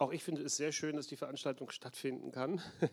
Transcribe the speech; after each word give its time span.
Auch 0.00 0.12
ich 0.12 0.22
finde 0.22 0.42
es 0.42 0.56
sehr 0.56 0.70
schön, 0.70 0.94
dass 0.94 1.08
die 1.08 1.16
Veranstaltung 1.16 1.70
stattfinden 1.70 2.30
kann. 2.30 2.62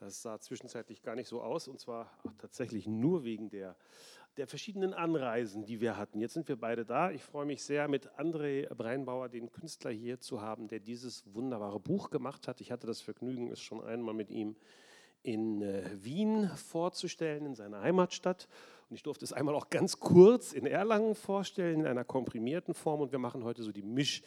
Das 0.00 0.22
sah 0.22 0.40
zwischenzeitlich 0.40 1.02
gar 1.02 1.14
nicht 1.14 1.28
so 1.28 1.42
aus 1.42 1.68
und 1.68 1.78
zwar 1.78 2.10
tatsächlich 2.38 2.86
nur 2.86 3.22
wegen 3.22 3.50
der, 3.50 3.76
der 4.38 4.46
verschiedenen 4.46 4.94
Anreisen, 4.94 5.66
die 5.66 5.82
wir 5.82 5.98
hatten. 5.98 6.20
Jetzt 6.20 6.32
sind 6.32 6.48
wir 6.48 6.56
beide 6.56 6.86
da. 6.86 7.10
Ich 7.10 7.22
freue 7.22 7.44
mich 7.44 7.62
sehr, 7.62 7.86
mit 7.86 8.08
André 8.18 8.66
Breinbauer, 8.74 9.28
den 9.28 9.50
Künstler, 9.50 9.90
hier 9.90 10.18
zu 10.18 10.40
haben, 10.40 10.68
der 10.68 10.80
dieses 10.80 11.22
wunderbare 11.34 11.78
Buch 11.78 12.08
gemacht 12.08 12.48
hat. 12.48 12.62
Ich 12.62 12.72
hatte 12.72 12.86
das 12.86 13.02
Vergnügen, 13.02 13.50
es 13.52 13.60
schon 13.60 13.84
einmal 13.84 14.14
mit 14.14 14.30
ihm 14.30 14.56
in 15.22 15.60
äh, 15.60 15.84
Wien 16.02 16.48
vorzustellen, 16.56 17.44
in 17.44 17.54
seiner 17.54 17.82
Heimatstadt. 17.82 18.48
Und 18.88 18.96
ich 18.96 19.02
durfte 19.02 19.26
es 19.26 19.34
einmal 19.34 19.54
auch 19.54 19.68
ganz 19.68 20.00
kurz 20.00 20.54
in 20.54 20.64
Erlangen 20.64 21.14
vorstellen, 21.14 21.80
in 21.80 21.86
einer 21.86 22.04
komprimierten 22.04 22.72
Form. 22.72 23.02
Und 23.02 23.12
wir 23.12 23.18
machen 23.18 23.44
heute 23.44 23.62
so 23.62 23.70
die 23.70 23.82
Misch- 23.82 24.22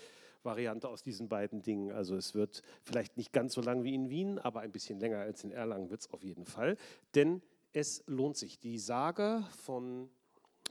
Variante 0.45 0.89
aus 0.89 1.03
diesen 1.03 1.29
beiden 1.29 1.61
Dingen. 1.61 1.91
Also 1.91 2.15
es 2.15 2.35
wird 2.35 2.61
vielleicht 2.83 3.17
nicht 3.17 3.33
ganz 3.33 3.53
so 3.53 3.61
lang 3.61 3.83
wie 3.83 3.93
in 3.93 4.09
Wien, 4.09 4.39
aber 4.39 4.61
ein 4.61 4.71
bisschen 4.71 4.99
länger 4.99 5.19
als 5.19 5.43
in 5.43 5.51
Erlangen 5.51 5.89
wird 5.89 6.01
es 6.01 6.11
auf 6.11 6.23
jeden 6.23 6.45
Fall. 6.45 6.77
Denn 7.15 7.41
es 7.73 8.03
lohnt 8.07 8.37
sich. 8.37 8.59
Die 8.59 8.77
Sage 8.77 9.43
von 9.63 10.09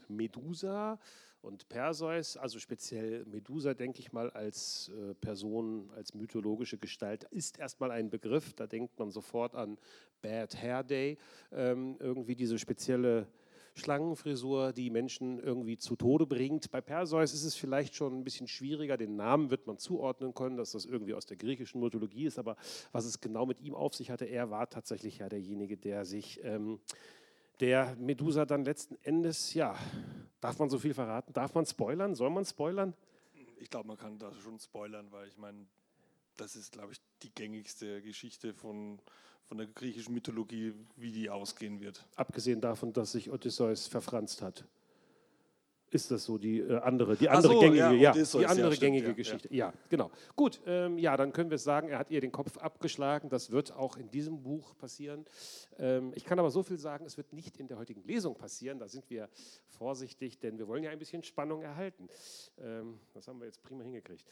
Medusa 0.07 0.99
und 1.41 1.67
Perseus, 1.67 2.37
also 2.37 2.57
speziell 2.57 3.25
Medusa, 3.25 3.73
denke 3.73 3.99
ich 3.99 4.13
mal, 4.13 4.31
als 4.31 4.89
äh, 4.89 5.13
Person, 5.15 5.91
als 5.95 6.13
mythologische 6.13 6.77
Gestalt, 6.77 7.25
ist 7.25 7.59
erstmal 7.59 7.91
ein 7.91 8.09
Begriff. 8.09 8.53
Da 8.53 8.65
denkt 8.65 8.97
man 8.97 9.11
sofort 9.11 9.53
an 9.53 9.77
Bad 10.21 10.55
Hair 10.55 10.83
Day, 10.83 11.17
ähm, 11.51 11.97
irgendwie 11.99 12.35
diese 12.35 12.57
spezielle 12.57 13.27
Schlangenfrisur, 13.75 14.73
die 14.73 14.89
Menschen 14.89 15.39
irgendwie 15.39 15.77
zu 15.77 15.95
Tode 15.95 16.25
bringt. 16.25 16.69
Bei 16.71 16.81
Perseus 16.81 17.33
ist 17.33 17.43
es 17.43 17.55
vielleicht 17.55 17.95
schon 17.95 18.19
ein 18.19 18.23
bisschen 18.23 18.47
schwieriger, 18.47 18.97
den 18.97 19.15
Namen 19.15 19.49
wird 19.49 19.67
man 19.67 19.77
zuordnen 19.77 20.33
können, 20.33 20.57
dass 20.57 20.71
das 20.71 20.85
irgendwie 20.85 21.13
aus 21.13 21.25
der 21.25 21.37
griechischen 21.37 21.81
Mythologie 21.81 22.25
ist, 22.25 22.37
aber 22.37 22.55
was 22.91 23.05
es 23.05 23.19
genau 23.19 23.45
mit 23.45 23.61
ihm 23.61 23.73
auf 23.73 23.95
sich 23.95 24.11
hatte, 24.11 24.25
er 24.25 24.51
war 24.51 24.69
tatsächlich 24.69 25.17
ja 25.19 25.29
derjenige, 25.29 25.77
der 25.77 26.05
sich, 26.05 26.39
ähm, 26.43 26.79
der 27.59 27.95
Medusa 27.97 28.45
dann 28.45 28.63
letzten 28.63 28.95
Endes, 29.03 29.53
ja, 29.53 29.75
darf 30.41 30.59
man 30.59 30.69
so 30.69 30.79
viel 30.79 30.93
verraten? 30.93 31.33
Darf 31.33 31.53
man 31.53 31.65
spoilern? 31.65 32.15
Soll 32.15 32.29
man 32.29 32.45
spoilern? 32.45 32.93
Ich 33.59 33.69
glaube, 33.69 33.87
man 33.87 33.97
kann 33.97 34.19
da 34.19 34.33
schon 34.33 34.59
spoilern, 34.59 35.11
weil 35.11 35.27
ich 35.27 35.37
meine, 35.37 35.65
das 36.37 36.55
ist, 36.55 36.71
glaube 36.71 36.93
ich, 36.93 37.01
die 37.21 37.33
gängigste 37.33 38.01
Geschichte 38.01 38.53
von 38.53 38.99
von 39.45 39.57
der 39.57 39.67
griechischen 39.67 40.13
Mythologie, 40.13 40.73
wie 40.95 41.11
die 41.11 41.29
ausgehen 41.29 41.79
wird. 41.79 42.05
Abgesehen 42.15 42.61
davon, 42.61 42.93
dass 42.93 43.11
sich 43.11 43.29
Odysseus 43.31 43.87
verfranst 43.87 44.41
hat. 44.41 44.65
Ist 45.91 46.09
das 46.09 46.25
so 46.25 46.39
die 46.39 46.59
äh, 46.59 46.79
andere, 46.79 47.15
die 47.15 47.29
andere 47.29 47.53
so, 47.53 47.59
gängige, 47.59 47.77
ja, 47.77 47.91
ja 47.91 48.11
die 48.13 48.45
andere 48.47 48.73
ja, 48.73 48.79
gängige 48.79 49.03
stimmt, 49.03 49.17
Geschichte? 49.17 49.47
Ja, 49.53 49.67
ja 49.67 49.73
genau. 49.89 50.09
Gut, 50.35 50.59
ähm, 50.65 50.97
ja, 50.97 51.15
dann 51.15 51.31
können 51.33 51.51
wir 51.51 51.59
sagen, 51.59 51.89
er 51.89 51.99
hat 51.99 52.09
ihr 52.09 52.19
den 52.19 52.31
Kopf 52.31 52.57
abgeschlagen. 52.57 53.29
Das 53.29 53.51
wird 53.51 53.73
auch 53.73 53.97
in 53.97 54.09
diesem 54.09 54.41
Buch 54.41 54.75
passieren. 54.75 55.23
Ähm, 55.77 56.11
ich 56.15 56.25
kann 56.25 56.39
aber 56.39 56.49
so 56.49 56.63
viel 56.63 56.79
sagen, 56.79 57.05
es 57.05 57.15
wird 57.17 57.31
nicht 57.31 57.57
in 57.57 57.67
der 57.67 57.77
heutigen 57.77 58.03
Lesung 58.05 58.35
passieren. 58.35 58.79
Da 58.79 58.87
sind 58.87 59.07
wir 59.11 59.29
vorsichtig, 59.67 60.39
denn 60.39 60.57
wir 60.57 60.67
wollen 60.67 60.83
ja 60.83 60.89
ein 60.89 60.97
bisschen 60.97 61.21
Spannung 61.21 61.61
erhalten. 61.61 62.07
Ähm, 62.57 62.99
das 63.13 63.27
haben 63.27 63.39
wir 63.39 63.45
jetzt 63.45 63.61
prima 63.61 63.83
hingekriegt. 63.83 64.25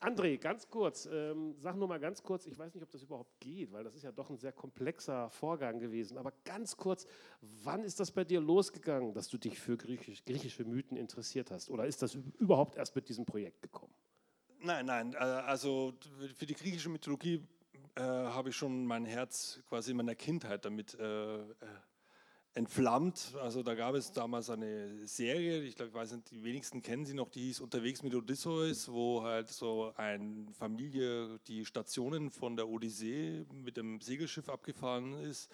André, 0.00 0.36
ganz 0.38 0.68
kurz, 0.68 1.08
ähm, 1.10 1.54
sag 1.60 1.76
nur 1.76 1.88
mal 1.88 1.98
ganz 1.98 2.22
kurz, 2.22 2.46
ich 2.46 2.58
weiß 2.58 2.74
nicht, 2.74 2.82
ob 2.82 2.90
das 2.90 3.02
überhaupt 3.02 3.40
geht, 3.40 3.72
weil 3.72 3.84
das 3.84 3.94
ist 3.94 4.02
ja 4.02 4.12
doch 4.12 4.28
ein 4.28 4.36
sehr 4.36 4.52
komplexer 4.52 5.30
Vorgang 5.30 5.78
gewesen, 5.78 6.18
aber 6.18 6.32
ganz 6.44 6.76
kurz, 6.76 7.06
wann 7.40 7.82
ist 7.84 8.00
das 8.00 8.10
bei 8.10 8.24
dir 8.24 8.40
losgegangen, 8.40 9.14
dass 9.14 9.28
du 9.28 9.38
dich 9.38 9.58
für 9.58 9.76
griechisch, 9.76 10.24
griechische 10.24 10.64
Mythen 10.64 10.96
interessiert 10.96 11.50
hast? 11.50 11.70
Oder 11.70 11.86
ist 11.86 12.02
das 12.02 12.14
überhaupt 12.14 12.76
erst 12.76 12.94
mit 12.94 13.08
diesem 13.08 13.24
Projekt 13.24 13.62
gekommen? 13.62 13.94
Nein, 14.60 14.86
nein, 14.86 15.14
äh, 15.14 15.16
also 15.16 15.94
für 16.34 16.46
die 16.46 16.54
griechische 16.54 16.88
Mythologie 16.88 17.46
äh, 17.94 18.02
habe 18.02 18.50
ich 18.50 18.56
schon 18.56 18.84
mein 18.84 19.04
Herz 19.04 19.62
quasi 19.68 19.92
in 19.92 19.96
meiner 19.96 20.14
Kindheit 20.14 20.64
damit 20.64 20.94
äh, 20.98 21.36
äh 21.36 21.44
entflammt. 22.54 23.34
Also 23.42 23.62
da 23.62 23.74
gab 23.74 23.94
es 23.94 24.12
damals 24.12 24.48
eine 24.48 25.06
Serie, 25.06 25.62
ich 25.62 25.74
glaube, 25.74 25.90
ich 25.90 25.94
weiß 25.94 26.12
nicht, 26.12 26.30
die 26.30 26.44
wenigsten 26.44 26.82
kennen 26.82 27.04
sie 27.04 27.14
noch, 27.14 27.28
die 27.28 27.40
hieß 27.40 27.60
Unterwegs 27.60 28.02
mit 28.02 28.14
Odysseus, 28.14 28.90
wo 28.90 29.22
halt 29.22 29.50
so 29.50 29.92
eine 29.96 30.46
Familie 30.52 31.40
die 31.48 31.64
Stationen 31.64 32.30
von 32.30 32.56
der 32.56 32.68
Odyssee 32.68 33.44
mit 33.52 33.76
dem 33.76 34.00
Segelschiff 34.00 34.48
abgefahren 34.48 35.14
ist. 35.14 35.50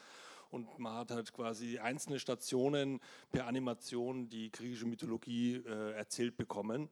Und 0.51 0.79
man 0.79 0.95
hat 0.95 1.11
halt 1.11 1.33
quasi 1.33 1.79
einzelne 1.79 2.19
Stationen 2.19 3.01
per 3.31 3.47
Animation 3.47 4.29
die 4.29 4.51
griechische 4.51 4.87
Mythologie 4.87 5.63
äh, 5.65 5.93
erzählt 5.93 6.37
bekommen. 6.37 6.91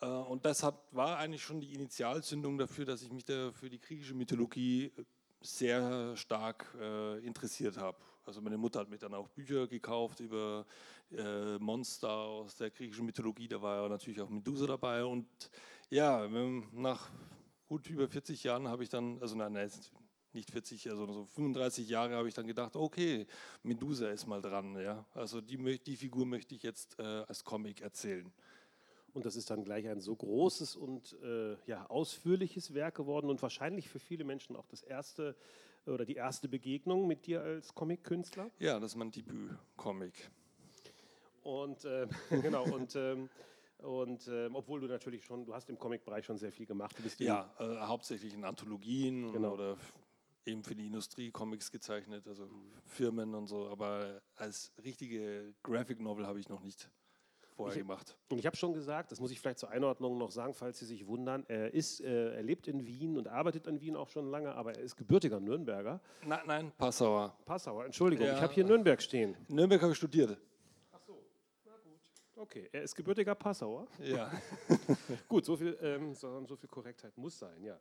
Äh, 0.00 0.06
und 0.06 0.44
das 0.44 0.62
hat, 0.62 0.74
war 0.90 1.18
eigentlich 1.18 1.42
schon 1.42 1.60
die 1.60 1.72
Initialzündung 1.74 2.58
dafür, 2.58 2.84
dass 2.84 3.02
ich 3.02 3.12
mich 3.12 3.24
da 3.24 3.52
für 3.52 3.70
die 3.70 3.80
griechische 3.80 4.14
Mythologie 4.14 4.92
sehr 5.40 6.16
stark 6.16 6.76
äh, 6.80 7.18
interessiert 7.24 7.78
habe. 7.78 7.98
Also 8.28 8.42
meine 8.42 8.58
Mutter 8.58 8.80
hat 8.80 8.90
mir 8.90 8.98
dann 8.98 9.14
auch 9.14 9.26
Bücher 9.28 9.66
gekauft 9.66 10.20
über 10.20 10.66
äh, 11.10 11.58
Monster 11.58 12.10
aus 12.10 12.56
der 12.56 12.70
griechischen 12.70 13.06
Mythologie. 13.06 13.48
Da 13.48 13.60
war 13.62 13.82
ja 13.82 13.88
natürlich 13.88 14.20
auch 14.20 14.28
Medusa 14.28 14.66
dabei. 14.66 15.02
Und 15.02 15.26
ja, 15.88 16.22
ähm, 16.26 16.68
nach 16.72 17.08
gut 17.66 17.88
über 17.88 18.06
40 18.06 18.44
Jahren 18.44 18.68
habe 18.68 18.82
ich 18.82 18.90
dann, 18.90 19.18
also 19.22 19.34
nein, 19.34 19.54
nein, 19.54 19.70
nicht 20.34 20.50
40, 20.50 20.90
also 20.90 21.10
so 21.10 21.24
35 21.24 21.88
Jahre 21.88 22.16
habe 22.16 22.28
ich 22.28 22.34
dann 22.34 22.46
gedacht, 22.46 22.76
okay, 22.76 23.26
Medusa 23.62 24.10
ist 24.10 24.26
mal 24.26 24.42
dran. 24.42 24.78
Ja? 24.78 25.06
Also 25.14 25.40
die, 25.40 25.78
die 25.78 25.96
Figur 25.96 26.26
möchte 26.26 26.54
ich 26.54 26.62
jetzt 26.62 26.98
äh, 26.98 27.02
als 27.02 27.42
Comic 27.42 27.80
erzählen. 27.80 28.30
Und 29.14 29.24
das 29.24 29.36
ist 29.36 29.48
dann 29.48 29.64
gleich 29.64 29.88
ein 29.88 30.00
so 30.00 30.14
großes 30.14 30.76
und 30.76 31.16
äh, 31.22 31.56
ja, 31.64 31.86
ausführliches 31.86 32.74
Werk 32.74 32.96
geworden 32.96 33.30
und 33.30 33.40
wahrscheinlich 33.40 33.88
für 33.88 33.98
viele 33.98 34.24
Menschen 34.24 34.54
auch 34.54 34.66
das 34.66 34.82
erste 34.82 35.34
oder 35.88 36.04
die 36.04 36.14
erste 36.14 36.48
Begegnung 36.48 37.06
mit 37.06 37.26
dir 37.26 37.42
als 37.42 37.74
Comic-Künstler? 37.74 38.50
Ja, 38.58 38.78
das 38.78 38.92
ist 38.92 38.96
mein 38.96 39.10
Debüt-Comic. 39.10 40.30
Und 41.42 41.84
äh, 41.84 42.06
genau, 42.42 42.64
und, 42.64 42.94
ähm, 42.96 43.28
und 43.78 44.26
äh, 44.28 44.50
obwohl 44.52 44.80
du 44.80 44.86
natürlich 44.86 45.24
schon, 45.24 45.44
du 45.44 45.54
hast 45.54 45.68
im 45.70 45.78
Comic-Bereich 45.78 46.24
schon 46.24 46.38
sehr 46.38 46.52
viel 46.52 46.66
gemacht. 46.66 46.96
ja, 47.18 47.52
äh, 47.58 47.78
hauptsächlich 47.86 48.34
in 48.34 48.44
Anthologien 48.44 49.32
genau. 49.32 49.54
oder 49.54 49.76
eben 50.44 50.62
für 50.62 50.74
die 50.74 50.86
Industrie 50.86 51.30
Comics 51.30 51.70
gezeichnet, 51.70 52.26
also 52.26 52.48
Firmen 52.86 53.34
und 53.34 53.46
so, 53.46 53.68
aber 53.68 54.22
als 54.36 54.72
richtige 54.82 55.54
Graphic 55.62 56.00
Novel 56.00 56.26
habe 56.26 56.40
ich 56.40 56.48
noch 56.48 56.62
nicht 56.62 56.90
vorher 57.58 57.76
ich, 57.76 57.82
gemacht. 57.82 58.16
Und 58.30 58.38
ich 58.38 58.46
habe 58.46 58.56
schon 58.56 58.72
gesagt, 58.72 59.10
das 59.10 59.20
muss 59.20 59.32
ich 59.32 59.40
vielleicht 59.40 59.58
zur 59.58 59.70
Einordnung 59.70 60.16
noch 60.16 60.30
sagen, 60.30 60.54
falls 60.54 60.78
Sie 60.78 60.86
sich 60.86 61.06
wundern, 61.06 61.44
er, 61.48 61.74
ist, 61.74 62.00
äh, 62.00 62.36
er 62.36 62.42
lebt 62.42 62.68
in 62.68 62.86
Wien 62.86 63.18
und 63.18 63.26
arbeitet 63.26 63.66
in 63.66 63.80
Wien 63.80 63.96
auch 63.96 64.08
schon 64.08 64.30
lange, 64.30 64.54
aber 64.54 64.76
er 64.76 64.82
ist 64.82 64.96
gebürtiger 64.96 65.40
Nürnberger. 65.40 66.00
Nein, 66.24 66.40
nein, 66.46 66.72
Passauer. 66.78 67.36
Passauer, 67.44 67.84
Entschuldigung, 67.84 68.26
ja. 68.26 68.36
ich 68.36 68.40
habe 68.40 68.52
hier 68.54 68.64
Nürnberg 68.64 69.02
stehen. 69.02 69.36
Nürnberg 69.48 69.82
habe 69.82 69.92
ich 69.92 69.98
studiert. 69.98 70.38
Ach 70.92 71.00
so, 71.00 71.20
na 71.64 71.72
gut. 71.82 72.00
Okay, 72.36 72.68
er 72.70 72.82
ist 72.82 72.94
gebürtiger 72.94 73.34
Passauer. 73.34 73.88
Ja. 74.04 74.30
gut, 75.28 75.44
so 75.44 75.56
viel, 75.56 75.76
ähm, 75.82 76.14
so, 76.14 76.44
so, 76.46 76.54
viel 76.54 76.68
Korrektheit 76.68 77.18
muss 77.18 77.40
sein, 77.40 77.60
ja. 77.64 77.78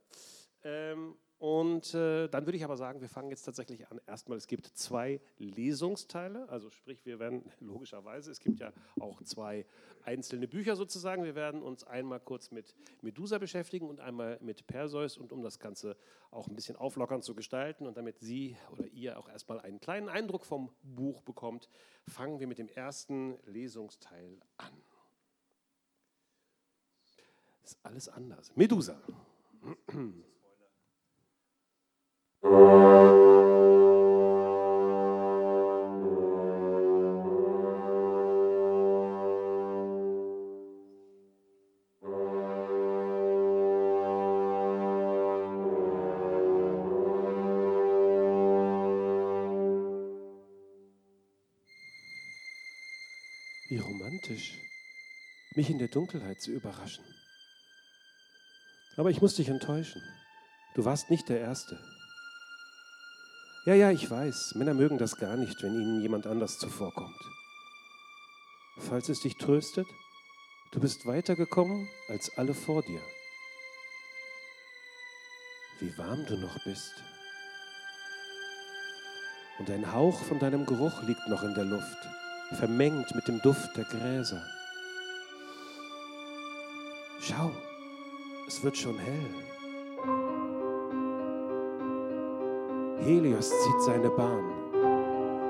Ähm, 0.64 1.16
und 1.40 1.94
äh, 1.94 2.28
dann 2.30 2.48
würde 2.48 2.58
ich 2.58 2.64
aber 2.64 2.78
sagen, 2.78 3.00
wir 3.00 3.10
fangen 3.10 3.30
jetzt 3.30 3.44
tatsächlich 3.44 3.92
an. 3.92 4.02
Erstmal, 4.08 4.40
es 4.40 4.48
gibt 4.48 4.66
zwei 4.66 5.22
Lesungsteile, 5.38 6.50
also 6.50 6.72
sprich, 6.72 7.06
wir 7.06 7.20
werden 7.20 7.44
logischerweise, 7.60 8.32
es 8.32 8.40
gibt 8.40 8.60
ja 8.60 8.74
auch 9.00 9.22
zwei 9.22 9.66
einzelne 10.04 10.48
Bücher 10.48 10.76
sozusagen. 10.76 11.24
Wir 11.24 11.36
werden 11.36 11.62
uns 11.62 11.84
einmal 11.84 12.20
kurz 12.20 12.50
mit 12.50 12.74
Medusa 13.02 13.38
beschäftigen 13.38 13.88
und 13.88 14.00
einmal 14.00 14.40
mit 14.42 14.66
Perseus 14.66 15.16
und 15.18 15.32
um 15.32 15.44
das 15.44 15.60
Ganze 15.60 15.96
auch 16.32 16.48
ein 16.48 16.56
bisschen 16.56 16.76
auflockern 16.76 17.22
zu 17.22 17.36
gestalten 17.36 17.86
und 17.86 17.98
damit 17.98 18.20
Sie 18.20 18.58
oder 18.72 18.88
ihr 18.88 19.20
auch 19.20 19.30
erstmal 19.30 19.60
einen 19.60 19.80
kleinen 19.80 20.10
Eindruck 20.10 20.44
vom 20.44 20.72
Buch 20.82 21.22
bekommt, 21.22 21.70
fangen 22.08 22.40
wir 22.40 22.48
mit 22.48 22.58
dem 22.58 22.70
ersten 22.70 23.38
Lesungsteil 23.46 24.40
an. 24.58 24.74
Ist 27.64 27.78
alles 27.84 28.10
anders. 28.10 28.56
Medusa. 28.56 29.00
mich 55.58 55.70
in 55.70 55.80
der 55.80 55.90
Dunkelheit 55.90 56.40
zu 56.40 56.52
überraschen. 56.52 57.04
Aber 58.96 59.10
ich 59.10 59.22
muss 59.22 59.36
dich 59.36 59.50
enttäuschen. 59.50 60.02
Du 60.76 60.86
warst 60.86 61.10
nicht 61.10 61.28
der 61.28 61.40
Erste. 61.40 61.78
Ja, 63.66 63.74
ja, 63.74 63.92
ich 63.92 64.10
weiß, 64.10 64.56
Männer 64.56 64.74
mögen 64.74 64.98
das 64.98 65.18
gar 65.18 65.36
nicht, 65.36 65.62
wenn 65.62 65.74
ihnen 65.74 66.02
jemand 66.02 66.26
anders 66.26 66.58
zuvorkommt. 66.58 67.20
Falls 68.78 69.10
es 69.10 69.20
dich 69.20 69.36
tröstet, 69.36 69.88
du 70.72 70.80
bist 70.80 71.06
weitergekommen 71.06 71.90
als 72.08 72.38
alle 72.38 72.54
vor 72.54 72.84
dir. 72.84 73.02
wie 75.80 75.96
warm 75.96 76.26
du 76.26 76.38
noch 76.38 76.64
bist. 76.64 76.94
Und 79.60 79.70
ein 79.70 79.92
Hauch 79.94 80.20
von 80.24 80.40
deinem 80.40 80.66
Geruch 80.66 81.04
liegt 81.04 81.28
noch 81.28 81.44
in 81.44 81.54
der 81.54 81.66
Luft, 81.66 81.98
vermengt 82.54 83.14
mit 83.14 83.28
dem 83.28 83.42
Duft 83.42 83.76
der 83.78 83.84
Gräser. 83.84 84.44
Schau, 87.30 87.52
es 88.48 88.64
wird 88.64 88.78
schon 88.78 88.98
hell. 88.98 89.26
Helios 93.00 93.50
zieht 93.50 93.82
seine 93.82 94.10
Bahn. 94.10 94.46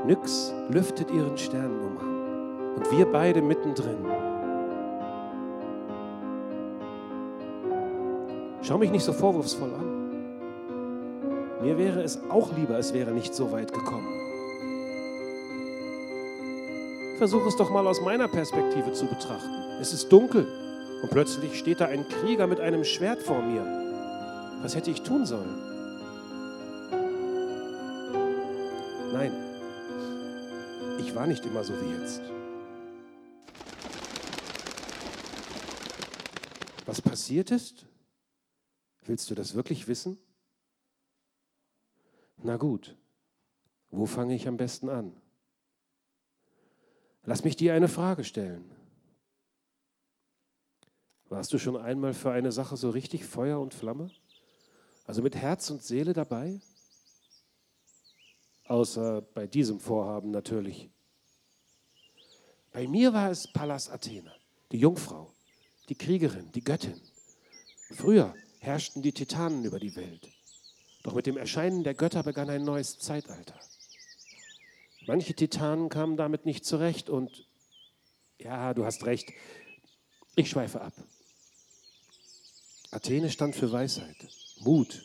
Nyx 0.08 0.56
lüftet 0.70 1.12
ihren 1.12 1.38
Sternenumhang 1.38 2.78
und 2.78 2.92
wir 2.92 3.06
beide 3.06 3.44
mittendrin. 3.44 4.04
Schau 8.64 8.80
mich 8.80 8.90
nicht 8.90 9.04
so 9.04 9.14
vorwurfsvoll 9.14 9.72
an. 9.76 10.10
Mir 11.62 11.78
wäre 11.78 12.02
es 12.02 12.20
auch 12.32 12.52
lieber, 12.58 12.80
es 12.80 12.92
wäre 12.92 13.12
nicht 13.12 13.36
so 13.36 13.52
weit 13.52 13.72
gekommen. 13.72 14.08
Versuch 17.20 17.46
es 17.46 17.56
doch 17.56 17.70
mal 17.70 17.86
aus 17.86 18.02
meiner 18.02 18.28
Perspektive 18.28 18.94
zu 18.94 19.06
betrachten. 19.06 19.54
Es 19.80 19.94
ist 19.94 20.12
dunkel 20.12 20.48
und 21.02 21.10
plötzlich 21.12 21.58
steht 21.58 21.80
da 21.80 21.86
ein 21.86 22.08
Krieger 22.08 22.48
mit 22.48 22.60
einem 22.60 22.84
Schwert 22.84 23.22
vor 23.22 23.42
mir. 23.42 23.64
Was 24.62 24.76
hätte 24.76 24.92
ich 24.92 25.02
tun 25.02 25.26
sollen? 25.26 25.62
Nein, 29.14 29.32
ich 31.00 31.14
war 31.16 31.28
nicht 31.28 31.46
immer 31.46 31.64
so 31.64 31.74
wie 31.82 32.02
jetzt. 32.02 32.22
Was 36.86 37.02
passiert 37.02 37.52
ist? 37.52 37.86
Willst 39.06 39.30
du 39.30 39.36
das 39.36 39.56
wirklich 39.56 39.88
wissen? 39.88 40.18
Na 42.38 42.58
gut, 42.58 42.96
wo 43.90 44.06
fange 44.06 44.36
ich 44.36 44.48
am 44.48 44.58
besten 44.58 44.90
an? 44.90 45.16
Lass 47.24 47.44
mich 47.44 47.56
dir 47.56 47.74
eine 47.74 47.88
Frage 47.88 48.24
stellen. 48.24 48.77
Warst 51.38 51.54
du 51.54 51.60
schon 51.60 51.78
einmal 51.78 52.16
für 52.16 52.32
eine 52.32 52.52
Sache 52.52 52.76
so 52.78 52.90
richtig 52.90 53.24
Feuer 53.24 53.60
und 53.60 53.76
Flamme? 53.76 54.10
Also 55.06 55.22
mit 55.22 55.36
Herz 55.36 55.70
und 55.70 55.84
Seele 55.84 56.14
dabei? 56.14 56.60
Außer 58.66 59.22
bei 59.22 59.46
diesem 59.46 59.80
Vorhaben 59.80 60.32
natürlich. 60.32 60.90
Bei 62.72 62.88
mir 62.88 63.14
war 63.14 63.30
es 63.30 63.54
Pallas 63.54 63.88
Athene, 63.88 64.34
die 64.72 64.80
Jungfrau, 64.80 65.32
die 65.90 65.94
Kriegerin, 65.94 66.52
die 66.54 66.64
Göttin. 66.64 67.00
Früher 67.92 68.34
herrschten 68.58 69.04
die 69.04 69.14
Titanen 69.14 69.64
über 69.64 69.78
die 69.78 69.96
Welt. 69.96 70.28
Doch 71.04 71.14
mit 71.14 71.28
dem 71.28 71.38
Erscheinen 71.38 71.84
der 71.84 71.94
Götter 71.94 72.24
begann 72.24 72.50
ein 72.50 72.64
neues 72.64 72.98
Zeitalter. 72.98 73.60
Manche 75.06 75.36
Titanen 75.36 75.90
kamen 75.90 76.18
damit 76.18 76.48
nicht 76.48 76.66
zurecht 76.66 77.12
und, 77.12 77.48
ja, 78.40 78.74
du 78.74 78.86
hast 78.86 79.06
recht, 79.06 79.32
ich 80.36 80.50
schweife 80.50 80.82
ab. 80.82 80.94
Athene 82.92 83.30
stand 83.30 83.56
für 83.56 83.72
Weisheit, 83.72 84.16
Mut 84.60 85.04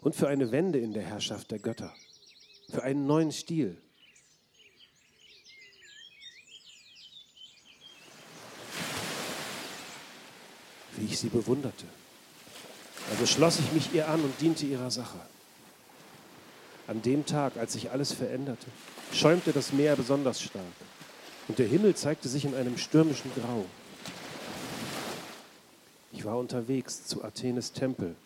und 0.00 0.16
für 0.16 0.28
eine 0.28 0.50
Wende 0.52 0.78
in 0.78 0.92
der 0.92 1.02
Herrschaft 1.02 1.50
der 1.50 1.58
Götter, 1.58 1.94
für 2.70 2.82
einen 2.82 3.06
neuen 3.06 3.30
Stil. 3.30 3.76
Wie 10.96 11.06
ich 11.06 11.18
sie 11.18 11.28
bewunderte. 11.28 11.86
Also 13.10 13.26
schloss 13.26 13.58
ich 13.58 13.72
mich 13.72 13.92
ihr 13.92 14.08
an 14.08 14.22
und 14.22 14.40
diente 14.40 14.64
ihrer 14.64 14.90
Sache. 14.90 15.20
An 16.86 17.02
dem 17.02 17.26
Tag, 17.26 17.56
als 17.56 17.74
sich 17.74 17.90
alles 17.90 18.12
veränderte, 18.12 18.66
schäumte 19.12 19.52
das 19.52 19.72
Meer 19.72 19.96
besonders 19.96 20.40
stark 20.40 20.64
und 21.48 21.58
der 21.58 21.66
Himmel 21.66 21.94
zeigte 21.94 22.28
sich 22.28 22.44
in 22.44 22.54
einem 22.54 22.78
stürmischen 22.78 23.30
Grau. 23.34 23.66
War 26.24 26.38
unterwegs 26.38 27.04
zu 27.04 27.22
Athenes 27.22 27.72
Tempel 27.72 28.16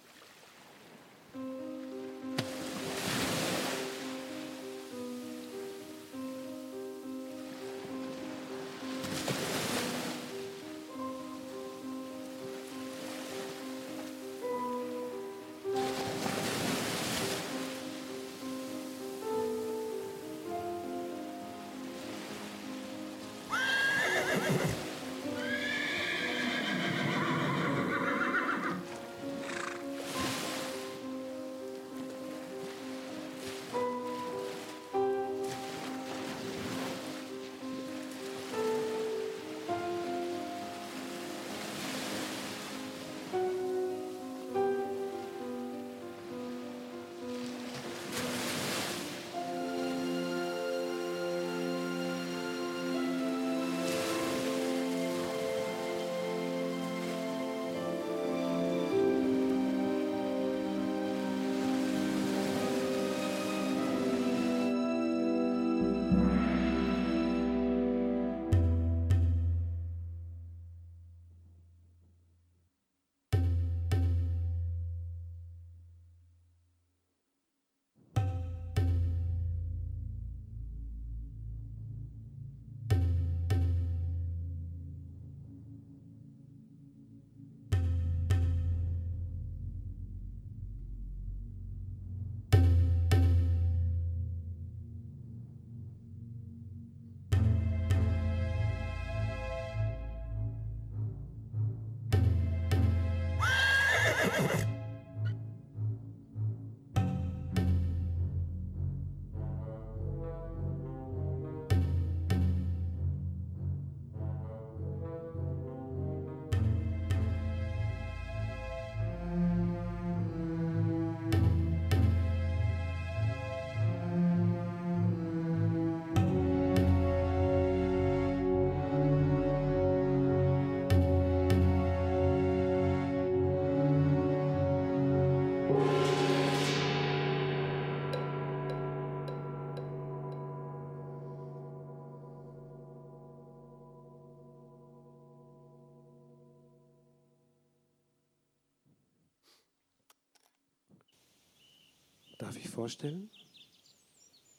Darf 152.38 152.56
ich 152.56 152.68
vorstellen? 152.68 153.30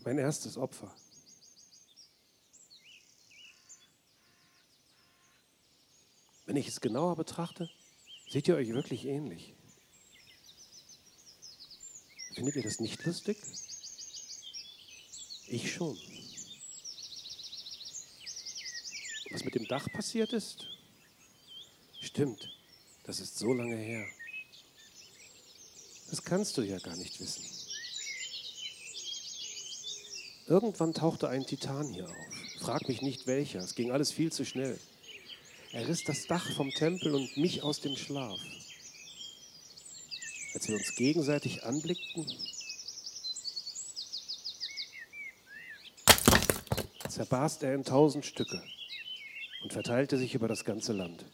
Mein 0.03 0.17
erstes 0.17 0.57
Opfer. 0.57 0.93
Wenn 6.45 6.57
ich 6.57 6.67
es 6.67 6.81
genauer 6.81 7.15
betrachte, 7.15 7.69
seht 8.29 8.47
ihr 8.47 8.55
euch 8.55 8.69
wirklich 8.69 9.05
ähnlich. 9.05 9.53
Findet 12.33 12.57
ihr 12.57 12.63
das 12.63 12.79
nicht 12.79 13.05
lustig? 13.05 13.37
Ich 15.47 15.71
schon. 15.71 15.97
Was 19.31 19.45
mit 19.45 19.55
dem 19.55 19.67
Dach 19.67 19.87
passiert 19.91 20.33
ist? 20.33 20.67
Stimmt, 22.01 22.49
das 23.03 23.19
ist 23.19 23.37
so 23.37 23.53
lange 23.53 23.75
her. 23.75 24.05
Das 26.09 26.23
kannst 26.23 26.57
du 26.57 26.63
ja 26.63 26.79
gar 26.79 26.95
nicht 26.95 27.19
wissen. 27.19 27.58
Irgendwann 30.49 30.95
tauchte 30.95 31.29
ein 31.29 31.45
Titan 31.45 31.93
hier 31.93 32.09
auf. 32.09 32.15
Frag 32.59 32.87
mich 32.87 33.03
nicht 33.03 33.27
welcher, 33.27 33.59
es 33.59 33.75
ging 33.75 33.91
alles 33.91 34.11
viel 34.11 34.31
zu 34.31 34.45
schnell. 34.45 34.79
Er 35.73 35.87
riss 35.87 36.03
das 36.03 36.25
Dach 36.25 36.51
vom 36.53 36.71
Tempel 36.71 37.13
und 37.13 37.37
mich 37.37 37.61
aus 37.61 37.81
dem 37.81 37.95
Schlaf. 37.95 38.39
Als 40.55 40.67
wir 40.67 40.75
uns 40.75 40.95
gegenseitig 40.95 41.63
anblickten, 41.63 42.25
zerbarst 47.07 47.61
er 47.61 47.75
in 47.75 47.85
tausend 47.85 48.25
Stücke 48.25 48.63
und 49.61 49.71
verteilte 49.71 50.17
sich 50.17 50.33
über 50.33 50.47
das 50.47 50.65
ganze 50.65 50.93
Land. 50.93 51.25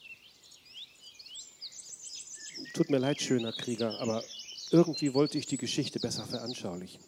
Tut 2.73 2.89
mir 2.89 2.97
leid, 2.97 3.21
schöner 3.21 3.53
Krieger, 3.53 3.97
aber 4.01 4.25
irgendwie 4.71 5.13
wollte 5.13 5.37
ich 5.37 5.45
die 5.45 5.55
Geschichte 5.55 6.01
besser 6.01 6.25
veranschaulichen. 6.25 6.99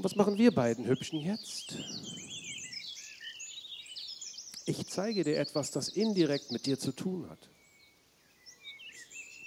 Und 0.00 0.04
was 0.04 0.16
machen 0.16 0.38
wir 0.38 0.50
beiden 0.50 0.86
Hübschen 0.86 1.20
jetzt? 1.20 1.74
Ich 4.64 4.86
zeige 4.86 5.24
dir 5.24 5.36
etwas, 5.36 5.72
das 5.72 5.90
indirekt 5.90 6.52
mit 6.52 6.64
dir 6.64 6.78
zu 6.78 6.92
tun 6.92 7.28
hat. 7.28 7.50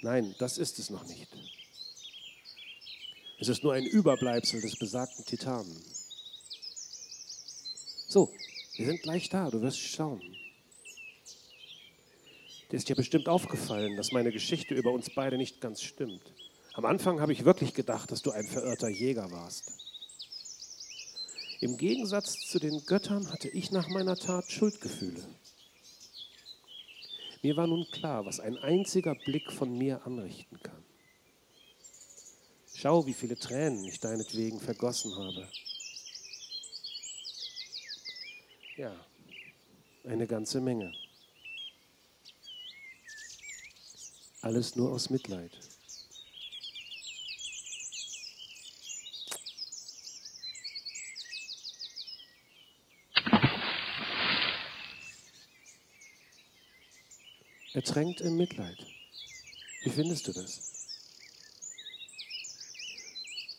Nein, 0.02 0.36
das 0.38 0.58
ist 0.58 0.78
es 0.78 0.90
noch 0.90 1.04
nicht. 1.06 1.26
Es 3.40 3.48
ist 3.48 3.64
nur 3.64 3.72
ein 3.72 3.84
Überbleibsel 3.84 4.60
des 4.60 4.78
besagten 4.78 5.24
Titanen. 5.24 5.76
So, 8.06 8.32
wir 8.76 8.86
sind 8.86 9.02
gleich 9.02 9.28
da, 9.30 9.50
du 9.50 9.60
wirst 9.60 9.80
schauen. 9.80 10.22
Dir 12.70 12.76
ist 12.76 12.88
ja 12.88 12.94
bestimmt 12.94 13.28
aufgefallen, 13.28 13.96
dass 13.96 14.12
meine 14.12 14.30
Geschichte 14.30 14.74
über 14.74 14.92
uns 14.92 15.10
beide 15.12 15.36
nicht 15.36 15.60
ganz 15.60 15.82
stimmt. 15.82 16.22
Am 16.74 16.84
Anfang 16.84 17.20
habe 17.20 17.32
ich 17.32 17.44
wirklich 17.44 17.74
gedacht, 17.74 18.12
dass 18.12 18.22
du 18.22 18.30
ein 18.30 18.46
verirrter 18.46 18.88
Jäger 18.88 19.32
warst. 19.32 19.83
Im 21.60 21.76
Gegensatz 21.76 22.40
zu 22.40 22.58
den 22.58 22.84
Göttern 22.84 23.30
hatte 23.30 23.48
ich 23.48 23.70
nach 23.70 23.88
meiner 23.88 24.16
Tat 24.16 24.50
Schuldgefühle. 24.50 25.26
Mir 27.42 27.56
war 27.56 27.66
nun 27.66 27.86
klar, 27.90 28.24
was 28.26 28.40
ein 28.40 28.56
einziger 28.58 29.14
Blick 29.14 29.52
von 29.52 29.76
mir 29.76 30.04
anrichten 30.06 30.60
kann. 30.62 30.82
Schau, 32.74 33.06
wie 33.06 33.14
viele 33.14 33.38
Tränen 33.38 33.84
ich 33.84 34.00
deinetwegen 34.00 34.60
vergossen 34.60 35.14
habe. 35.14 35.48
Ja, 38.76 38.94
eine 40.04 40.26
ganze 40.26 40.60
Menge. 40.60 40.92
Alles 44.40 44.76
nur 44.76 44.92
aus 44.92 45.08
Mitleid. 45.10 45.52
Ertränkt 57.74 58.20
im 58.20 58.36
Mitleid. 58.36 58.78
Wie 59.82 59.90
findest 59.90 60.28
du 60.28 60.32
das? 60.32 60.86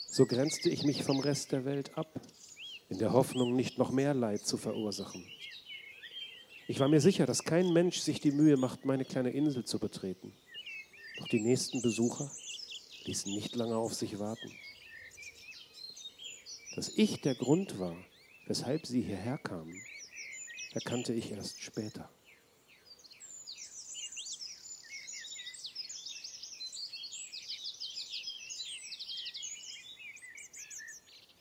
So 0.07 0.25
grenzte 0.25 0.69
ich 0.69 0.84
mich 0.84 1.03
vom 1.03 1.19
Rest 1.19 1.51
der 1.51 1.65
Welt 1.65 1.98
ab, 1.98 2.22
in 2.88 2.98
der 2.98 3.12
Hoffnung, 3.12 3.57
nicht 3.57 3.77
noch 3.77 3.91
mehr 3.91 4.13
Leid 4.13 4.48
zu 4.48 4.55
verursachen. 4.55 5.29
Ich 6.69 6.79
war 6.79 6.88
mir 6.88 7.01
sicher, 7.01 7.25
dass 7.25 7.43
kein 7.43 7.74
Mensch 7.74 8.00
sich 8.00 8.22
die 8.22 8.31
Mühe 8.31 8.55
macht, 8.55 8.86
meine 8.86 9.03
kleine 9.03 9.31
Insel 9.31 9.65
zu 9.65 9.79
betreten. 9.79 10.31
Doch 11.17 11.27
die 11.27 11.41
nächsten 11.41 11.81
Besucher 11.81 12.31
ließen 13.03 13.36
nicht 13.36 13.53
lange 13.57 13.75
auf 13.75 13.93
sich 13.93 14.17
warten. 14.17 14.57
Dass 16.77 16.88
ich 16.88 17.19
der 17.19 17.36
Grund 17.36 17.79
war, 17.79 17.98
weshalb 18.48 18.88
sie 18.88 19.01
hierher 19.01 19.38
kamen, 19.38 19.77
erkannte 20.72 21.12
ich 21.12 21.31
erst 21.31 21.62
später. 21.62 22.10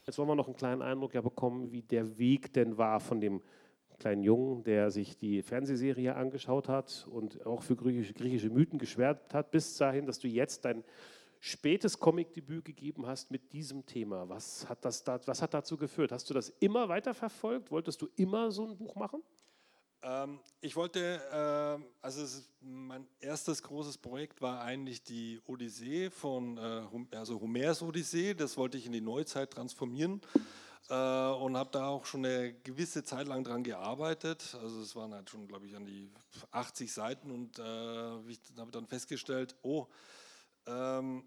Jetzt 0.07 0.19
wollen 0.19 0.29
wir 0.29 0.35
noch 0.35 0.47
einen 0.47 0.57
kleinen 0.57 0.83
Eindruck 0.83 1.15
ja 1.15 1.23
bekommen, 1.23 1.73
wie 1.73 1.83
der 1.83 2.19
Weg 2.19 2.53
denn 2.53 2.77
war 2.77 3.01
von 3.01 3.21
dem 3.21 3.41
kleinen 3.99 4.23
Jungen, 4.23 4.63
der 4.65 4.91
sich 4.91 5.17
die 5.17 5.43
Fernsehserie 5.43 6.15
angeschaut 6.15 6.69
hat 6.69 7.09
und 7.11 7.47
auch 7.47 7.63
für 7.63 7.77
griechische, 7.77 8.13
griechische 8.13 8.51
Mythen 8.51 8.79
geschwärmt 8.79 9.33
hat, 9.33 9.51
bis 9.51 9.77
dahin, 9.77 10.05
dass 10.05 10.19
du 10.19 10.29
jetzt 10.29 10.65
dein 10.65 10.85
spätes 11.41 11.99
Comicdebüt 11.99 12.65
gegeben 12.65 13.07
hast 13.07 13.31
mit 13.31 13.53
diesem 13.53 13.87
Thema. 13.87 14.29
Was 14.29 14.69
hat, 14.69 14.85
das 14.85 15.05
da, 15.05 15.21
was 15.27 15.41
hat 15.41 15.55
dazu 15.55 15.77
geführt? 15.77 16.13
Hast 16.13 16.29
du 16.29 16.35
das 16.35 16.51
immer 16.61 16.89
weiter 16.89 17.15
verfolgt? 17.15 17.71
Wolltest 17.71 18.03
du 18.03 18.09
immer 18.17 18.51
so 18.51 18.67
ein 18.67 18.77
Buch 18.77 18.95
machen? 18.97 19.23
Ähm, 20.05 20.39
ich 20.61 20.77
wollte, 20.77 21.81
äh, 21.81 21.85
also 22.03 22.43
mein 22.61 23.07
erstes 23.21 23.63
großes 23.63 23.97
Projekt 23.99 24.43
war 24.43 24.61
eigentlich 24.61 25.03
die 25.03 25.41
Odyssee 25.47 26.11
von, 26.11 26.59
äh, 26.59 27.17
also 27.17 27.41
Homers 27.41 27.81
Odyssee, 27.81 28.35
das 28.35 28.59
wollte 28.59 28.77
ich 28.77 28.85
in 28.85 28.93
die 28.93 29.01
Neuzeit 29.01 29.51
transformieren 29.51 30.21
äh, 30.91 30.95
und 30.95 31.57
habe 31.57 31.71
da 31.73 31.89
auch 31.89 32.05
schon 32.05 32.27
eine 32.27 32.53
gewisse 32.53 33.03
Zeit 33.03 33.27
lang 33.29 33.45
dran 33.45 33.65
gearbeitet. 33.65 34.55
Also 34.61 34.83
es 34.83 34.95
waren 34.95 35.15
halt 35.15 35.31
schon, 35.31 35.49
glaube 35.49 35.67
ich, 35.67 35.75
an 35.75 35.87
die 35.87 36.11
80 36.51 36.93
Seiten 36.93 37.31
und 37.31 37.59
äh, 37.59 38.21
ich 38.29 38.41
habe 38.59 38.71
dann 38.73 38.87
festgestellt, 38.87 39.57
oh, 39.63 39.87
ähm, 40.67 41.25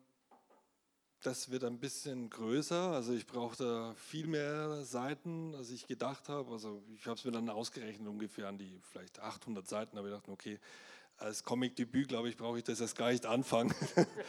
das 1.22 1.50
wird 1.50 1.64
ein 1.64 1.80
bisschen 1.80 2.30
größer. 2.30 2.92
Also 2.92 3.14
ich 3.14 3.26
brauchte 3.26 3.96
viel 3.96 4.28
mehr 4.28 4.84
Seiten, 4.84 5.56
als 5.56 5.72
ich 5.72 5.88
gedacht 5.88 6.30
habe. 6.30 6.52
Also 6.52 6.84
ich 6.96 7.06
habe 7.06 7.16
es 7.16 7.26
mir 7.26 7.32
dann 7.32 7.50
ausgerechnet 7.50 8.08
ungefähr 8.08 8.48
an 8.48 8.58
die 8.58 8.80
vielleicht 8.92 9.20
800 9.20 9.68
Seiten. 9.68 9.98
Habe 9.98 10.08
ich 10.08 10.14
gedacht, 10.14 10.30
okay, 10.30 10.60
als 11.18 11.44
Comic-Debüt, 11.44 12.10
glaube 12.10 12.30
ich, 12.30 12.38
brauche 12.38 12.60
ich 12.60 12.64
das 12.64 12.80
erst 12.80 12.96
gar 12.96 13.12
nicht 13.12 13.26
anfangen. 13.26 13.74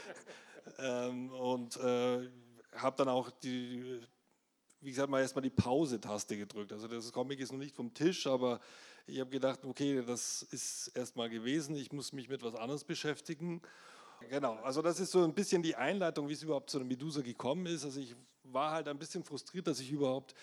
ähm, 0.78 1.30
und 1.30 1.76
äh, 1.76 2.28
habe 2.74 2.96
dann 2.96 3.08
auch 3.08 3.30
die, 3.30 4.00
wie 4.80 4.90
gesagt, 4.90 5.10
mal 5.10 5.20
erstmal 5.20 5.42
die 5.42 5.50
Pause-Taste 5.50 6.36
gedrückt. 6.36 6.72
Also 6.72 6.88
das 6.88 7.12
Comic 7.12 7.40
ist 7.40 7.52
noch 7.52 7.58
nicht 7.58 7.76
vom 7.76 7.92
Tisch, 7.92 8.26
aber 8.26 8.60
ich 9.06 9.20
habe 9.20 9.30
gedacht, 9.30 9.64
okay, 9.64 10.02
das 10.06 10.42
ist 10.42 10.88
erstmal 10.88 11.28
gewesen. 11.28 11.76
Ich 11.76 11.92
muss 11.92 12.12
mich 12.12 12.28
mit 12.28 12.42
was 12.42 12.54
anderes 12.54 12.84
beschäftigen. 12.84 13.60
Genau, 14.28 14.56
also 14.56 14.82
das 14.82 15.00
ist 15.00 15.12
so 15.12 15.22
ein 15.24 15.32
bisschen 15.32 15.62
die 15.62 15.76
Einleitung, 15.76 16.28
wie 16.28 16.32
es 16.32 16.42
überhaupt 16.42 16.70
zu 16.70 16.78
der 16.78 16.86
Medusa 16.86 17.22
gekommen 17.22 17.66
ist. 17.66 17.84
Also 17.84 18.00
ich 18.00 18.14
war 18.44 18.72
halt 18.72 18.88
ein 18.88 18.98
bisschen 18.98 19.24
frustriert, 19.24 19.66
dass 19.66 19.80
ich 19.80 19.90
überhaupt 19.90 20.34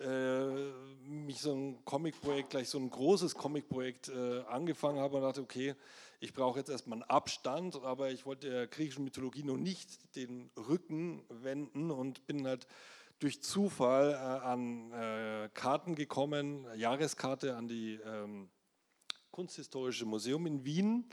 äh, 0.00 0.70
mich 1.04 1.40
so 1.40 1.54
ein 1.54 1.84
Comic-Projekt, 1.84 2.50
gleich 2.50 2.68
so 2.68 2.78
ein 2.78 2.90
großes 2.90 3.34
Comic-Projekt 3.34 4.08
äh, 4.08 4.40
angefangen 4.48 4.98
habe 4.98 5.16
und 5.16 5.22
dachte, 5.22 5.40
okay, 5.40 5.74
ich 6.20 6.32
brauche 6.32 6.58
jetzt 6.58 6.68
erstmal 6.68 7.02
einen 7.02 7.10
Abstand, 7.10 7.76
aber 7.82 8.10
ich 8.10 8.26
wollte 8.26 8.50
der 8.50 8.66
griechischen 8.66 9.04
Mythologie 9.04 9.42
noch 9.44 9.56
nicht 9.56 10.14
den 10.16 10.50
Rücken 10.56 11.24
wenden 11.28 11.90
und 11.90 12.26
bin 12.26 12.46
halt 12.46 12.66
durch 13.18 13.42
Zufall 13.42 14.12
äh, 14.12 14.16
an 14.16 14.92
äh, 14.92 15.48
Karten 15.54 15.94
gekommen, 15.94 16.66
Jahreskarte 16.76 17.56
an 17.56 17.68
die 17.68 18.00
ähm, 18.04 18.50
Kunsthistorische 19.30 20.04
Museum 20.06 20.46
in 20.46 20.64
Wien 20.64 21.04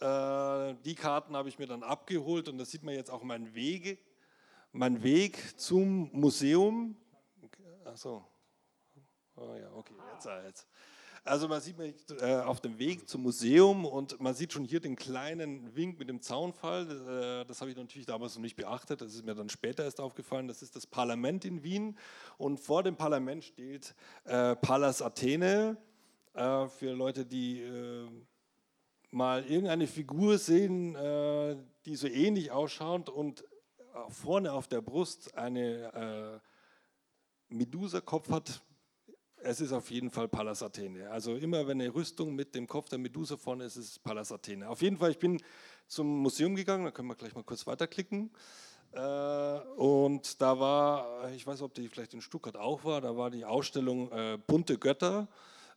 die 0.00 0.94
Karten 0.94 1.36
habe 1.36 1.48
ich 1.48 1.58
mir 1.58 1.66
dann 1.66 1.82
abgeholt 1.82 2.48
und 2.48 2.58
da 2.58 2.64
sieht 2.64 2.82
man 2.82 2.94
jetzt 2.94 3.10
auch 3.10 3.22
meinen 3.22 3.54
Weg, 3.54 3.98
mein 4.72 5.02
Weg 5.02 5.58
zum 5.58 6.10
Museum. 6.12 6.96
Achso. 7.84 8.26
Oh 9.36 9.54
ja, 9.54 9.72
okay, 9.72 9.94
jetzt, 10.12 10.28
jetzt. 10.44 10.66
Also 11.26 11.48
man 11.48 11.58
sieht 11.62 11.78
mich 11.78 11.94
äh, 12.20 12.40
auf 12.40 12.60
dem 12.60 12.78
Weg 12.78 13.08
zum 13.08 13.22
Museum 13.22 13.86
und 13.86 14.20
man 14.20 14.34
sieht 14.34 14.52
schon 14.52 14.64
hier 14.64 14.80
den 14.80 14.94
kleinen 14.94 15.74
Wink 15.74 15.98
mit 15.98 16.10
dem 16.10 16.20
Zaunfall. 16.20 16.82
Äh, 16.82 17.46
das 17.46 17.62
habe 17.62 17.70
ich 17.70 17.76
natürlich 17.78 18.04
damals 18.04 18.34
noch 18.34 18.42
nicht 18.42 18.56
beachtet. 18.56 19.00
Das 19.00 19.14
ist 19.14 19.24
mir 19.24 19.34
dann 19.34 19.48
später 19.48 19.84
erst 19.84 20.00
aufgefallen. 20.00 20.48
Das 20.48 20.60
ist 20.60 20.76
das 20.76 20.86
Parlament 20.86 21.46
in 21.46 21.62
Wien 21.62 21.96
und 22.36 22.60
vor 22.60 22.82
dem 22.82 22.96
Parlament 22.96 23.42
steht 23.42 23.94
äh, 24.24 24.54
Pallas 24.54 25.00
Athene. 25.00 25.78
Äh, 26.34 26.68
für 26.68 26.92
Leute, 26.92 27.24
die 27.24 27.62
äh, 27.62 28.06
mal 29.14 29.44
irgendeine 29.44 29.86
Figur 29.86 30.38
sehen, 30.38 30.94
äh, 30.96 31.56
die 31.86 31.96
so 31.96 32.08
ähnlich 32.08 32.50
ausschaut 32.50 33.08
und 33.08 33.44
vorne 34.08 34.52
auf 34.52 34.68
der 34.68 34.80
Brust 34.80 35.34
eine 35.36 36.40
äh, 37.50 37.54
Medusa-Kopf 37.54 38.30
hat, 38.30 38.62
es 39.36 39.60
ist 39.60 39.72
auf 39.72 39.90
jeden 39.90 40.10
Fall 40.10 40.26
Pallas 40.26 40.62
Athene. 40.62 41.10
Also 41.10 41.36
immer 41.36 41.66
wenn 41.66 41.80
eine 41.80 41.94
Rüstung 41.94 42.34
mit 42.34 42.54
dem 42.54 42.66
Kopf 42.66 42.88
der 42.88 42.98
Medusa 42.98 43.36
vorne 43.36 43.64
ist, 43.64 43.76
ist 43.76 43.90
es 43.90 43.98
Pallas 43.98 44.32
Athene. 44.32 44.68
Auf 44.68 44.82
jeden 44.82 44.96
Fall, 44.96 45.10
ich 45.10 45.18
bin 45.18 45.40
zum 45.86 46.22
Museum 46.22 46.56
gegangen, 46.56 46.84
da 46.84 46.90
können 46.90 47.08
wir 47.08 47.14
gleich 47.14 47.34
mal 47.34 47.44
kurz 47.44 47.66
weiterklicken. 47.66 48.30
Äh, 48.92 48.98
und 49.76 50.40
da 50.40 50.58
war, 50.58 51.30
ich 51.32 51.46
weiß, 51.46 51.62
ob 51.62 51.74
die 51.74 51.88
vielleicht 51.88 52.14
in 52.14 52.20
Stuttgart 52.20 52.56
auch 52.56 52.84
war, 52.84 53.00
da 53.00 53.16
war 53.16 53.30
die 53.30 53.44
Ausstellung 53.44 54.10
äh, 54.12 54.38
Bunte 54.44 54.78
Götter. 54.78 55.28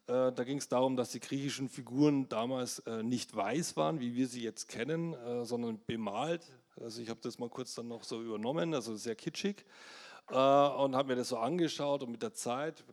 Äh, 0.07 0.31
da 0.31 0.43
ging 0.45 0.57
es 0.57 0.69
darum, 0.69 0.95
dass 0.95 1.09
die 1.11 1.19
griechischen 1.19 1.67
Figuren 1.67 2.29
damals 2.29 2.79
äh, 2.79 3.03
nicht 3.03 3.35
weiß 3.35 3.75
waren, 3.75 3.99
wie 3.99 4.15
wir 4.15 4.27
sie 4.27 4.41
jetzt 4.41 4.69
kennen, 4.69 5.13
äh, 5.13 5.45
sondern 5.45 5.79
bemalt. 5.85 6.41
Also 6.81 7.01
ich 7.01 7.09
habe 7.09 7.19
das 7.21 7.39
mal 7.39 7.49
kurz 7.49 7.75
dann 7.75 7.89
noch 7.89 8.03
so 8.03 8.21
übernommen, 8.21 8.73
also 8.73 8.95
sehr 8.95 9.15
kitschig. 9.15 9.65
Und 10.29 10.35
habe 10.35 11.05
mir 11.07 11.15
das 11.15 11.29
so 11.29 11.37
angeschaut 11.37 12.03
und 12.03 12.11
mit 12.11 12.21
der 12.21 12.33
Zeit 12.33 12.83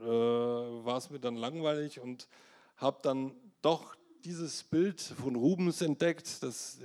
war 0.00 0.96
es 0.96 1.10
mir 1.10 1.20
dann 1.20 1.36
langweilig 1.36 2.00
und 2.00 2.26
habe 2.76 2.98
dann 3.02 3.36
doch 3.62 3.94
dieses 4.24 4.64
Bild 4.64 5.00
von 5.00 5.36
Rubens 5.36 5.80
entdeckt, 5.80 6.42
das 6.42 6.80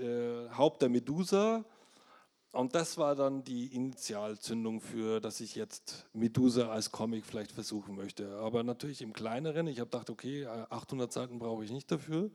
Haupt 0.55 0.84
der 0.84 0.89
Medusa 0.89 1.65
und 2.58 2.74
das 2.74 2.98
war 2.98 3.16
dann 3.16 3.44
die 3.44 3.68
Initialzündung 3.68 4.82
für, 4.82 5.22
dass 5.22 5.42
ich 5.42 5.54
jetzt 5.54 6.08
Medusa 6.14 6.70
als 6.70 6.92
Comic 6.92 7.24
vielleicht 7.24 7.52
versuchen 7.52 7.96
möchte. 7.96 8.38
Aber 8.40 8.64
natürlich 8.64 9.04
im 9.04 9.14
kleineren. 9.14 9.68
Ich 9.68 9.80
habe 9.80 9.92
gedacht, 9.92 10.10
okay, 10.10 10.48
800 10.48 11.14
Seiten 11.14 11.38
brauche 11.38 11.64
ich 11.64 11.72
nicht 11.72 11.92
dafür. 11.92 12.32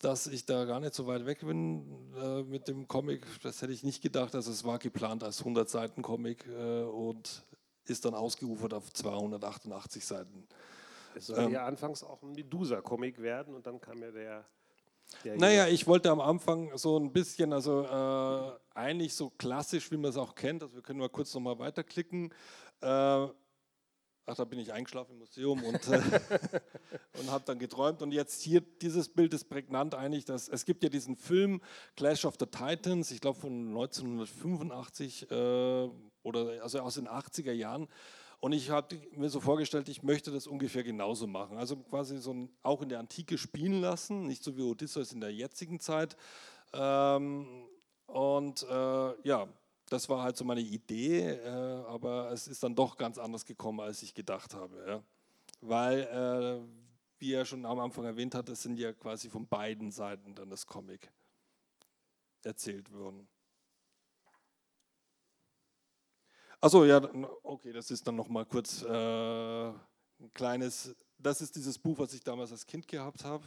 Dass 0.00 0.26
ich 0.26 0.44
da 0.44 0.64
gar 0.64 0.80
nicht 0.80 0.94
so 0.94 1.06
weit 1.06 1.24
weg 1.24 1.40
bin 1.40 2.12
äh, 2.20 2.42
mit 2.42 2.66
dem 2.66 2.88
Comic, 2.88 3.26
das 3.42 3.62
hätte 3.62 3.72
ich 3.72 3.84
nicht 3.84 4.02
gedacht. 4.02 4.34
Also 4.34 4.50
es 4.50 4.64
war 4.64 4.78
geplant 4.78 5.22
als 5.22 5.38
100 5.38 5.68
Seiten 5.68 6.02
Comic 6.02 6.44
äh, 6.46 6.82
und 6.82 7.44
ist 7.84 8.04
dann 8.04 8.14
ausgeufert 8.14 8.74
auf 8.74 8.92
288 8.92 10.04
Seiten. 10.04 10.48
Es 11.14 11.26
soll 11.26 11.38
ähm, 11.38 11.52
ja 11.52 11.64
anfangs 11.64 12.02
auch 12.02 12.22
ein 12.22 12.32
Medusa-Comic 12.32 13.22
werden 13.22 13.54
und 13.54 13.66
dann 13.66 13.80
kam 13.80 14.02
ja 14.02 14.10
der 14.10 14.44
naja, 15.36 15.68
ich 15.68 15.86
wollte 15.86 16.10
am 16.10 16.20
Anfang 16.20 16.76
so 16.76 16.98
ein 16.98 17.12
bisschen, 17.12 17.52
also 17.52 17.82
äh, 17.84 18.78
eigentlich 18.78 19.14
so 19.14 19.30
klassisch, 19.30 19.90
wie 19.90 19.96
man 19.96 20.10
es 20.10 20.16
auch 20.16 20.34
kennt, 20.34 20.62
also 20.62 20.74
wir 20.74 20.82
können 20.82 20.98
mal 20.98 21.08
kurz 21.08 21.34
nochmal 21.34 21.58
weiterklicken. 21.58 22.32
Äh, 22.80 22.86
ach, 24.28 24.36
da 24.36 24.44
bin 24.44 24.58
ich 24.58 24.72
eingeschlafen 24.72 25.12
im 25.12 25.18
Museum 25.18 25.62
und, 25.64 25.88
äh, 25.88 26.00
und 27.18 27.30
habe 27.30 27.44
dann 27.46 27.58
geträumt. 27.58 28.02
Und 28.02 28.12
jetzt 28.12 28.42
hier, 28.42 28.60
dieses 28.60 29.08
Bild 29.08 29.34
ist 29.34 29.48
prägnant 29.48 29.94
eigentlich, 29.94 30.24
dass 30.24 30.48
es 30.48 30.64
gibt 30.64 30.82
ja 30.82 30.90
diesen 30.90 31.16
Film 31.16 31.60
Clash 31.96 32.24
of 32.24 32.36
the 32.38 32.46
Titans, 32.46 33.10
ich 33.10 33.20
glaube 33.20 33.40
von 33.40 33.68
1985 33.68 35.30
äh, 35.30 35.88
oder 36.22 36.62
also 36.62 36.80
aus 36.80 36.94
den 36.94 37.08
80er 37.08 37.52
Jahren. 37.52 37.88
Und 38.40 38.52
ich 38.52 38.70
habe 38.70 39.00
mir 39.16 39.30
so 39.30 39.40
vorgestellt, 39.40 39.88
ich 39.88 40.02
möchte 40.02 40.30
das 40.30 40.46
ungefähr 40.46 40.84
genauso 40.84 41.26
machen. 41.26 41.56
Also 41.56 41.76
quasi 41.76 42.18
so 42.18 42.32
ein, 42.32 42.50
auch 42.62 42.82
in 42.82 42.88
der 42.88 43.00
Antike 43.00 43.36
spielen 43.36 43.80
lassen, 43.80 44.26
nicht 44.26 44.44
so 44.44 44.56
wie 44.56 44.62
Odysseus 44.62 45.12
in 45.12 45.20
der 45.20 45.32
jetzigen 45.32 45.80
Zeit. 45.80 46.16
Ähm, 46.72 47.66
und 48.06 48.62
äh, 48.62 49.28
ja, 49.28 49.48
das 49.88 50.08
war 50.08 50.22
halt 50.22 50.36
so 50.36 50.44
meine 50.44 50.60
Idee, 50.60 51.30
äh, 51.30 51.48
aber 51.86 52.30
es 52.30 52.46
ist 52.46 52.62
dann 52.62 52.76
doch 52.76 52.96
ganz 52.96 53.18
anders 53.18 53.44
gekommen, 53.44 53.80
als 53.80 54.02
ich 54.02 54.14
gedacht 54.14 54.54
habe. 54.54 54.84
Ja. 54.86 55.02
Weil, 55.60 56.00
äh, 56.02 56.68
wie 57.18 57.32
er 57.32 57.44
schon 57.44 57.66
am 57.66 57.80
Anfang 57.80 58.04
erwähnt 58.04 58.36
hat, 58.36 58.48
es 58.48 58.62
sind 58.62 58.78
ja 58.78 58.92
quasi 58.92 59.28
von 59.28 59.48
beiden 59.48 59.90
Seiten 59.90 60.34
dann 60.36 60.50
das 60.50 60.66
Comic 60.66 61.10
erzählt 62.44 62.92
worden. 62.92 63.26
Achso, 66.60 66.84
ja, 66.84 67.00
okay, 67.44 67.72
das 67.72 67.88
ist 67.92 68.04
dann 68.04 68.16
nochmal 68.16 68.44
kurz 68.44 68.82
äh, 68.82 69.68
ein 69.68 70.32
kleines, 70.34 70.92
das 71.16 71.40
ist 71.40 71.54
dieses 71.54 71.78
Buch, 71.78 72.00
was 72.00 72.12
ich 72.14 72.20
damals 72.24 72.50
als 72.50 72.66
Kind 72.66 72.88
gehabt 72.88 73.24
habe. 73.24 73.44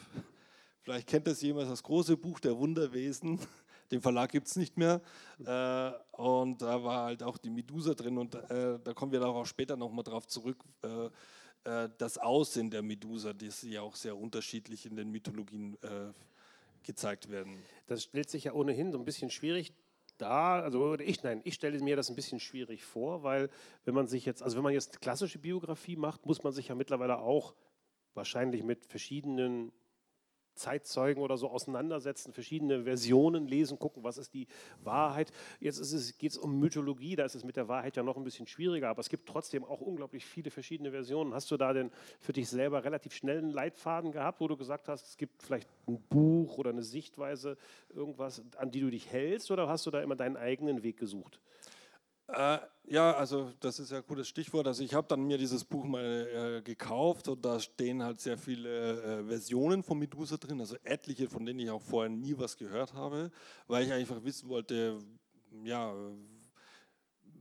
Vielleicht 0.82 1.08
kennt 1.08 1.28
das 1.28 1.42
jemand, 1.42 1.70
das 1.70 1.84
große 1.84 2.16
Buch 2.16 2.40
der 2.40 2.58
Wunderwesen. 2.58 3.38
Den 3.92 4.02
Verlag 4.02 4.32
gibt 4.32 4.48
es 4.48 4.56
nicht 4.56 4.78
mehr. 4.78 5.02
Äh, 5.40 5.92
und 6.12 6.62
da 6.62 6.82
war 6.86 7.04
halt 7.04 7.22
auch 7.22 7.38
die 7.38 7.50
Medusa 7.50 7.96
drin 7.96 8.18
und 8.18 8.34
äh, 8.34 8.80
da 8.82 8.94
kommen 8.94 9.12
wir 9.12 9.22
auch 9.26 9.46
später 9.46 9.76
nochmal 9.76 10.06
drauf 10.06 10.26
zurück. 10.28 10.64
Äh, 10.82 11.10
äh, 11.66 11.90
das 11.98 12.18
Aussehen 12.18 12.72
der 12.72 12.82
Medusa, 12.82 13.34
das 13.34 13.62
ja 13.64 13.82
auch 13.82 13.98
sehr 13.98 14.18
unterschiedlich 14.18 14.86
in 14.86 14.96
den 14.96 15.12
Mythologien 15.12 15.78
äh, 15.84 16.14
gezeigt 16.84 17.30
werden. 17.30 17.62
Das 17.88 18.04
stellt 18.04 18.30
sich 18.30 18.46
ja 18.46 18.54
ohnehin 18.54 18.94
so 18.94 18.98
ein 18.98 19.04
bisschen 19.04 19.30
schwierig 19.30 19.74
da, 20.22 20.62
also 20.62 20.98
ich, 21.00 21.24
nein, 21.24 21.42
ich 21.44 21.56
stelle 21.56 21.80
mir 21.80 21.96
das 21.96 22.10
ein 22.10 22.16
bisschen 22.16 22.40
schwierig 22.40 22.84
vor, 22.84 23.24
weil 23.24 23.50
wenn 23.86 23.96
man 23.96 24.08
sich 24.08 24.26
jetzt, 24.26 24.44
also 24.44 24.58
wenn 24.58 24.64
man 24.64 24.74
jetzt 24.74 25.02
klassische 25.02 25.40
Biografie 25.40 25.96
macht, 25.96 26.26
muss 26.26 26.44
man 26.44 26.54
sich 26.54 26.68
ja 26.68 26.76
mittlerweile 26.76 27.20
auch 27.20 27.56
wahrscheinlich 28.14 28.64
mit 28.64 28.86
verschiedenen 28.86 29.72
Zeitzeugen 30.56 31.24
oder 31.24 31.38
so 31.38 31.50
auseinandersetzen, 31.50 32.34
verschiedene 32.34 32.84
Versionen 32.84 33.48
lesen, 33.48 33.80
gucken, 33.80 34.04
was 34.04 34.18
ist 34.18 34.34
die 34.34 34.48
Wahrheit. 34.84 35.32
Jetzt 35.60 36.20
geht 36.20 36.32
es 36.32 36.38
um 36.38 36.60
Mythologie, 36.60 37.16
da 37.16 37.26
ist 37.26 37.36
es 37.36 37.44
mit 37.44 37.56
der 37.56 37.68
Wahrheit 37.68 37.98
ja 37.98 38.04
noch 38.04 38.18
ein 38.18 38.24
bisschen 38.24 38.48
schwieriger, 38.48 38.90
aber 38.90 39.00
es 39.00 39.10
gibt 39.10 39.28
trotzdem 39.28 39.64
auch 39.64 39.82
unglaublich 39.82 40.26
viele 40.26 40.52
verschiedene 40.52 40.92
Versionen. 40.92 41.34
Hast 41.34 41.52
du 41.52 41.58
da 41.58 41.74
denn 41.74 41.92
für 42.20 42.34
dich 42.34 42.50
selber 42.50 42.84
relativ 42.84 43.14
schnell 43.14 43.40
einen 43.40 43.52
Leitfaden 43.52 44.12
gehabt, 44.12 44.40
wo 44.42 44.48
du 44.48 44.58
gesagt 44.58 44.88
hast, 44.88 45.08
es 45.08 45.18
gibt 45.18 45.42
vielleicht 45.42 45.70
ein 45.88 46.02
Buch 46.10 46.58
oder 46.58 46.70
eine 46.70 46.84
Sichtweise, 46.84 47.58
irgendwas, 47.94 48.44
an 48.58 48.72
die 48.72 48.82
du 48.82 48.90
dich 48.90 49.12
hältst, 49.12 49.52
oder 49.52 49.68
hast 49.68 49.86
du 49.86 49.92
da 49.92 50.02
immer 50.02 50.16
deinen 50.16 50.38
eigenen 50.38 50.84
Weg 50.84 50.98
gesucht? 50.98 51.40
Äh, 52.34 52.60
ja, 52.88 53.14
also 53.14 53.52
das 53.60 53.80
ist 53.80 53.92
ja 53.92 53.98
ein 53.98 54.04
gutes 54.08 54.28
Stichwort. 54.28 54.68
Also 54.68 54.84
ich 54.84 54.94
habe 54.94 55.08
dann 55.08 55.24
mir 55.24 55.38
dieses 55.38 55.64
Buch 55.64 55.84
mal 55.86 56.58
äh, 56.60 56.62
gekauft 56.62 57.28
und 57.28 57.44
da 57.46 57.60
stehen 57.60 58.04
halt 58.04 58.20
sehr 58.20 58.38
viele 58.38 59.20
äh, 59.20 59.24
Versionen 59.26 59.84
von 59.84 60.00
Medusa 60.00 60.38
drin, 60.38 60.60
also 60.60 60.76
etliche, 60.84 61.30
von 61.30 61.46
denen 61.46 61.60
ich 61.60 61.70
auch 61.70 61.82
vorher 61.82 62.10
nie 62.10 62.38
was 62.38 62.58
gehört 62.58 62.94
habe, 62.94 63.32
weil 63.68 63.86
ich 63.86 63.94
einfach 63.94 64.24
wissen 64.24 64.50
wollte, 64.50 65.00
ja, 65.64 65.94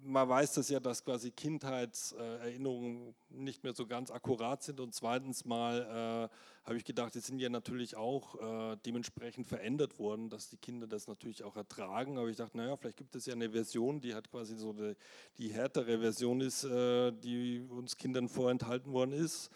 man 0.03 0.29
weiß 0.29 0.55
das 0.55 0.69
ja, 0.69 0.81
dass 0.81 1.05
quasi 1.05 1.31
Kindheitserinnerungen 1.31 3.15
nicht 3.29 3.63
mehr 3.63 3.75
so 3.75 3.87
ganz 3.87 4.11
akkurat 4.11 4.63
sind. 4.63 4.81
Und 4.81 4.95
zweitens 4.95 5.45
mal 5.45 6.29
äh, 6.31 6.67
habe 6.67 6.77
ich 6.77 6.85
gedacht, 6.85 7.15
die 7.15 7.21
sind 7.21 7.39
ja 7.39 7.49
natürlich 7.49 7.97
auch 7.97 8.73
äh, 8.73 8.77
dementsprechend 8.85 9.47
verändert 9.47 9.99
worden, 9.99 10.31
dass 10.31 10.49
die 10.49 10.57
Kinder 10.57 10.87
das 10.87 11.09
natürlich 11.09 11.45
auch 11.45 11.57
ertragen. 11.57 12.19
Aber 12.19 12.29
ich 12.29 12.37
dachte, 12.37 12.57
naja, 12.57 12.77
vielleicht 12.77 12.97
gibt 12.97 13.15
es 13.15 13.27
ja 13.27 13.35
eine 13.35 13.51
Version, 13.51 14.01
die 14.01 14.15
hat 14.15 14.31
quasi 14.31 14.57
so 14.57 14.73
die, 14.73 14.95
die 15.39 15.53
härtere 15.53 15.99
Version 16.01 16.41
ist, 16.41 16.65
äh, 16.65 17.13
die 17.13 17.61
uns 17.69 17.97
Kindern 17.97 18.29
vorenthalten 18.29 18.93
worden 18.93 19.13
ist. 19.13 19.51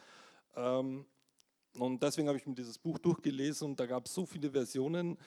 Ähm, 0.56 1.06
und 1.78 2.02
deswegen 2.02 2.28
habe 2.28 2.38
ich 2.38 2.46
mir 2.46 2.54
dieses 2.54 2.78
Buch 2.78 2.98
durchgelesen 2.98 3.70
und 3.70 3.80
da 3.80 3.86
gab 3.86 4.06
es 4.06 4.14
so 4.14 4.26
viele 4.26 4.50
Versionen 4.50 5.18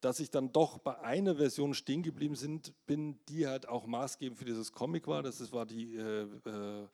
dass 0.00 0.20
ich 0.20 0.30
dann 0.30 0.52
doch 0.52 0.78
bei 0.78 0.98
einer 1.00 1.36
Version 1.36 1.74
stehen 1.74 2.02
geblieben 2.02 2.36
sind, 2.36 2.72
bin, 2.86 3.18
die 3.28 3.46
halt 3.46 3.68
auch 3.68 3.86
maßgebend 3.86 4.38
für 4.38 4.44
dieses 4.44 4.72
Comic 4.72 5.06
war. 5.06 5.22
Das 5.22 5.52
war 5.52 5.66
die 5.66 5.96
äh, 5.96 6.22
äh, 6.22 6.86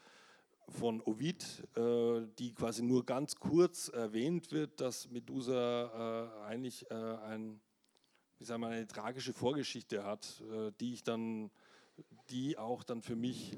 von 0.68 1.02
Ovid, 1.02 1.62
äh, 1.76 2.26
die 2.38 2.54
quasi 2.54 2.82
nur 2.82 3.04
ganz 3.04 3.36
kurz 3.36 3.88
erwähnt 3.88 4.50
wird, 4.52 4.80
dass 4.80 5.10
Medusa 5.10 6.32
äh, 6.40 6.44
eigentlich 6.46 6.90
äh, 6.90 6.94
ein, 6.94 7.60
wie 8.38 8.44
sagen 8.44 8.62
wir, 8.62 8.68
eine 8.68 8.86
tragische 8.86 9.34
Vorgeschichte 9.34 10.04
hat, 10.04 10.42
äh, 10.50 10.72
die 10.80 10.94
ich 10.94 11.02
dann, 11.02 11.50
die 12.30 12.56
auch 12.56 12.82
dann 12.82 13.02
für 13.02 13.16
mich 13.16 13.56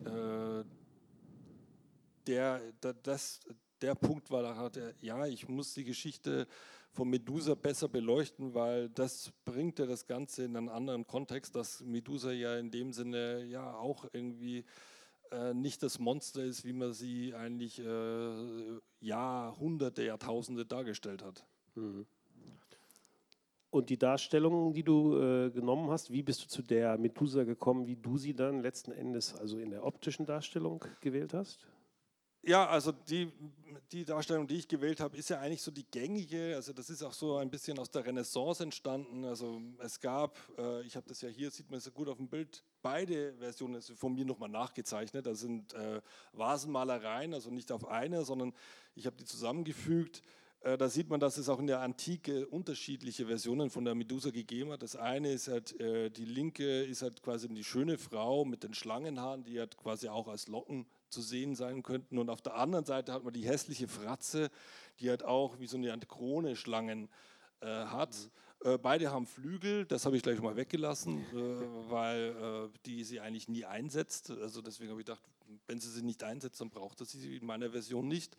der, 2.27 2.61
der, 2.83 2.93
das, 2.93 3.41
der 3.81 3.95
Punkt 3.95 4.31
war, 4.31 4.43
da 4.43 4.57
hat 4.57 4.77
er, 4.77 4.95
ja, 5.01 5.27
ich 5.27 5.49
muss 5.49 5.75
die 5.75 5.85
Geschichte 5.85 6.47
von 6.97 7.11
Medusa 7.11 7.55
besser 7.55 7.89
beleuchten, 7.89 8.55
weil 8.55 8.89
das 8.89 9.31
bringt 9.45 9.79
ja 9.79 9.87
das 9.87 10.07
Ganze 10.07 10.45
in 10.45 10.57
einen 10.57 10.71
anderen 10.71 11.07
Kontext, 11.07 11.55
dass 11.55 11.83
Medusa 11.85 12.33
ja 12.33 12.57
in 12.57 12.71
dem 12.71 12.93
Sinne 12.95 13.45
ja 13.45 13.75
auch 13.75 14.07
irgendwie 14.13 14.65
äh, 15.31 15.53
nicht 15.53 15.83
das 15.83 15.99
Monster 15.99 16.43
ist, 16.43 16.65
wie 16.65 16.73
man 16.73 16.95
sie 16.95 17.35
eigentlich 17.35 17.79
äh, 17.79 18.81
Jahrhunderte, 19.01 20.05
Jahrtausende 20.05 20.65
dargestellt 20.65 21.23
hat. 21.23 21.45
Mhm. 21.75 22.07
Und 23.69 23.91
die 23.91 23.99
Darstellung, 23.99 24.73
die 24.73 24.85
du 24.85 25.19
äh, 25.19 25.51
genommen 25.51 25.91
hast, 25.91 26.11
wie 26.11 26.23
bist 26.23 26.45
du 26.45 26.49
zu 26.49 26.63
der 26.63 26.97
Medusa 26.97 27.45
gekommen, 27.45 27.87
wie 27.87 27.97
du 27.97 28.17
sie 28.17 28.33
dann 28.33 28.63
letzten 28.63 28.93
Endes, 28.93 29.35
also 29.35 29.59
in 29.59 29.69
der 29.69 29.85
optischen 29.85 30.25
Darstellung 30.25 30.83
gewählt 31.03 31.35
hast? 31.35 31.67
Ja, 32.49 32.69
also 32.69 32.93
die, 32.93 33.33
die 33.91 34.05
Darstellung, 34.05 34.47
die 34.47 34.59
ich 34.59 34.69
gewählt 34.69 35.01
habe, 35.01 35.17
ist 35.17 35.31
ja 35.31 35.41
eigentlich 35.41 35.63
so 35.63 35.73
die 35.73 35.85
gängige. 35.85 36.55
Also 36.55 36.73
das 36.73 36.91
ist 36.91 37.03
auch 37.03 37.13
so 37.13 37.39
ein 37.39 37.51
bisschen 37.51 37.77
aus 37.81 37.91
der 37.91 38.07
Renaissance 38.07 38.63
entstanden. 38.63 39.25
Also 39.25 39.61
es 39.81 39.99
gab, 39.99 40.39
äh, 40.57 40.83
ich 40.83 40.95
habe 40.95 41.09
das 41.09 41.23
ja 41.23 41.29
hier, 41.29 41.51
sieht 41.51 41.69
man 41.71 41.79
es 41.79 41.87
ja 41.87 41.91
gut 41.91 42.09
auf 42.09 42.19
dem 42.19 42.29
Bild, 42.29 42.63
beide 42.83 43.35
Versionen 43.35 43.81
sind 43.81 43.99
von 43.99 44.15
mir 44.15 44.25
nochmal 44.25 44.49
nachgezeichnet. 44.49 45.27
Das 45.27 45.41
sind 45.41 45.75
äh, 45.75 46.01
Vasenmalereien, 46.35 47.35
also 47.35 47.51
nicht 47.51 47.73
auf 47.73 47.89
eine, 47.89 48.25
sondern 48.25 48.55
ich 48.95 49.07
habe 49.07 49.17
die 49.17 49.25
zusammengefügt. 49.25 50.23
Äh, 50.61 50.79
da 50.79 50.89
sieht 50.89 51.11
man, 51.11 51.19
dass 51.19 51.39
es 51.39 51.49
auch 51.49 51.59
in 51.59 51.67
der 51.67 51.81
Antike 51.81 52.47
unterschiedliche 52.47 53.27
Versionen 53.27 53.71
von 53.71 53.85
der 53.85 53.97
Medusa 53.97 54.31
gegeben 54.31 54.71
hat. 54.71 54.85
Das 54.85 54.95
eine 54.95 55.33
ist 55.33 55.49
halt, 55.49 55.81
äh, 55.81 56.11
die 56.11 56.25
linke 56.25 56.85
ist 56.85 57.03
halt 57.03 57.25
quasi 57.25 57.49
die 57.49 57.65
schöne 57.65 57.99
Frau 57.99 58.45
mit 58.45 58.63
den 58.63 58.73
Schlangenhaaren, 58.73 59.43
die 59.43 59.61
hat 59.61 59.77
quasi 59.77 60.09
auch 60.09 60.29
als 60.29 60.47
Locken 60.47 60.87
zu 61.09 61.23
sehen 61.23 61.55
sein 61.55 61.83
könnten. 61.83 62.19
Und 62.19 62.31
auf 62.31 62.43
der 62.43 62.55
anderen 62.55 62.85
Seite 62.85 63.13
hat 63.13 63.25
man 63.25 63.33
die 63.33 63.47
hässliche 63.47 63.89
Fratze, 63.89 64.51
die 65.01 65.11
halt 65.11 65.25
auch 65.25 65.59
wie 65.59 65.67
so 65.67 65.77
eine 65.77 65.99
Krone 66.01 66.57
Schlangen 66.57 67.09
äh, 67.61 67.67
hat. 67.67 68.15
Äh, 68.65 68.79
beide 68.79 69.11
haben 69.11 69.27
Flügel, 69.27 69.85
das 69.85 70.07
habe 70.07 70.17
ich 70.17 70.23
gleich 70.23 70.41
mal 70.41 70.57
weggelassen, 70.57 71.21
äh, 71.33 71.91
weil 71.91 72.71
äh, 72.75 72.79
die 72.87 73.05
sie 73.05 73.21
eigentlich 73.21 73.49
nie 73.49 73.65
einsetzt. 73.65 74.31
Also 74.31 74.63
deswegen 74.63 74.91
habe 74.91 75.01
ich 75.01 75.07
gedacht, 75.07 75.23
wenn 75.67 75.79
sie 75.79 75.91
sie 75.91 76.03
nicht 76.03 76.23
einsetzt, 76.23 76.61
dann 76.61 76.71
braucht 76.71 76.99
sie 77.07 77.19
sie 77.19 77.37
in 77.37 77.47
meiner 77.47 77.71
Version 77.71 78.09
nicht. 78.09 78.37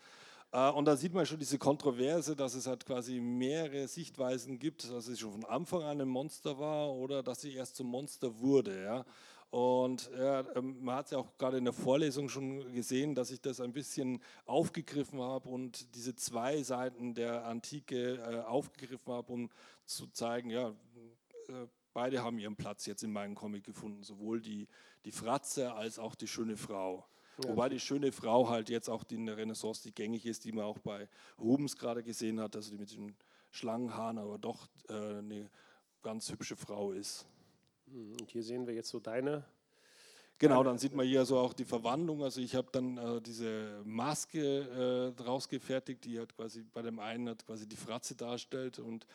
Äh, 0.52 0.70
und 0.72 0.86
da 0.86 0.96
sieht 0.96 1.14
man 1.14 1.26
schon 1.26 1.40
diese 1.40 1.58
Kontroverse, 1.58 2.36
dass 2.36 2.56
es 2.56 2.68
halt 2.68 2.86
quasi 2.86 3.20
mehrere 3.20 3.88
Sichtweisen 3.88 4.60
gibt, 4.60 4.90
dass 4.90 5.06
sie 5.06 5.18
schon 5.18 5.32
von 5.32 5.46
Anfang 5.46 5.84
an 5.84 6.02
ein 6.02 6.08
Monster 6.08 6.58
war 6.58 6.92
oder 6.94 7.24
dass 7.24 7.42
sie 7.42 7.54
erst 7.54 7.76
zum 7.76 7.88
Monster 7.88 8.40
wurde. 8.40 8.84
Ja. 8.84 9.06
Und 9.50 10.12
ja, 10.18 10.46
ähm, 10.56 10.84
man 10.84 10.96
hat 10.96 11.06
es 11.06 11.12
ja 11.12 11.20
auch 11.20 11.38
gerade 11.38 11.58
in 11.58 11.64
der 11.64 11.74
Vorlesung 11.74 12.28
schon 12.28 12.74
gesehen, 12.74 13.16
dass 13.16 13.32
ich 13.32 13.40
das 13.40 13.62
ein 13.62 13.72
bisschen 13.72 14.22
aufgegriffen 14.46 15.22
habe 15.22 15.48
und 15.48 15.96
diese 15.96 16.16
zwei 16.16 16.62
Seiten 16.64 17.14
der 17.14 17.46
Antike 17.46 18.16
äh, 18.16 18.42
aufgegriffen 18.42 19.14
habe, 19.14 19.32
um 19.32 19.50
zu 19.86 20.08
zeigen, 20.08 20.50
ja, 20.50 20.70
äh, 21.48 21.68
beide 21.94 22.24
haben 22.24 22.40
ihren 22.40 22.58
Platz 22.58 22.86
jetzt 22.86 23.04
in 23.04 23.12
meinem 23.14 23.36
Comic 23.36 23.64
gefunden, 23.64 24.04
sowohl 24.04 24.42
die, 24.42 24.68
die 25.06 25.12
Fratze 25.12 25.74
als 25.74 25.98
auch 25.98 26.16
die 26.16 26.28
schöne 26.28 26.58
Frau. 26.58 27.06
Ja. 27.42 27.50
Wobei 27.50 27.70
die 27.70 27.80
schöne 27.80 28.12
Frau 28.12 28.50
halt 28.50 28.70
jetzt 28.70 28.90
auch 28.90 29.04
in 29.10 29.26
der 29.26 29.38
Renaissance, 29.38 29.82
die 29.82 29.94
gängig 29.94 30.26
ist, 30.26 30.44
die 30.44 30.52
man 30.52 30.66
auch 30.66 30.80
bei 30.80 31.08
Rubens 31.40 31.78
gerade 31.78 32.04
gesehen 32.04 32.42
hat, 32.42 32.56
also 32.56 32.72
die 32.72 32.78
mit 32.78 32.92
den 32.92 33.16
Schlangenhaaren, 33.52 34.18
aber 34.18 34.38
doch 34.38 34.68
äh, 34.90 34.94
eine 34.94 35.50
ganz 36.02 36.30
hübsche 36.30 36.56
Frau 36.56 36.92
ist. 36.92 37.26
Hm, 37.92 38.14
und 38.20 38.32
hier 38.32 38.44
sehen 38.44 38.68
wir 38.68 38.74
jetzt 38.74 38.90
so 38.90 39.00
deine. 39.00 39.46
Genau, 40.40 40.64
dann 40.64 40.78
sieht 40.78 40.94
man 40.94 41.06
hier 41.06 41.26
so 41.26 41.40
auch 41.40 41.54
die 41.54 41.66
Verwandlung. 41.66 42.24
Also 42.24 42.42
ich 42.42 42.56
habe 42.56 42.68
dann 42.72 42.98
äh, 42.98 43.22
diese 43.22 43.82
Maske 43.84 45.12
äh, 45.12 45.16
draus 45.16 45.50
gefertigt, 45.50 46.06
die 46.06 46.20
hat 46.20 46.36
quasi 46.36 46.64
bei 46.64 46.84
dem 46.84 47.00
einen 47.00 47.30
hat 47.30 47.46
quasi 47.46 47.68
die 47.68 47.76
Fratze 47.76 48.16
darstellt 48.16 48.78
und 48.78 49.08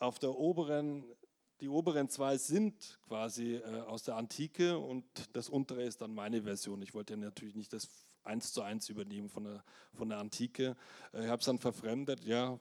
auf 0.00 0.18
der 0.18 0.34
oberen 0.36 1.04
die 1.60 1.68
oberen 1.68 2.08
zwei 2.08 2.36
sind 2.36 2.98
quasi 3.06 3.54
äh, 3.54 3.80
aus 3.86 4.02
der 4.02 4.16
Antike 4.16 4.78
und 4.78 5.04
das 5.32 5.48
untere 5.48 5.84
ist 5.84 6.00
dann 6.00 6.12
meine 6.12 6.42
Version. 6.42 6.82
Ich 6.82 6.94
wollte 6.94 7.14
ja 7.14 7.16
natürlich 7.16 7.54
nicht 7.54 7.72
das 7.72 7.88
eins 8.24 8.52
zu 8.52 8.62
eins 8.62 8.88
übernehmen 8.88 9.28
von 9.28 9.44
der, 9.44 9.64
von 9.92 10.08
der 10.08 10.18
Antike. 10.18 10.76
Äh, 11.12 11.24
ich 11.24 11.30
habe 11.30 11.40
es 11.40 11.46
dann 11.46 11.58
verfremdet, 11.58 12.24
ja. 12.24 12.58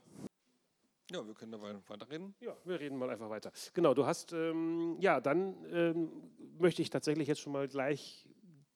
Ja, 1.14 1.26
wir 1.28 1.36
können 1.36 1.52
da 1.52 1.62
weiterreden. 1.62 2.34
Ja, 2.40 2.58
wir 2.66 2.80
reden 2.80 2.98
mal 2.98 3.10
einfach 3.10 3.30
weiter. 3.30 3.52
Genau, 3.76 3.94
du 3.94 4.08
hast, 4.08 4.34
ähm, 4.34 4.98
ja, 5.00 5.22
dann 5.22 5.64
ähm, 5.72 6.10
möchte 6.58 6.82
ich 6.82 6.90
tatsächlich 6.90 7.28
jetzt 7.28 7.40
schon 7.42 7.54
mal 7.54 7.68
gleich 7.68 8.28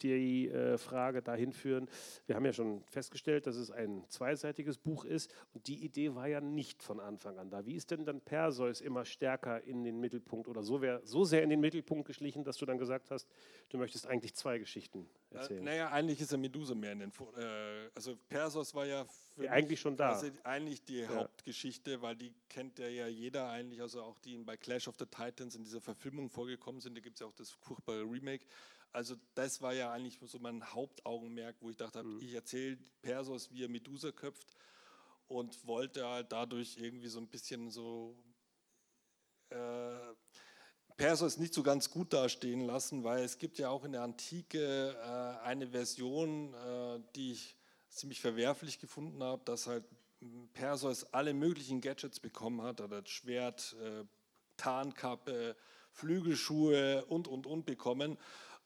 die 0.04 0.50
äh, 0.50 0.78
Frage 0.78 1.22
dahin 1.22 1.52
führen. 1.52 1.90
Wir 2.26 2.36
haben 2.36 2.46
ja 2.46 2.54
schon 2.54 2.84
festgestellt, 2.86 3.48
dass 3.48 3.56
es 3.56 3.72
ein 3.72 4.04
zweiseitiges 4.10 4.78
Buch 4.78 5.06
ist 5.06 5.34
und 5.54 5.68
die 5.68 5.84
Idee 5.84 6.16
war 6.16 6.28
ja 6.28 6.42
nicht 6.42 6.84
von 6.84 7.00
Anfang 7.00 7.38
an 7.38 7.50
da. 7.50 7.66
Wie 7.66 7.76
ist 7.76 7.92
denn 7.92 8.06
dann 8.06 8.22
Perseus 8.22 8.82
immer 8.82 9.06
stärker 9.06 9.64
in 9.64 9.84
den 9.84 10.00
Mittelpunkt 10.00 10.48
oder 10.48 10.64
so, 10.64 10.82
wär, 10.82 11.02
so 11.04 11.26
sehr 11.26 11.44
in 11.44 11.50
den 11.50 11.60
Mittelpunkt 11.60 12.08
geschlichen, 12.08 12.44
dass 12.44 12.58
du 12.58 12.66
dann 12.66 12.78
gesagt 12.78 13.12
hast, 13.12 13.28
du 13.70 13.78
möchtest 13.78 14.08
eigentlich 14.08 14.36
zwei 14.36 14.58
Geschichten 14.58 15.10
erzählen? 15.32 15.62
Äh, 15.62 15.66
naja, 15.66 15.90
eigentlich 15.90 16.22
ist 16.22 16.32
er 16.32 16.38
Medusa 16.38 16.76
mehr 16.76 16.94
in 16.94 17.00
den. 17.00 17.12
Äh, 17.38 17.90
also 17.96 18.18
Perseus 18.28 18.74
war 18.74 18.86
ja, 18.86 19.06
ja 19.38 19.52
eigentlich 19.52 19.80
schon 19.80 19.96
da. 19.96 20.14
Also 20.14 20.28
eigentlich 20.44 20.84
die 20.84 21.00
ja. 21.00 21.10
Hauptgeschichte, 21.10 22.02
weil 22.02 22.16
die 22.16 22.34
kennt 22.50 22.80
ja, 22.80 22.88
ja 22.88 23.08
jeder 23.08 23.50
eigentlich, 23.50 23.82
also 23.82 24.02
auch 24.02 24.20
die 24.20 24.38
bei 24.38 24.58
Clash 24.58 24.88
of 24.88 24.96
the 25.00 25.06
Titans 25.06 25.56
in 25.56 25.64
dieser 25.64 25.82
Verfilmung 25.82 26.30
vorgekommen 26.30 26.82
sind. 26.82 26.96
Da 26.96 27.02
gibt 27.02 27.16
es 27.16 27.20
ja 27.22 27.28
auch 27.28 27.34
das 27.34 27.52
furchtbare 27.52 28.04
Remake. 28.04 28.46
Also 28.93 29.15
das 29.36 29.62
war 29.62 29.73
ja 29.73 29.91
eigentlich 29.91 30.19
so 30.26 30.39
mein 30.39 30.73
Hauptaugenmerk, 30.73 31.56
wo 31.60 31.69
ich 31.69 31.78
dachte, 31.78 32.04
mhm. 32.04 32.19
ich 32.21 32.34
erzähle 32.34 32.78
Persos, 33.02 33.52
wie 33.52 33.63
er 33.63 33.69
Medusa 33.69 34.12
köpft 34.12 34.56
und 35.28 35.65
wollte 35.67 36.08
halt 36.08 36.32
dadurch 36.32 36.78
irgendwie 36.78 37.08
so 37.08 37.19
ein 37.19 37.28
bisschen 37.28 37.69
so 37.69 38.15
äh, 39.50 40.13
Perseus 40.95 41.38
nicht 41.38 41.54
so 41.54 41.62
ganz 41.62 41.91
gut 41.91 42.12
dastehen 42.12 42.62
lassen, 42.62 43.04
weil 43.04 43.23
es 43.23 43.38
gibt 43.38 43.60
ja 43.60 43.69
auch 43.69 43.84
in 43.86 43.91
der 43.91 44.02
Antike 44.02 44.95
äh, 44.95 45.45
eine 45.45 45.67
Version, 45.67 46.54
äh, 46.54 47.00
die 47.15 47.34
ich 47.34 47.56
ziemlich 47.89 48.19
verwerflich 48.19 48.80
gefunden 48.80 49.21
habe, 49.21 49.43
dass 49.45 49.67
halt 49.67 49.86
Perseus 50.54 51.13
alle 51.13 51.34
möglichen 51.34 51.82
Gadgets 51.82 52.19
bekommen 52.19 52.63
hat, 52.63 52.82
hat 52.82 53.10
Schwert, 53.10 53.76
äh, 53.80 54.06
Tarnkappe, 54.58 55.56
Flügelschuhe 55.91 57.06
und 57.06 57.28
und 57.28 57.45
und 57.45 57.65
bekommen 57.65 58.17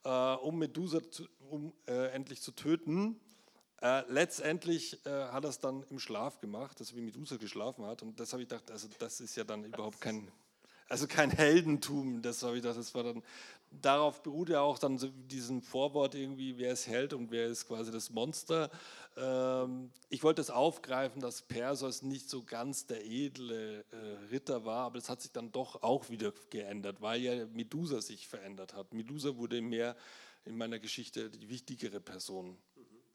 äh, 0.04 0.34
um 0.34 0.58
Medusa 0.58 1.00
zu, 1.10 1.26
um, 1.50 1.72
äh, 1.86 2.08
endlich 2.08 2.40
zu 2.42 2.52
töten. 2.52 3.20
Äh, 3.80 4.04
letztendlich 4.08 5.04
äh, 5.06 5.10
hat 5.10 5.44
er 5.44 5.50
es 5.50 5.58
dann 5.58 5.84
im 5.90 5.98
Schlaf 5.98 6.40
gemacht, 6.40 6.78
dass 6.78 6.94
wie 6.94 7.00
Medusa 7.00 7.36
geschlafen 7.36 7.84
hat. 7.84 8.02
Und 8.02 8.20
das 8.20 8.32
habe 8.32 8.42
ich 8.42 8.48
gedacht, 8.48 8.70
also 8.70 8.88
das 8.98 9.20
ist 9.20 9.36
ja 9.36 9.44
dann 9.44 9.64
überhaupt 9.64 10.00
kein, 10.00 10.30
also 10.88 11.06
kein 11.06 11.30
Heldentum. 11.30 12.22
Das 12.22 12.42
habe 12.42 12.56
ich 12.56 12.62
gedacht, 12.62 12.78
das 12.78 12.94
war 12.94 13.02
dann, 13.02 13.22
darauf 13.80 14.22
beruht 14.22 14.48
ja 14.48 14.60
auch 14.60 14.78
dann 14.78 14.98
diesen 15.28 15.62
Vorwort 15.62 16.14
irgendwie, 16.14 16.58
wer 16.58 16.72
es 16.72 16.86
hält 16.86 17.12
und 17.12 17.30
wer 17.30 17.46
ist 17.46 17.66
quasi 17.66 17.90
das 17.90 18.10
Monster. 18.10 18.70
Ähm, 19.16 19.90
ich 20.08 20.22
wollte 20.22 20.40
es 20.40 20.50
aufgreifen, 20.50 21.20
dass 21.20 21.42
Perseus 21.42 22.02
nicht 22.02 22.28
so 22.28 22.42
ganz 22.42 22.86
der 22.86 23.04
edle 23.04 23.84
äh, 23.90 24.30
Ritter 24.30 24.64
war, 24.64 24.86
aber 24.86 24.98
das 24.98 25.08
hat 25.08 25.22
sich 25.22 25.32
dann 25.32 25.52
doch 25.52 25.82
auch 25.82 26.10
wieder 26.10 26.32
geändert, 26.50 27.00
weil 27.00 27.20
ja 27.20 27.46
Medusa 27.46 28.00
sich 28.00 28.28
verändert 28.28 28.74
hat. 28.74 28.92
Medusa 28.92 29.36
wurde 29.36 29.60
mehr 29.60 29.96
in 30.44 30.56
meiner 30.56 30.78
Geschichte 30.78 31.30
die 31.30 31.48
wichtigere 31.48 32.00
Person. 32.00 32.58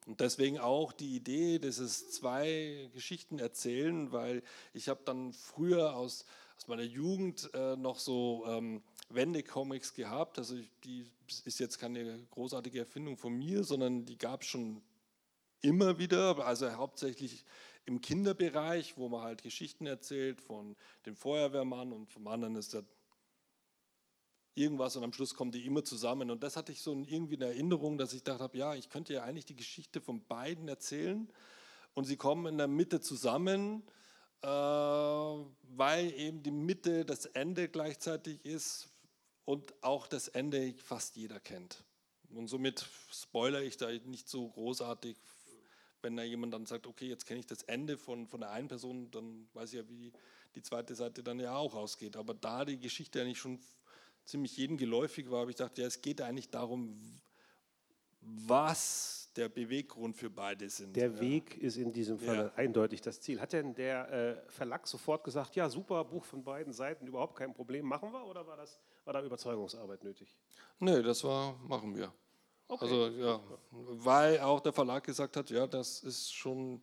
Und 0.06 0.22
deswegen 0.22 0.58
auch 0.58 0.93
die 0.93 1.17
Idee, 1.17 1.60
dass 1.60 1.80
es 1.80 2.12
zwei 2.12 2.89
Geschichten 2.93 3.39
erzählen, 3.39 4.13
weil 4.13 4.41
ich 4.74 4.88
habe 4.88 5.02
dann 5.04 5.34
früher 5.34 5.98
aus, 5.98 6.26
aus 6.58 6.67
meiner 6.67 6.84
Jugend 6.84 7.50
äh, 7.54 7.76
noch 7.76 8.00
so 8.00 8.46
ähm, 8.48 8.82
Wendecomics 9.10 9.93
gehabt. 9.93 10.39
Also 10.39 10.56
die 10.84 11.06
ist 11.46 11.60
jetzt 11.60 11.78
keine 11.78 12.26
großartige 12.32 12.80
Erfindung 12.80 13.17
von 13.17 13.34
mir, 13.34 13.63
sondern 13.63 14.06
die 14.06 14.17
gab 14.17 14.41
es 14.41 14.48
schon 14.48 14.82
immer 15.62 16.00
wieder, 16.00 16.46
also 16.46 16.72
hauptsächlich 16.74 17.46
im 17.86 18.02
Kinderbereich, 18.02 18.98
wo 18.98 19.08
man 19.08 19.22
halt 19.22 19.43
Geschichten 19.43 19.86
erzählt 19.86 20.41
von 20.41 20.76
dem 21.06 21.15
Feuerwehrmann 21.15 21.93
und 21.93 22.12
vom 22.12 22.28
anderen 22.28 22.56
ist 22.56 22.74
da 22.74 22.82
irgendwas 24.56 24.96
und 24.96 25.04
am 25.04 25.13
Schluss 25.13 25.36
kommen 25.36 25.52
die 25.52 25.65
immer 25.65 25.84
zusammen. 25.84 26.32
Und 26.32 26.43
das 26.43 26.58
hatte 26.58 26.72
ich 26.72 26.82
so 26.82 26.91
irgendwie 27.08 27.36
in 27.36 27.41
Erinnerung, 27.41 27.98
dass 27.98 28.13
ich 28.13 28.24
dachte, 28.24 28.58
ja, 28.58 28.74
ich 28.76 28.89
könnte 28.89 29.13
ja 29.13 29.24
eigentlich 29.24 29.46
die 29.46 29.56
Geschichte 29.56 30.02
von 30.02 30.26
beiden 30.26 30.67
erzählen 30.67 31.30
und 31.93 32.06
sie 32.06 32.17
kommen 32.17 32.48
in 32.48 32.58
der 32.58 32.67
Mitte 32.67 33.00
zusammen, 33.00 33.84
weil 34.41 36.13
eben 36.13 36.43
die 36.43 36.52
Mitte 36.52 37.06
das 37.06 37.26
Ende 37.26 37.69
gleichzeitig 37.69 38.43
ist 38.45 38.89
und 39.45 39.73
auch 39.82 40.08
das 40.08 40.28
Ende 40.28 40.73
fast 40.78 41.15
jeder 41.15 41.39
kennt. 41.39 41.84
Und 42.30 42.47
somit 42.47 42.86
spoilere 43.12 43.63
ich 43.63 43.78
da 43.78 43.89
nicht 43.89 44.28
so 44.28 44.50
großartig 44.50 45.17
wenn 46.02 46.15
da 46.15 46.23
jemand 46.23 46.54
dann 46.54 46.65
sagt, 46.65 46.88
okay, 46.88 47.08
jetzt 47.08 47.26
kenne 47.26 47.39
ich 47.39 47.45
das 47.47 47.63
Ende 47.63 47.97
von, 47.97 48.28
von 48.28 48.39
der 48.39 48.52
einen 48.52 48.67
Person, 48.67 49.10
dann 49.12 49.47
weiß 49.54 49.73
ich 49.73 49.80
ja, 49.80 49.89
wie 49.89 50.13
die 50.56 50.62
zweite 50.62 50.95
Seite 50.95 51.23
dann 51.23 51.39
ja 51.39 51.56
auch 51.56 51.76
ausgeht. 51.76 52.15
Aber 52.15 52.34
da 52.34 52.65
die 52.65 52.80
Geschichte 52.80 53.21
eigentlich 53.21 53.39
schon 53.39 53.60
ziemlich 54.26 54.56
jedem 54.58 54.78
geläufig 54.78 55.30
war, 55.30 55.41
habe 55.41 55.52
ich 55.52 55.58
gedacht, 55.58 55.78
ja, 55.78 55.86
es 55.86 56.02
geht 56.02 56.21
eigentlich 56.21 56.50
darum, 56.50 57.19
was 58.21 59.27
der 59.38 59.50
Beweggrund 59.50 60.15
für 60.15 60.30
beide 60.30 60.69
sind. 60.69 60.95
Der 60.95 61.12
ja. 61.12 61.19
Weg 61.19 61.58
ist 61.58 61.78
in 61.78 61.93
diesem 61.93 62.19
Fall 62.19 62.36
ja. 62.36 62.52
eindeutig 62.56 63.02
das 63.02 63.21
Ziel. 63.21 63.39
Hat 63.39 63.54
denn 63.54 63.73
der 63.76 64.12
äh, 64.12 64.52
Verlag 64.52 64.88
sofort 64.88 65.23
gesagt, 65.23 65.56
ja, 65.56 65.69
super, 65.69 66.04
Buch 66.04 66.26
von 66.26 66.43
beiden 66.43 66.73
Seiten, 66.73 67.08
überhaupt 67.08 67.36
kein 67.36 67.54
Problem, 67.54 67.86
machen 67.86 68.12
wir? 68.12 68.26
Oder 68.26 68.45
war, 68.47 68.58
das, 68.58 68.80
war 69.06 69.13
da 69.13 69.23
Überzeugungsarbeit 69.23 70.04
nötig? 70.04 70.36
Nee, 70.80 71.02
das 71.02 71.23
war, 71.23 71.58
machen 71.67 71.95
wir. 71.95 72.12
Okay. 72.67 72.84
Also 72.84 73.08
ja, 73.08 73.39
weil 73.71 74.39
auch 74.39 74.60
der 74.60 74.73
Verlag 74.73 75.04
gesagt 75.04 75.38
hat, 75.38 75.50
ja, 75.50 75.67
das 75.67 76.04
ist 76.04 76.34
schon, 76.34 76.82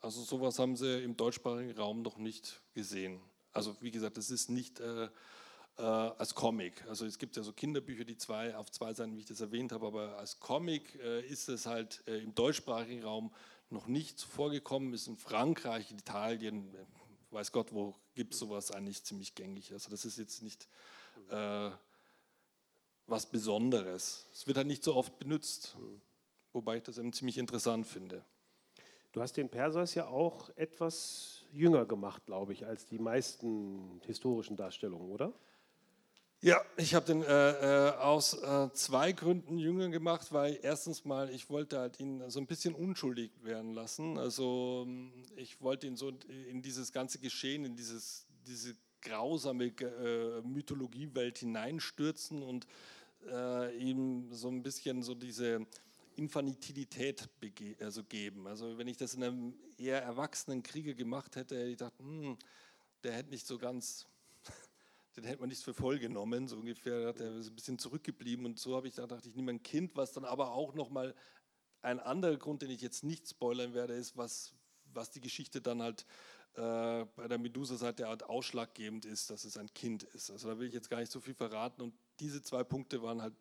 also 0.00 0.22
sowas 0.22 0.58
haben 0.58 0.76
sie 0.76 1.02
im 1.02 1.16
deutschsprachigen 1.16 1.76
Raum 1.76 2.02
noch 2.02 2.16
nicht 2.16 2.62
gesehen. 2.72 3.20
Also 3.52 3.76
wie 3.80 3.90
gesagt, 3.90 4.16
das 4.16 4.30
ist 4.30 4.48
nicht 4.48 4.80
äh, 4.80 5.08
äh, 5.78 5.82
als 5.82 6.34
Comic. 6.34 6.84
Also 6.88 7.06
es 7.06 7.18
gibt 7.18 7.36
ja 7.36 7.42
so 7.42 7.52
Kinderbücher, 7.52 8.04
die 8.04 8.16
zwei 8.16 8.56
auf 8.56 8.70
zwei 8.70 8.92
Seiten, 8.94 9.14
wie 9.16 9.20
ich 9.20 9.26
das 9.26 9.40
erwähnt 9.40 9.72
habe, 9.72 9.86
aber 9.86 10.18
als 10.18 10.40
Comic 10.40 10.98
äh, 11.02 11.26
ist 11.26 11.48
es 11.48 11.66
halt 11.66 12.02
äh, 12.06 12.18
im 12.18 12.34
deutschsprachigen 12.34 13.02
Raum 13.02 13.32
noch 13.70 13.86
nicht 13.86 14.20
vorgekommen. 14.20 14.94
Ist 14.94 15.08
in 15.08 15.16
Frankreich, 15.16 15.90
in 15.90 15.98
Italien, 15.98 16.74
äh, 16.74 17.34
weiß 17.34 17.52
Gott, 17.52 17.72
wo 17.72 17.94
gibt 18.14 18.34
es 18.34 18.40
sowas 18.40 18.70
eigentlich 18.70 19.04
ziemlich 19.04 19.34
gängig. 19.34 19.72
Also 19.72 19.90
das 19.90 20.04
ist 20.04 20.18
jetzt 20.18 20.42
nicht 20.42 20.68
äh, 21.30 21.70
was 23.06 23.26
Besonderes. 23.26 24.26
Es 24.32 24.46
wird 24.46 24.56
halt 24.56 24.66
nicht 24.66 24.82
so 24.82 24.94
oft 24.94 25.18
benutzt, 25.18 25.76
wobei 26.52 26.78
ich 26.78 26.82
das 26.82 26.98
eben 26.98 27.12
ziemlich 27.12 27.38
interessant 27.38 27.86
finde. 27.86 28.24
Du 29.12 29.20
hast 29.22 29.36
den 29.36 29.48
Perseus 29.48 29.94
ja 29.94 30.06
auch 30.08 30.50
etwas 30.56 31.44
jünger 31.52 31.86
gemacht, 31.86 32.26
glaube 32.26 32.52
ich, 32.52 32.66
als 32.66 32.86
die 32.86 32.98
meisten 32.98 34.00
historischen 34.04 34.56
Darstellungen, 34.56 35.10
oder? 35.10 35.32
Ja, 36.42 36.60
ich 36.76 36.94
habe 36.94 37.06
den 37.06 37.22
äh, 37.22 37.88
äh, 37.88 37.90
aus 37.96 38.34
äh, 38.34 38.70
zwei 38.74 39.12
Gründen 39.12 39.58
jünger 39.58 39.88
gemacht, 39.88 40.32
weil 40.32 40.58
erstens 40.62 41.04
mal, 41.04 41.30
ich 41.30 41.48
wollte 41.48 41.78
halt 41.78 41.98
ihn 41.98 42.22
so 42.30 42.38
ein 42.38 42.46
bisschen 42.46 42.74
unschuldig 42.74 43.32
werden 43.42 43.72
lassen. 43.72 44.18
Also 44.18 44.86
ich 45.36 45.60
wollte 45.62 45.86
ihn 45.86 45.96
so 45.96 46.12
in 46.50 46.60
dieses 46.60 46.92
ganze 46.92 47.18
Geschehen, 47.18 47.64
in 47.64 47.74
dieses, 47.74 48.26
diese 48.46 48.76
grausame 49.00 49.66
äh, 49.66 50.42
Mythologiewelt 50.42 51.38
hineinstürzen 51.38 52.42
und 52.42 52.66
äh, 53.30 53.74
ihm 53.78 54.28
so 54.30 54.48
ein 54.48 54.62
bisschen 54.62 55.02
so 55.02 55.14
diese 55.14 55.66
Infantilität 56.16 57.28
also 57.80 58.04
geben. 58.04 58.46
Also 58.46 58.76
wenn 58.76 58.88
ich 58.88 58.98
das 58.98 59.14
in 59.14 59.24
einem 59.24 59.54
eher 59.78 60.02
erwachsenen 60.02 60.62
Krieger 60.62 60.92
gemacht 60.92 61.34
hätte, 61.34 61.56
hätte 61.56 61.68
ich 61.70 61.78
gedacht, 61.78 61.98
hm, 61.98 62.36
der 63.04 63.12
hätte 63.12 63.30
nicht 63.30 63.46
so 63.46 63.58
ganz, 63.58 64.06
den 65.16 65.24
hätte 65.24 65.40
man 65.40 65.48
nicht 65.48 65.62
für 65.62 65.74
voll 65.74 65.98
genommen, 65.98 66.46
so 66.46 66.56
ungefähr, 66.56 67.12
der 67.12 67.36
ist 67.36 67.48
ein 67.48 67.54
bisschen 67.54 67.78
zurückgeblieben 67.78 68.44
und 68.44 68.58
so 68.58 68.76
habe 68.76 68.88
ich 68.88 68.94
da 68.94 69.02
gedacht, 69.02 69.26
ich 69.26 69.34
nehme 69.34 69.52
ein 69.52 69.62
Kind, 69.62 69.96
was 69.96 70.12
dann 70.12 70.24
aber 70.24 70.52
auch 70.52 70.74
nochmal 70.74 71.14
ein 71.82 72.00
anderer 72.00 72.36
Grund, 72.36 72.62
den 72.62 72.70
ich 72.70 72.82
jetzt 72.82 73.04
nicht 73.04 73.28
spoilern 73.28 73.72
werde, 73.72 73.94
ist, 73.94 74.16
was, 74.16 74.54
was 74.92 75.10
die 75.10 75.20
Geschichte 75.20 75.60
dann 75.60 75.82
halt 75.82 76.04
äh, 76.54 77.04
bei 77.16 77.28
der 77.28 77.38
Medusa-Seite 77.38 78.08
halt 78.08 78.24
ausschlaggebend 78.24 79.04
ist, 79.04 79.30
dass 79.30 79.44
es 79.44 79.56
ein 79.56 79.72
Kind 79.72 80.02
ist. 80.02 80.30
Also 80.30 80.48
da 80.48 80.58
will 80.58 80.68
ich 80.68 80.74
jetzt 80.74 80.90
gar 80.90 81.00
nicht 81.00 81.12
so 81.12 81.20
viel 81.20 81.34
verraten 81.34 81.82
und 81.82 81.94
diese 82.20 82.42
zwei 82.42 82.64
Punkte 82.64 83.02
waren 83.02 83.22
halt 83.22 83.34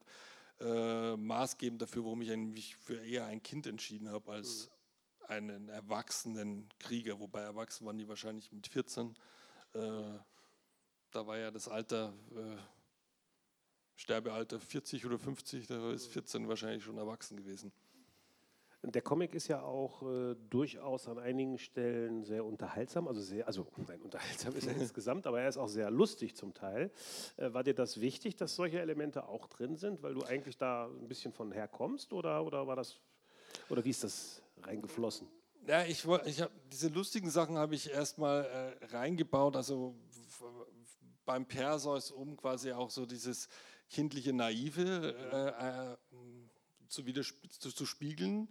äh, 0.60 1.16
maßgebend 1.18 1.82
dafür, 1.82 2.04
warum 2.04 2.22
ich 2.22 2.36
mich 2.36 2.76
für 2.76 2.98
eher 2.98 3.26
ein 3.26 3.42
Kind 3.44 3.68
entschieden 3.68 4.10
habe 4.10 4.32
als 4.32 4.70
mhm. 5.20 5.26
einen 5.28 5.70
erwachsenen 5.70 6.70
Krieger. 6.80 7.20
Wobei 7.20 7.42
erwachsen 7.42 7.86
waren 7.86 7.98
die 7.98 8.08
wahrscheinlich 8.08 8.52
mit 8.52 8.68
14. 8.68 9.16
Äh, 9.74 9.80
da 11.12 11.26
war 11.26 11.38
ja 11.38 11.52
das 11.52 11.68
Alter, 11.68 12.14
äh, 12.36 12.58
Sterbealter 13.96 14.60
40 14.60 15.06
oder 15.06 15.18
50, 15.18 15.68
da 15.68 15.92
ist 15.92 16.08
14 16.08 16.48
wahrscheinlich 16.48 16.84
schon 16.84 16.98
erwachsen 16.98 17.38
gewesen. 17.38 17.72
Der 18.84 19.02
Comic 19.02 19.34
ist 19.34 19.48
ja 19.48 19.64
auch 19.64 20.04
äh, 20.04 20.36
durchaus 20.50 21.08
an 21.08 21.18
einigen 21.18 21.58
Stellen 21.58 22.24
sehr 22.24 22.46
unterhaltsam, 22.46 23.08
also 23.08 23.20
sehr, 23.20 23.48
also 23.48 23.66
nein, 23.88 24.00
unterhaltsam 24.02 24.56
ist 24.56 24.68
er 24.68 24.76
insgesamt, 24.80 25.26
aber 25.26 25.42
er 25.42 25.50
ist 25.50 25.58
auch 25.58 25.68
sehr 25.68 25.90
lustig 25.90 26.36
zum 26.36 26.54
Teil. 26.54 26.92
Äh, 27.38 27.52
war 27.54 27.64
dir 27.64 27.74
das 27.74 28.00
wichtig, 28.00 28.36
dass 28.36 28.56
solche 28.56 28.80
Elemente 28.80 29.28
auch 29.28 29.48
drin 29.48 29.76
sind, 29.76 30.04
weil 30.04 30.14
du 30.14 30.24
eigentlich 30.24 30.58
da 30.58 30.86
ein 30.86 31.08
bisschen 31.08 31.34
von 31.34 31.52
herkommst 31.52 32.14
oder, 32.14 32.46
oder 32.46 32.68
war 32.68 32.76
das, 32.76 33.00
oder 33.70 33.84
wie 33.84 33.90
ist 33.90 34.04
das 34.04 34.44
reingeflossen? 34.62 35.28
Ja, 35.68 35.84
ich, 35.84 36.06
ich 36.26 36.42
habe 36.42 36.52
diese 36.72 36.90
lustigen 36.90 37.32
Sachen 37.32 37.58
habe 37.58 37.74
ich 37.74 37.90
erstmal 37.90 38.46
äh, 38.80 38.86
reingebaut, 38.86 39.56
also 39.56 39.96
beim 41.26 41.46
Perseus, 41.46 42.12
um 42.12 42.38
quasi 42.38 42.72
auch 42.72 42.90
so 42.90 43.06
dieses 43.06 43.48
kindliche 43.90 44.34
Naive 44.34 45.16
äh, 45.32 45.94
äh, 45.94 45.98
zu, 46.88 47.04
zu, 47.04 47.72
zu 47.72 47.86
spiegeln. 47.86 48.50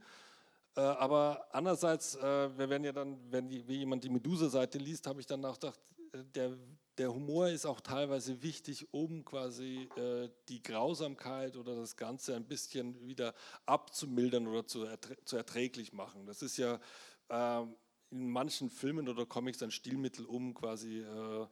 Äh, 0.77 0.81
aber 0.81 1.47
andererseits, 1.53 2.17
äh, 2.17 2.59
wir 2.59 2.69
werden 2.69 2.85
ja 2.85 2.93
dann, 2.93 3.19
wenn, 3.31 3.49
die, 3.49 3.67
wenn 3.67 3.79
jemand 3.79 4.05
die 4.05 4.11
Medusa-Seite 4.11 4.79
liest, 4.79 5.07
habe 5.07 5.21
ich 5.21 5.27
dann 5.27 5.45
auch 5.45 5.55
gedacht, 5.55 5.81
äh, 6.13 6.25
der, 6.35 6.57
der 6.99 7.13
Humor 7.13 7.49
ist 7.49 7.67
auch 7.67 7.81
teilweise 7.81 8.43
wichtig, 8.43 8.93
um 8.93 9.25
quasi 9.25 9.89
äh, 9.97 10.29
die 10.49 10.63
Grausamkeit 10.63 11.57
oder 11.57 11.77
das 11.77 11.97
Ganze 11.97 12.35
ein 12.35 12.47
bisschen 12.47 13.07
wieder 13.07 13.35
abzumildern 13.67 14.47
oder 14.47 14.67
zu, 14.67 14.85
erträ 14.85 15.17
zu 15.25 15.37
erträglich 15.37 15.93
machen. 15.93 16.27
Das 16.27 16.43
ist 16.43 16.57
ja 16.57 16.81
äh, 17.29 17.63
in 18.11 18.31
manchen 18.31 18.71
Filmen 18.71 19.09
oder 19.09 19.27
Comics 19.27 19.63
ein 19.63 19.71
Stilmittel, 19.71 20.25
um 20.25 20.55
quasi 20.55 21.01
äh, 21.01 21.47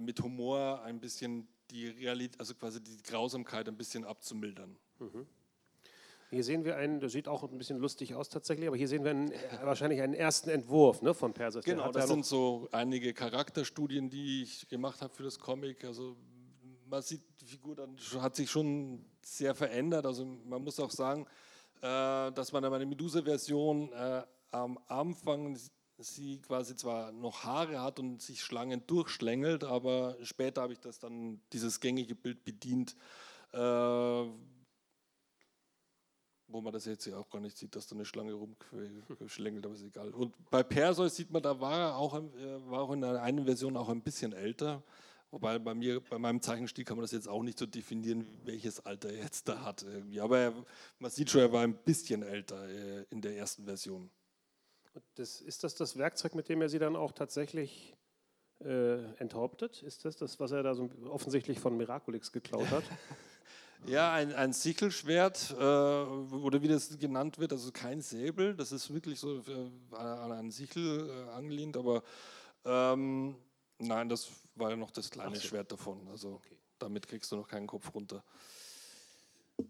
mit 0.00 0.20
Humor 0.20 0.82
ein 0.82 1.00
bisschen 1.00 1.48
die 1.70 1.88
Realität, 1.88 2.38
also 2.38 2.54
quasi 2.54 2.82
die 2.82 3.02
Grausamkeit 3.02 3.68
ein 3.68 3.76
bisschen 3.76 4.04
abzumildern. 4.04 4.76
Mhm. 4.98 5.26
Hier 6.30 6.44
sehen 6.44 6.64
wir 6.64 6.76
einen, 6.76 6.98
der 6.98 7.10
sieht 7.10 7.28
auch 7.28 7.42
ein 7.42 7.58
bisschen 7.58 7.78
lustig 7.78 8.14
aus 8.14 8.30
tatsächlich, 8.30 8.66
aber 8.66 8.76
hier 8.76 8.88
sehen 8.88 9.04
wir 9.04 9.10
einen, 9.10 9.32
äh, 9.32 9.36
wahrscheinlich 9.64 10.00
einen 10.00 10.14
ersten 10.14 10.48
Entwurf 10.48 11.02
ne, 11.02 11.12
von 11.12 11.34
Perseus. 11.34 11.62
Genau, 11.64 11.92
das 11.92 12.08
sind 12.08 12.24
so 12.24 12.68
einige 12.72 13.12
Charakterstudien, 13.12 14.08
die 14.08 14.42
ich 14.42 14.66
gemacht 14.68 15.02
habe 15.02 15.12
für 15.12 15.24
das 15.24 15.38
Comic. 15.38 15.84
Also 15.84 16.16
man 16.86 17.02
sieht, 17.02 17.22
die 17.40 17.44
Figur 17.44 17.74
dann 17.74 17.98
hat 18.20 18.34
sich 18.34 18.50
schon 18.50 19.04
sehr 19.20 19.54
verändert. 19.54 20.06
Also 20.06 20.24
man 20.24 20.64
muss 20.64 20.80
auch 20.80 20.90
sagen, 20.90 21.26
äh, 21.82 22.32
dass 22.32 22.50
man 22.52 22.62
meine 22.62 22.86
Medusa-Version 22.86 23.92
äh, 23.92 24.22
am 24.52 24.78
Anfang 24.88 25.58
sie 26.02 26.38
quasi 26.40 26.76
zwar 26.76 27.12
noch 27.12 27.44
Haare 27.44 27.80
hat 27.80 27.98
und 27.98 28.20
sich 28.20 28.42
Schlangen 28.42 28.86
durchschlängelt, 28.86 29.64
aber 29.64 30.16
später 30.22 30.62
habe 30.62 30.72
ich 30.72 30.80
das 30.80 30.98
dann, 30.98 31.40
dieses 31.52 31.80
gängige 31.80 32.14
Bild 32.14 32.44
bedient, 32.44 32.96
wo 36.52 36.60
man 36.60 36.72
das 36.72 36.84
jetzt 36.84 37.06
ja 37.06 37.16
auch 37.16 37.30
gar 37.30 37.40
nicht 37.40 37.56
sieht, 37.56 37.74
dass 37.74 37.86
da 37.86 37.94
eine 37.94 38.04
Schlange 38.04 38.34
rumschlängelt, 38.34 39.64
aber 39.64 39.74
ist 39.74 39.82
egal. 39.82 40.10
Und 40.10 40.34
bei 40.50 40.62
Perseus 40.62 41.16
sieht 41.16 41.30
man, 41.30 41.42
da 41.42 41.58
war 41.60 41.78
er 41.78 41.96
auch, 41.96 42.14
äh, 42.14 42.70
war 42.70 42.82
auch 42.82 42.92
in 42.92 43.00
der 43.00 43.22
einen 43.22 43.44
Version 43.44 43.76
auch 43.76 43.88
ein 43.88 44.02
bisschen 44.02 44.32
älter. 44.32 44.82
Wobei 45.30 45.58
bei 45.58 45.74
mir, 45.74 46.00
bei 46.00 46.18
meinem 46.18 46.42
Zeichenstil 46.42 46.84
kann 46.84 46.98
man 46.98 47.04
das 47.04 47.12
jetzt 47.12 47.26
auch 47.26 47.42
nicht 47.42 47.58
so 47.58 47.64
definieren, 47.64 48.26
welches 48.44 48.84
Alter 48.84 49.08
er 49.08 49.22
jetzt 49.22 49.48
da 49.48 49.62
hat. 49.62 49.84
Aber 50.20 50.38
er, 50.38 50.52
man 50.98 51.10
sieht 51.10 51.30
schon, 51.30 51.40
er 51.40 51.52
war 51.52 51.62
ein 51.62 51.74
bisschen 51.74 52.22
älter 52.22 52.68
äh, 52.68 53.06
in 53.08 53.22
der 53.22 53.34
ersten 53.34 53.64
Version. 53.64 54.10
Das, 55.14 55.40
ist 55.40 55.64
das 55.64 55.74
das 55.74 55.96
Werkzeug, 55.96 56.34
mit 56.34 56.48
dem 56.48 56.62
er 56.62 56.68
sie 56.68 56.78
dann 56.78 56.96
auch 56.96 57.12
tatsächlich 57.12 57.96
äh, 58.60 59.02
enthauptet? 59.14 59.82
Ist 59.82 60.04
das 60.04 60.16
das, 60.16 60.38
was 60.40 60.52
er 60.52 60.62
da 60.62 60.74
so 60.74 60.90
offensichtlich 61.10 61.60
von 61.60 61.76
Miraculix 61.76 62.32
geklaut 62.32 62.70
hat? 62.70 62.84
Ja, 63.86 64.12
ein, 64.12 64.32
ein 64.32 64.52
Sichelschwert 64.52 65.56
äh, 65.58 65.62
oder 65.62 66.62
wie 66.62 66.68
das 66.68 66.96
genannt 66.98 67.38
wird, 67.38 67.52
also 67.52 67.72
kein 67.72 68.00
Säbel, 68.00 68.54
das 68.54 68.70
ist 68.70 68.94
wirklich 68.94 69.18
so 69.18 69.38
äh, 69.38 69.96
an 69.96 70.30
einen 70.30 70.50
Sichel 70.52 71.10
äh, 71.10 71.30
angelehnt, 71.30 71.76
aber 71.76 72.04
ähm, 72.64 73.34
nein, 73.78 74.08
das 74.08 74.28
war 74.54 74.70
ja 74.70 74.76
noch 74.76 74.90
das 74.90 75.10
kleine 75.10 75.34
so. 75.34 75.42
Schwert 75.42 75.72
davon. 75.72 76.06
Also 76.08 76.34
okay. 76.34 76.56
damit 76.78 77.08
kriegst 77.08 77.32
du 77.32 77.36
noch 77.36 77.48
keinen 77.48 77.66
Kopf 77.66 77.92
runter. 77.92 78.22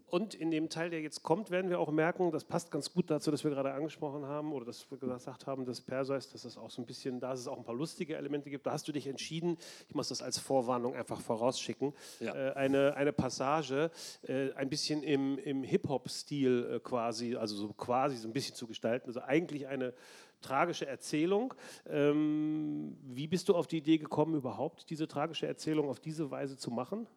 Und 0.07 0.35
in 0.35 0.51
dem 0.51 0.69
Teil, 0.69 0.89
der 0.89 1.01
jetzt 1.01 1.23
kommt, 1.23 1.49
werden 1.49 1.69
wir 1.69 1.79
auch 1.79 1.91
merken, 1.91 2.31
das 2.31 2.43
passt 2.43 2.71
ganz 2.71 2.93
gut 2.93 3.09
dazu, 3.09 3.31
dass 3.31 3.43
wir 3.43 3.51
gerade 3.51 3.73
angesprochen 3.73 4.25
haben 4.25 4.53
oder 4.53 4.65
dass 4.65 4.89
wir 4.91 4.97
gesagt 4.97 5.47
haben, 5.47 5.65
dass 5.65 5.81
Perseus, 5.81 6.29
dass 6.29 6.45
es 6.45 6.57
auch 6.57 6.69
so 6.69 6.81
ein 6.81 6.85
bisschen, 6.85 7.19
da 7.19 7.33
es 7.33 7.47
auch 7.47 7.57
ein 7.57 7.63
paar 7.63 7.75
lustige 7.75 8.15
Elemente 8.15 8.49
gibt. 8.49 8.65
Da 8.65 8.71
hast 8.71 8.87
du 8.87 8.91
dich 8.91 9.07
entschieden, 9.07 9.57
ich 9.87 9.95
muss 9.95 10.09
das 10.09 10.21
als 10.21 10.37
Vorwarnung 10.37 10.93
einfach 10.93 11.19
vorausschicken, 11.19 11.93
ja. 12.19 12.33
äh, 12.35 12.53
eine, 12.53 12.95
eine 12.95 13.11
Passage 13.11 13.91
äh, 14.27 14.51
ein 14.53 14.69
bisschen 14.69 15.03
im, 15.03 15.37
im 15.39 15.63
Hip-Hop-Stil 15.63 16.75
äh, 16.75 16.79
quasi, 16.79 17.35
also 17.35 17.55
so 17.55 17.73
quasi 17.73 18.17
so 18.17 18.27
ein 18.27 18.33
bisschen 18.33 18.55
zu 18.55 18.67
gestalten. 18.67 19.07
Also 19.07 19.21
eigentlich 19.21 19.67
eine 19.67 19.93
tragische 20.41 20.85
Erzählung. 20.85 21.53
Ähm, 21.87 22.97
wie 23.01 23.27
bist 23.27 23.49
du 23.49 23.55
auf 23.55 23.65
die 23.65 23.77
Idee 23.77 23.97
gekommen, 23.97 24.35
überhaupt 24.35 24.89
diese 24.89 25.07
tragische 25.07 25.47
Erzählung 25.47 25.89
auf 25.89 25.99
diese 25.99 26.29
Weise 26.29 26.55
zu 26.55 26.69
machen? 26.69 27.07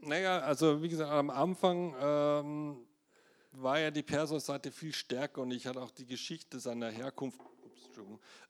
Naja, 0.00 0.40
also 0.40 0.82
wie 0.82 0.88
gesagt, 0.88 1.10
am 1.10 1.30
Anfang 1.30 1.94
ähm, 2.00 2.76
war 3.52 3.80
ja 3.80 3.90
die 3.90 4.02
Persos-Seite 4.02 4.70
viel 4.70 4.92
stärker 4.92 5.42
und 5.42 5.50
ich 5.50 5.66
hatte 5.66 5.80
auch 5.80 5.90
die 5.90 6.06
Geschichte 6.06 6.60
seiner 6.60 6.90
Herkunft 6.90 7.40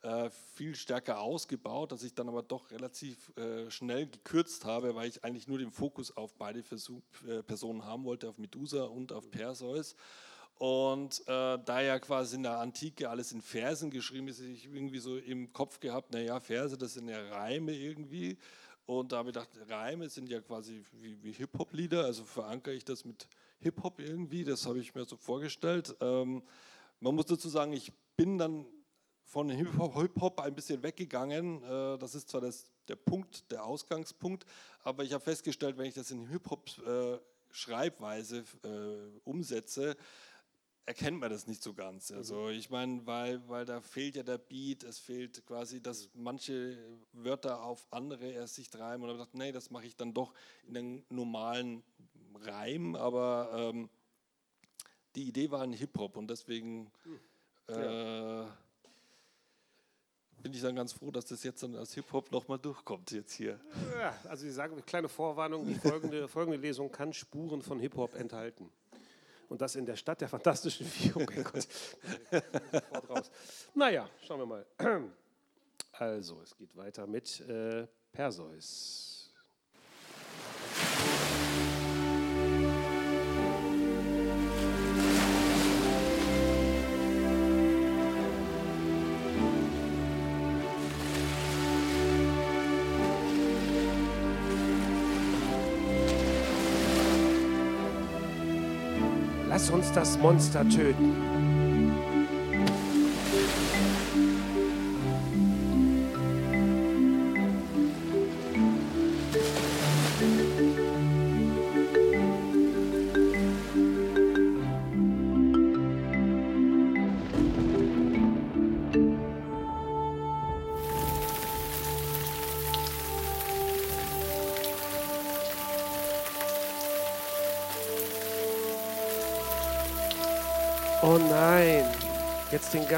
äh, 0.03 0.29
viel 0.55 0.75
stärker 0.75 1.21
ausgebaut, 1.21 1.93
dass 1.93 2.03
ich 2.03 2.15
dann 2.15 2.29
aber 2.29 2.43
doch 2.43 2.71
relativ 2.71 3.33
äh, 3.37 3.71
schnell 3.71 4.07
gekürzt 4.07 4.65
habe, 4.65 4.95
weil 4.95 5.09
ich 5.09 5.25
eigentlich 5.25 5.47
nur 5.47 5.59
den 5.59 5.71
Fokus 5.71 6.17
auf 6.17 6.35
beide 6.35 6.63
Versuch, 6.63 7.03
äh, 7.29 7.43
Personen 7.43 7.85
haben 7.85 8.05
wollte, 8.05 8.29
auf 8.29 8.39
Medusa 8.39 8.85
und 8.85 9.13
auf 9.13 9.31
Perseus. 9.31 9.95
Und 10.59 11.21
äh, 11.29 11.59
da 11.65 11.81
ja 11.81 11.99
quasi 11.99 12.37
in 12.37 12.43
der 12.43 12.59
Antike 12.59 13.11
alles 13.11 13.33
in 13.33 13.43
Versen 13.43 13.91
geschrieben 13.91 14.29
ist, 14.29 14.41
ich 14.41 14.65
irgendwie 14.65 14.99
so 14.99 15.17
im 15.17 15.53
Kopf 15.53 15.81
gehabt, 15.81 16.13
naja, 16.13 16.41
Verse, 16.41 16.79
das 16.79 16.95
sind 16.95 17.09
ja 17.09 17.21
Reime 17.29 17.73
irgendwie. 17.73 18.39
Und 18.87 19.13
da 19.13 19.19
habe 19.19 19.29
ich 19.31 19.35
gedacht, 19.35 19.51
Reime 19.69 20.09
sind 20.09 20.29
ja 20.29 20.41
quasi 20.41 20.85
wie, 20.93 21.21
wie 21.23 21.33
Hip-Hop-Lieder, 21.33 22.05
also 22.05 22.25
verankere 22.25 22.75
ich 22.75 22.85
das 22.85 23.05
mit 23.05 23.27
Hip-Hop 23.59 23.99
irgendwie, 23.99 24.45
das 24.45 24.65
habe 24.67 24.79
ich 24.79 24.95
mir 24.95 25.05
so 25.05 25.17
vorgestellt. 25.17 25.97
Ähm, 26.01 26.45
man 27.01 27.17
muss 27.17 27.27
dazu 27.27 27.49
sagen, 27.49 27.73
ich 27.73 27.93
bin 28.17 28.39
dann 28.39 28.65
von 29.25 29.51
Hip-Hop 29.51 29.97
Hip 29.97 30.39
ein 30.39 30.55
bisschen 30.55 30.85
weggegangen. 30.85 31.65
Äh, 31.65 31.99
das 31.99 32.15
ist 32.15 32.31
zwar 32.31 32.41
das, 32.41 32.71
der 32.87 32.95
Punkt, 32.95 33.51
der 33.51 33.65
Ausgangspunkt, 33.65 34.47
aber 34.85 35.03
ich 35.03 35.13
habe 35.13 35.25
festgestellt, 35.25 35.77
wenn 35.77 35.87
ich 35.87 35.95
das 35.95 36.13
in 36.13 36.29
Hip-Hop-Schreibweise 36.29 38.45
äh, 38.63 38.69
äh, 38.69 39.11
umsetze, 39.25 39.97
erkennt 40.87 41.19
man 41.19 41.31
das 41.31 41.47
nicht 41.47 41.63
so 41.63 41.75
ganz. 41.75 42.11
Mhm. 42.11 42.17
Also 42.19 42.49
ich 42.49 42.71
meine, 42.71 43.05
weil, 43.07 43.47
weil 43.49 43.65
da 43.65 43.81
fehlt 43.81 44.17
ja 44.17 44.23
der 44.23 44.39
Beat, 44.39 44.85
es 44.85 44.99
fehlt 44.99 45.45
quasi, 45.45 45.83
dass 45.83 46.09
manche 46.15 46.79
Wörter 47.13 47.63
auf 47.63 47.87
andere 47.91 48.31
erst 48.31 48.55
sich 48.55 48.73
reimen 48.75 49.09
und 49.09 49.17
ich 49.17 49.23
dachte, 49.23 49.37
nee, 49.37 49.53
das 49.53 49.71
mache 49.71 49.87
ich 49.87 49.97
dann 49.97 50.15
doch 50.15 50.33
in 50.67 50.75
den 50.75 51.05
normalen 51.11 51.83
Reim, 52.41 52.95
aber 52.95 53.51
ähm, 53.75 53.91
die 55.17 55.25
Idee 55.29 55.51
war 55.51 55.63
ein 55.63 55.73
Hip-Hop 55.73 56.17
und 56.17 56.29
deswegen 56.29 56.91
hm. 57.03 57.19
äh, 57.75 58.45
bin 60.43 60.53
ich 60.53 60.61
dann 60.61 60.77
ganz 60.77 60.93
froh, 60.93 61.11
dass 61.11 61.25
das 61.25 61.43
jetzt 61.43 61.63
dann 61.65 61.75
als 61.75 61.95
Hip-Hop 61.95 62.31
nochmal 62.31 62.59
durchkommt 62.59 63.11
jetzt 63.11 63.33
hier. 63.33 63.59
Ja, 63.99 64.17
also 64.29 64.45
Sie 64.45 64.53
sagen, 64.53 64.81
kleine 64.87 65.09
Vorwarnung, 65.09 65.67
die 65.67 65.75
folgende, 65.75 66.29
folgende 66.29 66.59
Lesung 66.59 66.93
kann 66.93 67.13
Spuren 67.13 67.63
von 67.63 67.81
Hip-Hop 67.81 68.15
enthalten 68.15 68.71
und 69.49 69.61
das 69.61 69.77
in 69.77 69.87
der 69.87 69.97
Stadt 69.97 70.21
der 70.21 70.29
fantastischen 70.29 70.87
Vier. 70.87 71.15
Oh 72.93 73.01
Gott. 73.07 73.31
Naja, 73.75 74.09
schauen 74.27 74.41
wir 74.41 74.47
mal. 74.47 74.67
Also, 75.93 76.41
es 76.43 76.57
geht 76.57 76.77
weiter 76.77 77.07
mit 77.07 77.41
äh, 77.41 77.87
Perseus. 78.13 79.16
Uns 99.71 99.91
das 99.93 100.17
Monster 100.19 100.69
töten. 100.69 101.36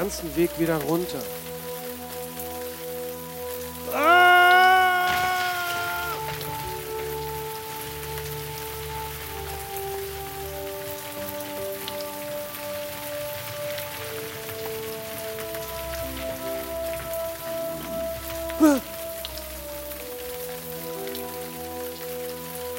Ganzen 0.09 0.35
Weg 0.35 0.49
wieder 0.57 0.77
runter. 0.77 1.19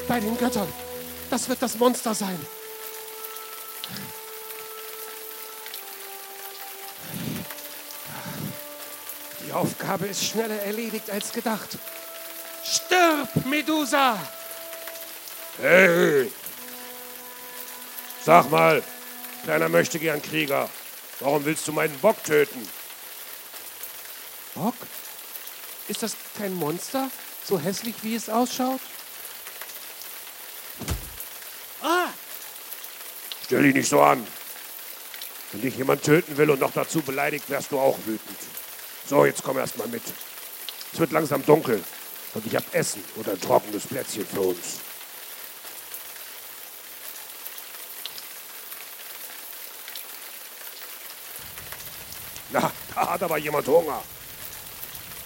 Bei 0.05 0.19
den 0.19 0.37
Göttern, 0.37 0.67
das 1.29 1.47
wird 1.47 1.61
das 1.61 1.77
Monster 1.79 2.13
sein. 2.13 2.37
Die 9.51 9.55
Aufgabe 9.57 10.07
ist 10.07 10.23
schneller 10.23 10.61
erledigt 10.61 11.09
als 11.09 11.33
gedacht. 11.33 11.77
Stirb, 12.63 13.27
Medusa! 13.45 14.17
Hey! 15.61 16.31
Sag 18.23 18.49
mal, 18.49 18.81
kleiner 19.43 19.67
möchte 19.67 19.99
gern 19.99 20.21
Krieger, 20.21 20.69
warum 21.19 21.43
willst 21.43 21.67
du 21.67 21.73
meinen 21.73 21.93
Bock 21.99 22.23
töten? 22.23 22.65
Bock? 24.55 24.75
Ist 25.89 26.01
das 26.01 26.15
kein 26.37 26.53
Monster? 26.53 27.11
So 27.43 27.59
hässlich, 27.59 27.95
wie 28.03 28.15
es 28.15 28.29
ausschaut? 28.29 28.79
Ah! 31.81 32.07
Stell 33.43 33.63
dich 33.63 33.75
nicht 33.75 33.89
so 33.89 34.01
an. 34.01 34.25
Wenn 35.51 35.61
dich 35.61 35.75
jemand 35.75 36.03
töten 36.03 36.37
will 36.37 36.51
und 36.51 36.61
noch 36.61 36.71
dazu 36.71 37.01
beleidigt, 37.01 37.49
wärst 37.49 37.73
du 37.73 37.79
auch 37.81 37.97
wütend. 38.05 38.39
So, 39.07 39.25
jetzt 39.25 39.43
komm 39.43 39.57
erst 39.57 39.77
mal 39.77 39.87
mit. 39.87 40.03
Es 40.93 40.99
wird 40.99 41.11
langsam 41.11 41.45
dunkel 41.45 41.83
und 42.33 42.45
ich 42.45 42.55
hab 42.55 42.73
Essen 42.73 43.03
oder 43.15 43.33
ein 43.33 43.41
trockenes 43.41 43.87
Plätzchen 43.87 44.25
für 44.25 44.41
uns. 44.41 44.79
Na, 52.51 52.71
da 52.93 53.11
hat 53.11 53.23
aber 53.23 53.37
jemand 53.37 53.67
Hunger. 53.67 54.01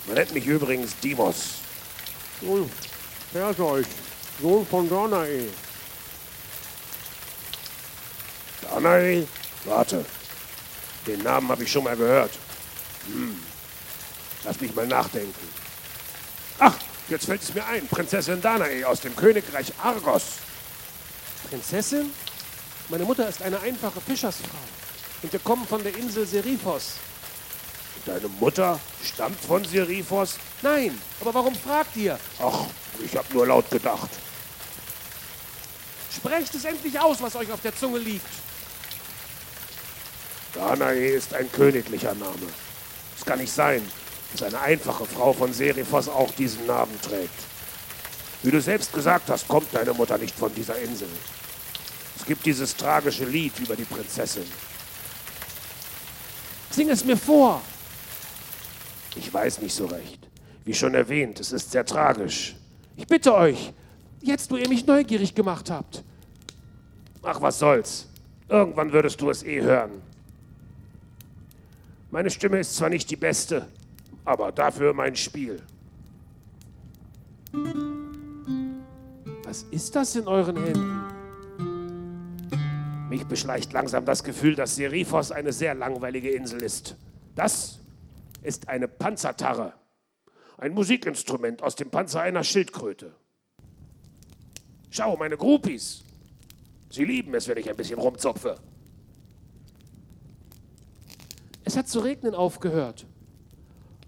Man 0.05 0.15
nennt 0.15 0.33
mich 0.33 0.45
übrigens 0.45 0.95
Dimos. 0.99 1.55
Nun, 2.41 2.69
Perseus, 3.33 3.87
Sohn 4.41 4.65
von 4.67 4.87
Danae. 4.87 5.49
Danae? 8.61 9.27
Warte. 9.63 10.05
Den 11.07 11.23
Namen 11.23 11.49
habe 11.49 11.63
ich 11.63 11.71
schon 11.71 11.83
mal 11.83 11.95
gehört. 11.95 12.31
Hm. 13.07 13.54
Lass 14.45 14.61
mich 14.61 14.73
mal 14.75 14.87
nachdenken. 14.87 15.33
Ach, 16.59 16.75
jetzt 17.09 17.25
fällt 17.25 17.41
es 17.41 17.53
mir 17.53 17.65
ein. 17.65 17.87
Prinzessin 17.87 18.41
Danae 18.41 18.85
aus 18.85 19.01
dem 19.01 19.15
Königreich 19.15 19.73
Argos. 19.83 20.23
Prinzessin? 21.49 22.11
Meine 22.89 23.03
Mutter 23.03 23.27
ist 23.27 23.41
eine 23.41 23.59
einfache 23.59 23.99
Fischersfrau. 23.99 24.57
Und 25.23 25.33
wir 25.33 25.39
kommen 25.39 25.67
von 25.67 25.83
der 25.83 25.95
Insel 25.97 26.27
Seriphos. 26.27 26.93
Deine 28.05 28.27
Mutter 28.39 28.79
stammt 29.03 29.39
von 29.39 29.65
Seriphos? 29.65 30.35
Nein, 30.61 30.99
aber 31.19 31.33
warum 31.33 31.55
fragt 31.55 31.95
ihr? 31.95 32.19
Ach, 32.39 32.65
ich 33.03 33.17
habe 33.17 33.33
nur 33.33 33.47
laut 33.47 33.69
gedacht. 33.71 34.09
Sprecht 36.15 36.53
es 36.53 36.65
endlich 36.65 36.99
aus, 36.99 37.19
was 37.21 37.35
euch 37.35 37.51
auf 37.51 37.61
der 37.61 37.75
Zunge 37.75 37.97
liegt. 37.97 38.27
Danae 40.53 41.09
ist 41.15 41.33
ein 41.33 41.51
königlicher 41.51 42.13
Name. 42.13 42.47
Es 43.17 43.25
kann 43.25 43.39
nicht 43.39 43.51
sein, 43.51 43.81
dass 44.35 44.53
eine 44.53 44.61
einfache 44.61 45.05
Frau 45.05 45.33
von 45.33 45.53
Seriphos 45.53 46.09
auch 46.09 46.31
diesen 46.31 46.65
Namen 46.65 46.99
trägt. 47.01 47.29
Wie 48.43 48.51
du 48.51 48.61
selbst 48.61 48.93
gesagt 48.93 49.29
hast, 49.29 49.47
kommt 49.47 49.73
deine 49.73 49.93
Mutter 49.93 50.17
nicht 50.17 50.35
von 50.35 50.53
dieser 50.53 50.77
Insel. 50.79 51.07
Es 52.15 52.25
gibt 52.25 52.45
dieses 52.45 52.75
tragische 52.75 53.25
Lied 53.25 53.57
über 53.59 53.75
die 53.75 53.83
Prinzessin. 53.83 54.45
Sing 56.69 56.89
es 56.89 57.03
mir 57.05 57.17
vor. 57.17 57.61
Ich 59.15 59.33
weiß 59.33 59.61
nicht 59.61 59.73
so 59.73 59.85
recht. 59.85 60.27
Wie 60.65 60.73
schon 60.73 60.93
erwähnt, 60.93 61.39
es 61.39 61.51
ist 61.51 61.71
sehr 61.71 61.85
tragisch. 61.85 62.55
Ich 62.97 63.07
bitte 63.07 63.33
euch, 63.33 63.71
jetzt 64.21 64.51
wo 64.51 64.57
ihr 64.57 64.67
mich 64.67 64.85
neugierig 64.85 65.33
gemacht 65.33 65.69
habt. 65.69 66.03
Ach, 67.23 67.41
was 67.41 67.59
soll's. 67.59 68.07
Irgendwann 68.47 68.91
würdest 68.91 69.19
du 69.21 69.29
es 69.29 69.43
eh 69.43 69.61
hören. 69.61 70.01
Meine 72.11 72.29
Stimme 72.29 72.59
ist 72.59 72.75
zwar 72.75 72.89
nicht 72.89 73.09
die 73.09 73.15
beste, 73.15 73.67
aber 74.25 74.51
dafür 74.51 74.93
mein 74.93 75.15
Spiel. 75.15 75.61
Was 79.43 79.63
ist 79.71 79.95
das 79.95 80.15
in 80.15 80.27
euren 80.27 80.57
Händen? 80.57 81.01
Mich 83.09 83.25
beschleicht 83.25 83.71
langsam 83.71 84.03
das 84.03 84.23
Gefühl, 84.23 84.55
dass 84.55 84.75
Seriphos 84.75 85.31
eine 85.31 85.53
sehr 85.53 85.75
langweilige 85.75 86.31
Insel 86.31 86.61
ist. 86.63 86.97
Das 87.35 87.79
ist 88.41 88.67
eine 88.67 88.87
Panzertarre. 88.87 89.73
Ein 90.57 90.73
Musikinstrument 90.73 91.61
aus 91.61 91.75
dem 91.75 91.91
Panzer 91.91 92.21
einer 92.21 92.43
Schildkröte. 92.43 93.15
Schau, 94.89 95.15
meine 95.17 95.37
Groupies. 95.37 96.03
Sie 96.89 97.05
lieben 97.05 97.33
es, 97.35 97.47
wenn 97.47 97.57
ich 97.57 97.69
ein 97.69 97.75
bisschen 97.75 97.99
rumzupfe. 97.99 98.57
Es 101.63 101.75
hat 101.77 101.87
zu 101.87 101.99
regnen 101.99 102.33
aufgehört. 102.33 103.05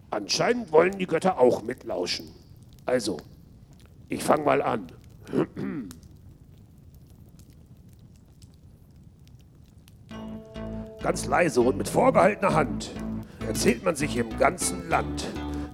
Anscheinend 0.10 0.72
wollen 0.72 0.98
die 0.98 1.06
Götter 1.06 1.38
auch 1.40 1.64
mitlauschen. 1.64 2.30
Also, 2.86 3.18
ich 4.10 4.24
fange 4.24 4.44
mal 4.44 4.62
an. 4.62 4.88
Ganz 11.02 11.26
leise 11.26 11.62
und 11.62 11.78
mit 11.78 11.90
vorgehaltener 11.90 12.54
Hand 12.54 12.92
erzählt 13.46 13.84
man 13.84 13.96
sich 13.96 14.18
im 14.18 14.38
ganzen 14.38 14.90
Land 14.90 15.28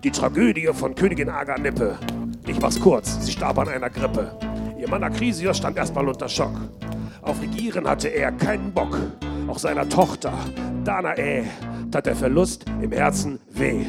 die 0.03 0.11
Tragödie 0.11 0.67
von 0.73 0.95
Königin 0.95 1.29
Aganippe. 1.29 1.97
Ich 2.45 2.59
mach's 2.59 2.79
kurz, 2.79 3.25
sie 3.25 3.31
starb 3.31 3.57
an 3.57 3.69
einer 3.69 3.89
Grippe. 3.89 4.37
Ihr 4.77 4.89
Mann 4.89 5.03
Akrisios 5.03 5.57
stand 5.57 5.77
erstmal 5.77 6.07
unter 6.07 6.27
Schock. 6.27 6.55
Auf 7.21 7.41
Regieren 7.41 7.87
hatte 7.87 8.09
er 8.09 8.33
keinen 8.33 8.73
Bock. 8.73 8.99
Auch 9.47 9.59
seiner 9.59 9.87
Tochter, 9.87 10.33
Danae, 10.83 11.45
tat 11.89 12.05
der 12.05 12.15
Verlust 12.15 12.65
im 12.81 12.91
Herzen 12.91 13.39
weh. 13.49 13.85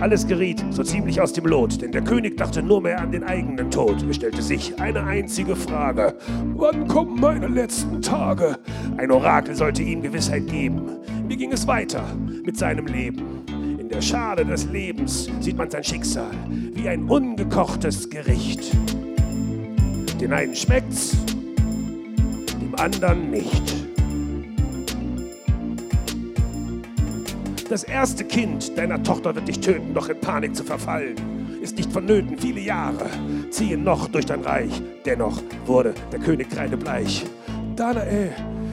Alles 0.00 0.26
geriet 0.26 0.64
so 0.70 0.82
ziemlich 0.82 1.20
aus 1.20 1.32
dem 1.32 1.46
Lot, 1.46 1.80
denn 1.80 1.92
der 1.92 2.02
König 2.02 2.36
dachte 2.36 2.62
nur 2.62 2.80
mehr 2.80 3.00
an 3.00 3.12
den 3.12 3.22
eigenen 3.22 3.70
Tod. 3.70 4.02
Er 4.02 4.12
stellte 4.12 4.42
sich 4.42 4.80
eine 4.80 5.04
einzige 5.04 5.54
Frage: 5.54 6.14
Wann 6.54 6.88
kommen 6.88 7.20
meine 7.20 7.46
letzten 7.46 8.02
Tage? 8.02 8.58
Ein 8.96 9.10
Orakel 9.10 9.54
sollte 9.54 9.82
ihm 9.82 10.02
Gewissheit 10.02 10.46
geben. 10.48 10.82
Wie 11.28 11.36
ging 11.36 11.52
es 11.52 11.66
weiter 11.66 12.04
mit 12.44 12.58
seinem 12.58 12.86
Leben? 12.86 13.44
In 13.78 13.88
der 13.88 14.02
Schale 14.02 14.44
des 14.44 14.66
Lebens 14.66 15.30
sieht 15.40 15.56
man 15.56 15.70
sein 15.70 15.84
Schicksal 15.84 16.30
wie 16.74 16.88
ein 16.88 17.04
ungekochtes 17.04 18.10
Gericht. 18.10 18.76
Den 20.20 20.32
einen 20.32 20.54
schmeckt's, 20.54 21.16
dem 22.60 22.74
anderen 22.76 23.30
nicht. 23.30 23.83
Das 27.68 27.82
erste 27.82 28.24
Kind 28.24 28.76
deiner 28.76 29.02
Tochter 29.02 29.34
wird 29.34 29.48
dich 29.48 29.60
töten, 29.60 29.94
doch 29.94 30.08
in 30.08 30.20
Panik 30.20 30.54
zu 30.54 30.64
verfallen. 30.64 31.16
ist 31.62 31.76
nicht 31.76 31.90
vonnöten, 31.90 32.38
viele 32.38 32.60
Jahre 32.60 33.06
ziehen 33.50 33.84
noch 33.84 34.08
durch 34.08 34.26
dein 34.26 34.42
Reich. 34.42 34.82
Dennoch 35.06 35.42
wurde 35.64 35.94
der 36.12 36.20
König 36.20 36.50
kreidebleich. 36.50 37.24
Danae 37.74 38.30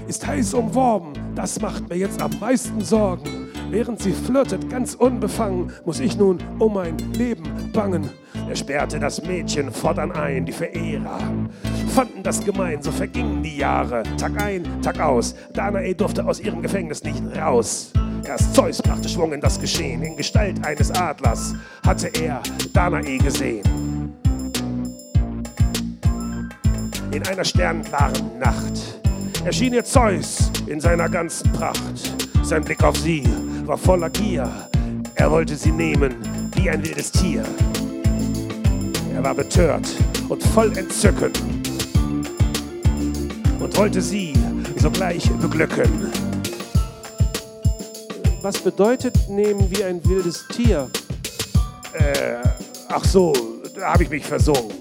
ist 0.08 0.28
heiß 0.28 0.54
umworben, 0.54 1.14
das 1.36 1.62
macht 1.62 1.88
mir 1.89 1.96
jetzt 1.96 2.22
am 2.22 2.32
meisten 2.39 2.82
Sorgen. 2.82 3.50
Während 3.70 4.02
sie 4.02 4.12
flirtet, 4.12 4.70
ganz 4.70 4.96
unbefangen, 4.96 5.72
muss 5.86 6.02
ich 6.02 6.18
nun 6.18 6.39
um 6.60 6.74
mein 6.74 6.98
Leben 7.14 7.72
bangen. 7.72 8.10
Er 8.50 8.56
sperrte 8.58 9.00
das 9.00 9.24
Mädchen 9.24 9.72
fortan 9.72 10.12
ein, 10.12 10.46
die 10.46 10.52
Verehrer 10.52 11.20
fanden 11.92 12.24
das 12.24 12.44
gemein, 12.44 12.82
so 12.82 12.92
vergingen 12.92 13.44
die 13.44 13.58
Jahre, 13.58 14.04
Tag 14.18 14.42
ein, 14.42 14.64
Tag 14.82 15.00
aus. 15.00 15.36
Danae 15.54 15.94
durfte 15.94 16.26
aus 16.26 16.39
ihrem 16.39 16.62
Gefängnis 16.62 17.04
nicht 17.04 17.22
raus. 17.38 17.92
Erst 18.32 18.55
Zeus 18.55 18.82
brachte 18.82 19.09
Schwung 19.09 19.34
in 19.34 19.41
das 19.41 19.59
Geschehen, 19.59 20.03
in 20.03 20.15
Gestalt 20.15 20.65
eines 20.65 20.89
Adlers 20.89 21.53
hatte 21.86 22.07
er 22.07 22.41
Danae 22.71 23.17
gesehen. 23.17 24.13
In 27.11 27.27
einer 27.27 27.43
sternklaren 27.43 28.39
Nacht 28.39 29.01
erschien 29.43 29.73
ihr 29.73 29.84
Zeus 29.84 30.49
in 30.65 30.79
seiner 30.79 31.09
ganzen 31.09 31.51
Pracht. 31.51 32.15
Sein 32.41 32.63
Blick 32.63 32.82
auf 32.86 32.95
sie 32.95 33.27
war 33.65 33.77
voller 33.77 34.09
Gier. 34.09 34.49
Er 35.15 35.29
wollte 35.29 35.57
sie 35.57 35.73
nehmen 35.73 36.15
wie 36.55 36.69
ein 36.69 36.82
wildes 36.86 37.11
Tier. 37.11 37.43
Er 39.13 39.25
war 39.25 39.36
betört 39.36 39.89
und 40.29 40.41
voll 40.41 40.71
Entzücken 40.77 41.34
und 43.59 43.77
wollte 43.77 44.01
sie 44.01 44.32
sogleich 44.77 45.29
beglücken. 45.32 46.30
Was 48.42 48.58
bedeutet 48.58 49.30
nehmen 49.30 49.70
wie 49.70 49.84
ein 49.84 50.04
wildes 50.04 50.48
Tier? 50.48 50.89
Äh, 51.94 52.38
ach 52.88 53.06
so, 53.06 53.34
da 53.76 53.94
habe 53.94 54.04
ich 54.04 54.10
mich 54.10 54.26
versungen. 54.26 54.74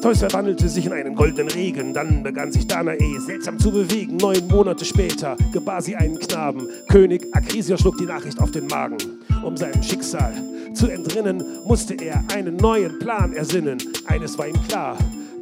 Zeus 0.00 0.20
verwandelte 0.20 0.70
sich 0.70 0.86
in 0.86 0.92
einen 0.94 1.14
goldenen 1.14 1.48
Regen, 1.48 1.92
dann 1.92 2.22
begann 2.22 2.50
sich 2.50 2.66
Danae 2.66 3.18
seltsam 3.18 3.58
zu 3.58 3.70
bewegen. 3.70 4.16
Neun 4.16 4.46
Monate 4.48 4.86
später 4.86 5.36
gebar 5.52 5.82
sie 5.82 5.94
einen 5.96 6.18
Knaben. 6.18 6.66
König 6.88 7.26
Akrisios 7.32 7.80
schlug 7.80 7.98
die 7.98 8.06
Nachricht 8.06 8.40
auf 8.40 8.52
den 8.52 8.68
Magen. 8.68 8.96
Um 9.44 9.54
seinem 9.54 9.82
Schicksal 9.82 10.32
zu 10.72 10.86
entrinnen, 10.88 11.42
musste 11.66 11.94
er 11.94 12.24
einen 12.34 12.56
neuen 12.56 12.98
Plan 13.00 13.34
ersinnen. 13.34 13.76
Eines 14.06 14.38
war 14.38 14.48
ihm 14.48 14.62
klar, 14.66 14.96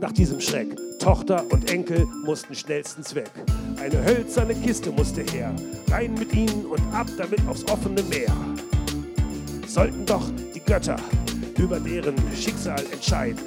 nach 0.05 0.13
diesem 0.13 0.41
Schreck. 0.41 0.69
Tochter 0.99 1.45
und 1.51 1.71
Enkel 1.71 2.07
mussten 2.25 2.55
schnellstens 2.55 3.15
weg. 3.15 3.31
Eine 3.79 4.05
hölzerne 4.05 4.55
Kiste 4.55 4.91
musste 4.91 5.23
her, 5.23 5.55
rein 5.91 6.13
mit 6.15 6.35
ihnen 6.35 6.67
und 6.67 6.81
ab 6.93 7.07
damit 7.17 7.41
aufs 7.49 7.65
offene 7.71 8.03
Meer. 8.05 8.33
Sollten 9.67 10.05
doch 10.05 10.31
die 10.55 10.61
Götter 10.61 10.97
über 11.59 11.81
deren 11.81 12.17
Schicksal 12.37 12.83
entscheiden 12.93 13.39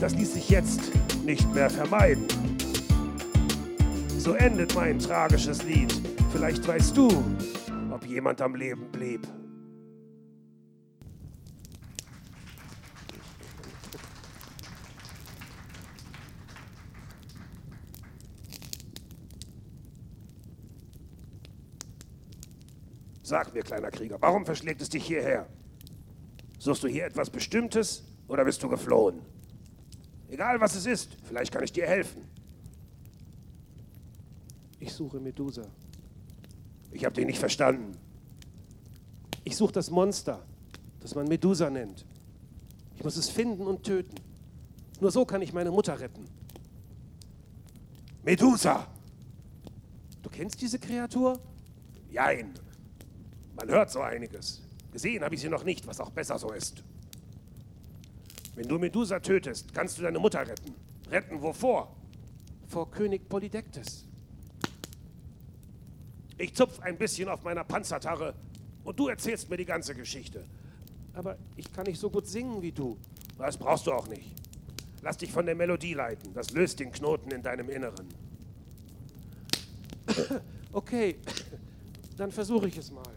das 0.00 0.14
ließ 0.14 0.34
sich 0.34 0.50
jetzt 0.50 0.80
nicht 1.24 1.52
mehr 1.54 1.70
vermeiden. 1.70 2.26
So 4.18 4.34
endet 4.34 4.74
mein 4.74 4.98
tragisches 4.98 5.62
Lied. 5.62 5.94
Vielleicht 6.32 6.66
weißt 6.66 6.96
du, 6.96 7.08
ob 7.90 8.04
jemand 8.06 8.42
am 8.42 8.54
Leben 8.54 8.86
blieb. 8.92 9.26
Sag 23.26 23.52
mir, 23.52 23.64
kleiner 23.64 23.90
Krieger, 23.90 24.18
warum 24.20 24.46
verschlägt 24.46 24.80
es 24.80 24.88
dich 24.88 25.04
hierher? 25.04 25.48
Suchst 26.60 26.84
du 26.84 26.86
hier 26.86 27.06
etwas 27.06 27.28
Bestimmtes 27.28 28.04
oder 28.28 28.44
bist 28.44 28.62
du 28.62 28.68
geflohen? 28.68 29.20
Egal 30.28 30.60
was 30.60 30.76
es 30.76 30.86
ist, 30.86 31.16
vielleicht 31.24 31.52
kann 31.52 31.64
ich 31.64 31.72
dir 31.72 31.88
helfen. 31.88 32.22
Ich 34.78 34.92
suche 34.92 35.18
Medusa. 35.18 35.66
Ich 36.92 37.04
habe 37.04 37.16
dich 37.16 37.26
nicht 37.26 37.40
verstanden. 37.40 37.98
Ich 39.42 39.56
suche 39.56 39.72
das 39.72 39.90
Monster, 39.90 40.46
das 41.00 41.16
man 41.16 41.26
Medusa 41.26 41.68
nennt. 41.68 42.06
Ich 42.94 43.02
muss 43.02 43.16
es 43.16 43.28
finden 43.28 43.66
und 43.66 43.82
töten. 43.82 44.20
Nur 45.00 45.10
so 45.10 45.24
kann 45.24 45.42
ich 45.42 45.52
meine 45.52 45.72
Mutter 45.72 45.98
retten. 45.98 46.26
Medusa! 48.22 48.86
Du 50.22 50.30
kennst 50.30 50.62
diese 50.62 50.78
Kreatur? 50.78 51.40
Jein. 52.08 52.54
Man 53.56 53.68
hört 53.68 53.90
so 53.90 54.00
einiges. 54.00 54.62
Gesehen 54.92 55.24
habe 55.24 55.34
ich 55.34 55.40
sie 55.40 55.48
noch 55.48 55.64
nicht, 55.64 55.86
was 55.86 56.00
auch 56.00 56.10
besser 56.10 56.38
so 56.38 56.52
ist. 56.52 56.82
Wenn 58.54 58.68
du 58.68 58.78
Medusa 58.78 59.20
tötest, 59.20 59.74
kannst 59.74 59.98
du 59.98 60.02
deine 60.02 60.18
Mutter 60.18 60.46
retten. 60.46 60.74
Retten 61.10 61.42
wovor? 61.42 61.94
Vor 62.68 62.90
König 62.90 63.28
Polydektes. 63.28 64.06
Ich 66.38 66.54
zupf 66.54 66.80
ein 66.80 66.96
bisschen 66.98 67.28
auf 67.28 67.42
meiner 67.42 67.64
Panzertarre 67.64 68.34
und 68.84 68.98
du 68.98 69.08
erzählst 69.08 69.48
mir 69.48 69.56
die 69.56 69.64
ganze 69.64 69.94
Geschichte. 69.94 70.44
Aber 71.14 71.36
ich 71.56 71.72
kann 71.72 71.86
nicht 71.86 71.98
so 71.98 72.10
gut 72.10 72.26
singen 72.26 72.60
wie 72.60 72.72
du. 72.72 72.98
Das 73.38 73.56
brauchst 73.56 73.86
du 73.86 73.92
auch 73.92 74.06
nicht. 74.08 74.34
Lass 75.02 75.16
dich 75.16 75.30
von 75.32 75.46
der 75.46 75.54
Melodie 75.54 75.94
leiten. 75.94 76.34
Das 76.34 76.50
löst 76.50 76.80
den 76.80 76.92
Knoten 76.92 77.30
in 77.30 77.42
deinem 77.42 77.70
Inneren. 77.70 78.08
Okay, 80.72 81.16
dann 82.16 82.30
versuche 82.30 82.68
ich 82.68 82.76
es 82.76 82.90
mal. 82.90 83.15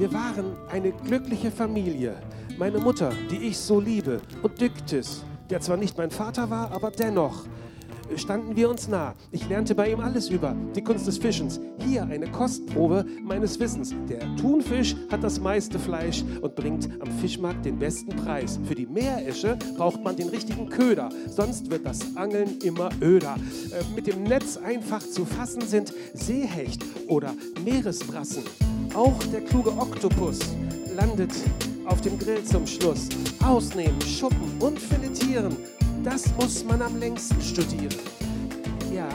Wir 0.00 0.12
waren 0.14 0.56
eine 0.70 0.92
glückliche 0.92 1.50
Familie. 1.50 2.16
Meine 2.58 2.78
Mutter, 2.78 3.12
die 3.30 3.48
ich 3.48 3.58
so 3.58 3.80
liebe, 3.80 4.22
und 4.42 4.58
Dyktis, 4.58 5.24
der 5.50 5.60
zwar 5.60 5.76
nicht 5.76 5.98
mein 5.98 6.10
Vater 6.10 6.48
war, 6.48 6.72
aber 6.72 6.90
dennoch 6.90 7.44
standen 8.16 8.56
wir 8.56 8.68
uns 8.68 8.88
nah. 8.88 9.14
Ich 9.30 9.48
lernte 9.48 9.74
bei 9.74 9.90
ihm 9.90 10.00
alles 10.00 10.28
über 10.28 10.54
die 10.74 10.82
Kunst 10.82 11.06
des 11.06 11.18
Fischens. 11.18 11.60
Hier 11.78 12.02
eine 12.04 12.30
Kostprobe 12.30 13.04
meines 13.22 13.58
Wissens. 13.60 13.94
Der 14.08 14.20
Thunfisch 14.36 14.96
hat 15.10 15.22
das 15.22 15.40
meiste 15.40 15.78
Fleisch 15.78 16.24
und 16.40 16.54
bringt 16.54 16.88
am 17.00 17.10
Fischmarkt 17.20 17.64
den 17.64 17.78
besten 17.78 18.14
Preis. 18.16 18.58
Für 18.64 18.74
die 18.74 18.86
Meeresche 18.86 19.56
braucht 19.76 20.02
man 20.02 20.16
den 20.16 20.28
richtigen 20.28 20.68
Köder, 20.68 21.08
sonst 21.28 21.70
wird 21.70 21.86
das 21.86 22.16
Angeln 22.16 22.58
immer 22.62 22.90
öder. 23.00 23.36
Äh, 23.70 23.94
mit 23.94 24.06
dem 24.06 24.24
Netz 24.24 24.56
einfach 24.56 25.02
zu 25.02 25.24
fassen 25.24 25.62
sind 25.62 25.92
Seehecht 26.14 26.84
oder 27.08 27.34
Meeresbrassen. 27.64 28.44
Auch 28.94 29.18
der 29.32 29.42
kluge 29.42 29.70
Oktopus 29.70 30.38
landet 30.96 31.32
auf 31.86 32.00
dem 32.00 32.18
Grill 32.18 32.42
zum 32.44 32.66
Schluss. 32.66 33.08
Ausnehmen, 33.42 34.00
schuppen 34.02 34.50
und 34.60 34.78
filetieren 34.78 35.56
das 36.04 36.34
muss 36.36 36.64
man 36.64 36.82
am 36.82 36.98
längsten 36.98 37.40
studieren. 37.40 37.94
Ja. 38.92 39.08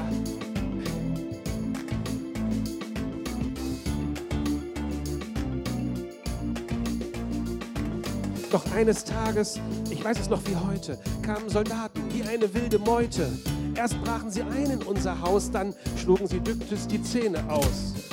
Doch 8.52 8.72
eines 8.74 9.04
Tages, 9.04 9.60
ich 9.90 10.04
weiß 10.04 10.20
es 10.20 10.30
noch 10.30 10.42
wie 10.48 10.56
heute, 10.56 10.98
kamen 11.22 11.50
Soldaten 11.50 12.02
wie 12.14 12.24
eine 12.24 12.54
wilde 12.54 12.80
Meute. 12.80 13.28
Erst 13.76 14.02
brachen 14.04 14.32
sie 14.32 14.44
ein 14.44 14.72
in 14.72 14.84
unser 14.84 15.20
Haus, 15.20 15.52
dann 15.52 15.74
schlugen 15.98 16.28
sie 16.28 16.40
Dyktes 16.40 16.88
die 16.88 17.02
Zähne 17.02 17.44
aus. 17.50 18.05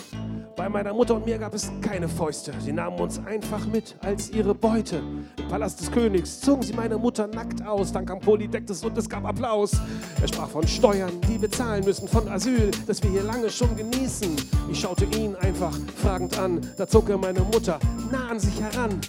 Bei 0.62 0.68
meiner 0.68 0.94
Mutter 0.94 1.16
und 1.16 1.26
mir 1.26 1.38
gab 1.38 1.54
es 1.54 1.72
keine 1.80 2.08
Fäuste. 2.08 2.52
Sie 2.60 2.72
nahmen 2.72 2.96
uns 3.00 3.18
einfach 3.26 3.66
mit 3.66 3.96
als 4.00 4.30
ihre 4.30 4.54
Beute. 4.54 4.98
Im 5.36 5.48
Palast 5.48 5.80
des 5.80 5.90
Königs 5.90 6.40
zogen 6.40 6.62
sie 6.62 6.72
meine 6.72 6.96
Mutter 6.96 7.26
nackt 7.26 7.66
aus. 7.66 7.90
Dann 7.90 8.06
kam 8.06 8.20
Polydektes 8.20 8.84
und 8.84 8.96
es 8.96 9.08
gab 9.08 9.26
Applaus. 9.26 9.72
Er 10.20 10.28
sprach 10.28 10.48
von 10.48 10.64
Steuern, 10.64 11.20
die 11.22 11.42
wir 11.42 11.50
zahlen 11.50 11.84
müssen, 11.84 12.06
von 12.06 12.28
Asyl, 12.28 12.70
das 12.86 13.02
wir 13.02 13.10
hier 13.10 13.24
lange 13.24 13.50
schon 13.50 13.74
genießen. 13.74 14.36
Ich 14.70 14.78
schaute 14.78 15.04
ihn 15.06 15.34
einfach 15.34 15.76
fragend 15.96 16.38
an. 16.38 16.60
Da 16.78 16.86
zog 16.86 17.10
er 17.10 17.18
meine 17.18 17.40
Mutter 17.40 17.80
nah 18.12 18.28
an 18.28 18.38
sich 18.38 18.60
heran. 18.60 19.00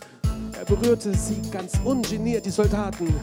Er 0.58 0.66
berührte 0.66 1.14
sie 1.14 1.40
ganz 1.52 1.74
ungeniert, 1.86 2.48
die 2.48 2.50
Soldaten 2.50 3.14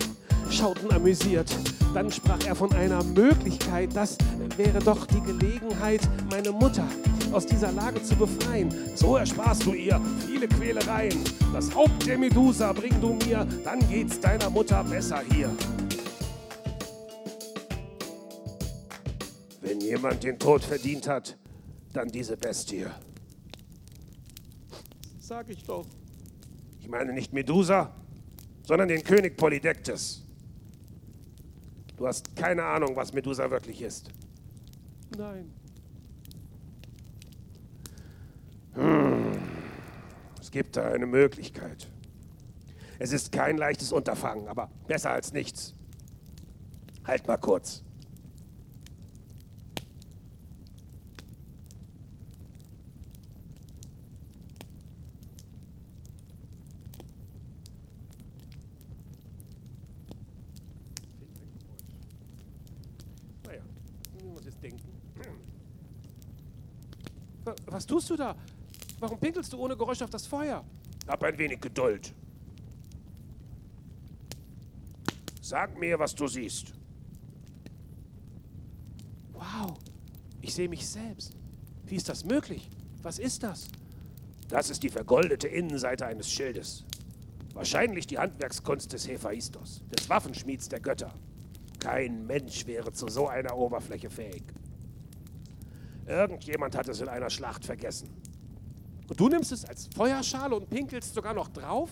schauten 0.51 0.93
amüsiert. 0.93 1.51
Dann 1.95 2.11
sprach 2.11 2.45
er 2.47 2.55
von 2.55 2.73
einer 2.73 3.03
Möglichkeit, 3.03 3.95
das 3.95 4.17
wäre 4.57 4.79
doch 4.79 5.07
die 5.07 5.21
Gelegenheit, 5.21 6.01
meine 6.31 6.53
Mutter 6.53 6.87
aus 7.33 7.47
dieser 7.47 7.73
Lage 7.73 8.03
zu 8.03 8.15
befreien. 8.17 8.73
So 8.95 9.17
ersparst 9.17 9.67
du 9.67 9.73
ihr 9.73 10.01
viele 10.27 10.47
Quälereien. 10.49 11.19
Das 11.53 11.75
Haupt 11.75 12.07
der 12.07 12.19
Medusa 12.19 12.73
bring 12.73 13.01
du 13.01 13.15
mir, 13.27 13.47
dann 13.65 13.81
geht's 13.89 14.21
deiner 14.21 14.51
Mutter 14.51 14.85
besser 14.85 15.23
hier. 15.33 15.51
Wenn 19.61 19.81
jemand 19.81 20.23
den 20.23 20.39
Tod 20.39 20.65
verdient 20.65 21.09
hat, 21.09 21.37
dann 21.93 22.09
diese 22.09 22.37
Bestie. 22.37 22.87
Sag 25.19 25.49
ich 25.49 25.65
doch. 25.65 25.87
Ich 26.81 26.89
meine 26.89 27.13
nicht 27.13 27.33
Medusa, 27.33 27.95
sondern 28.63 28.89
den 28.89 29.03
König 29.05 29.37
Polydektes. 29.37 30.25
Du 32.01 32.07
hast 32.09 32.35
keine 32.35 32.65
Ahnung, 32.65 32.97
was 32.97 33.13
Medusa 33.13 33.51
wirklich 33.51 33.83
ist. 33.83 34.09
Nein. 35.19 35.53
Es 40.41 40.51
gibt 40.51 40.79
da 40.79 40.93
eine 40.93 41.05
Möglichkeit. 41.05 41.91
Es 42.99 43.13
ist 43.13 43.33
kein 43.33 43.59
leichtes 43.59 43.93
Unterfangen, 43.93 44.49
aber 44.49 44.71
besser 44.87 45.11
als 45.11 45.35
nichts. 45.35 45.75
Halt 47.07 47.27
mal 47.29 47.37
kurz. 47.37 47.83
Naja, 63.47 63.61
wir 64.19 64.31
uns 64.33 64.45
jetzt 64.45 64.63
denken. 64.63 64.81
Wa- 67.45 67.55
Was 67.67 67.80
tust 67.91 68.11
du 68.11 68.17
da? 68.17 68.37
Warum 69.01 69.19
pinkelst 69.19 69.53
du 69.53 69.59
ohne 69.59 69.77
Geräusch 69.77 70.03
auf 70.03 70.11
das 70.11 70.27
Feuer? 70.27 70.65
Hab 71.09 71.23
ein 71.23 71.37
wenig 71.39 71.61
Geduld. 71.61 72.13
Sag 75.41 75.79
mir, 75.79 75.99
was 75.99 76.15
du 76.15 76.29
siehst. 76.29 76.73
Wow, 79.33 79.79
ich 80.41 80.55
sehe 80.55 80.69
mich 80.69 80.87
selbst. 80.87 81.33
Wie 81.87 81.97
ist 81.97 82.09
das 82.09 82.25
möglich? 82.25 82.69
Was 83.03 83.19
ist 83.19 83.43
das? 83.43 83.69
Das 84.49 84.71
ist 84.71 84.83
die 84.83 84.91
vergoldete 84.91 85.49
Innenseite 85.49 86.07
eines 86.07 86.31
Schildes. 86.31 86.85
Wahrscheinlich 87.55 88.07
die 88.07 88.19
Handwerkskunst 88.19 88.93
des 88.93 89.09
Hephaistos, 89.09 89.83
des 89.91 90.09
Waffenschmieds 90.09 90.69
der 90.69 90.81
Götter. 90.81 91.13
Kein 91.81 92.27
Mensch 92.27 92.67
wäre 92.67 92.93
zu 92.93 93.09
so 93.09 93.27
einer 93.27 93.57
Oberfläche 93.57 94.11
fähig. 94.11 94.45
Irgendjemand 96.11 96.77
hat 96.77 96.89
es 96.89 97.01
in 97.01 97.09
einer 97.09 97.31
Schlacht 97.31 97.65
vergessen. 97.65 98.09
Und 99.09 99.21
du 99.21 99.29
nimmst 99.29 99.53
es 99.53 99.65
als 99.65 99.89
Feuerschale 99.95 100.57
und 100.57 100.69
pinkelst 100.69 101.15
sogar 101.15 101.35
noch 101.35 101.49
drauf? 101.49 101.89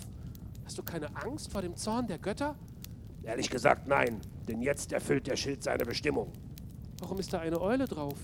Hast 0.65 0.77
du 0.77 0.83
keine 0.83 1.15
Angst 1.17 1.53
vor 1.53 1.63
dem 1.63 1.77
Zorn 1.77 2.09
der 2.09 2.19
Götter? 2.19 2.57
Ehrlich 3.23 3.49
gesagt, 3.49 3.87
nein, 3.87 4.21
denn 4.49 4.61
jetzt 4.61 4.93
erfüllt 4.93 5.29
der 5.29 5.37
Schild 5.37 5.63
seine 5.63 5.85
Bestimmung. 5.85 6.33
Warum 6.99 7.21
ist 7.21 7.33
da 7.33 7.39
eine 7.39 7.61
Eule 7.61 7.87
drauf? 7.87 8.19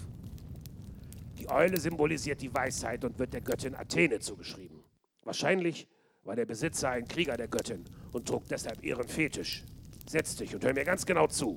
Die 1.39 1.49
Eule 1.49 1.79
symbolisiert 1.79 2.43
die 2.43 2.53
Weisheit 2.53 3.05
und 3.05 3.17
wird 3.21 3.33
der 3.33 3.41
Göttin 3.41 3.77
Athene 3.77 4.19
zugeschrieben. 4.19 4.83
Wahrscheinlich 5.23 5.87
war 6.25 6.35
der 6.35 6.47
Besitzer 6.47 6.91
ein 6.91 7.07
Krieger 7.07 7.37
der 7.37 7.47
Göttin 7.47 7.85
und 8.11 8.27
trug 8.27 8.49
deshalb 8.49 8.83
ihren 8.83 9.07
Fetisch. 9.07 9.63
Setz 10.09 10.35
dich 10.35 10.55
und 10.57 10.65
hör 10.65 10.75
mir 10.75 10.85
ganz 10.85 11.07
genau 11.07 11.29
zu. 11.29 11.57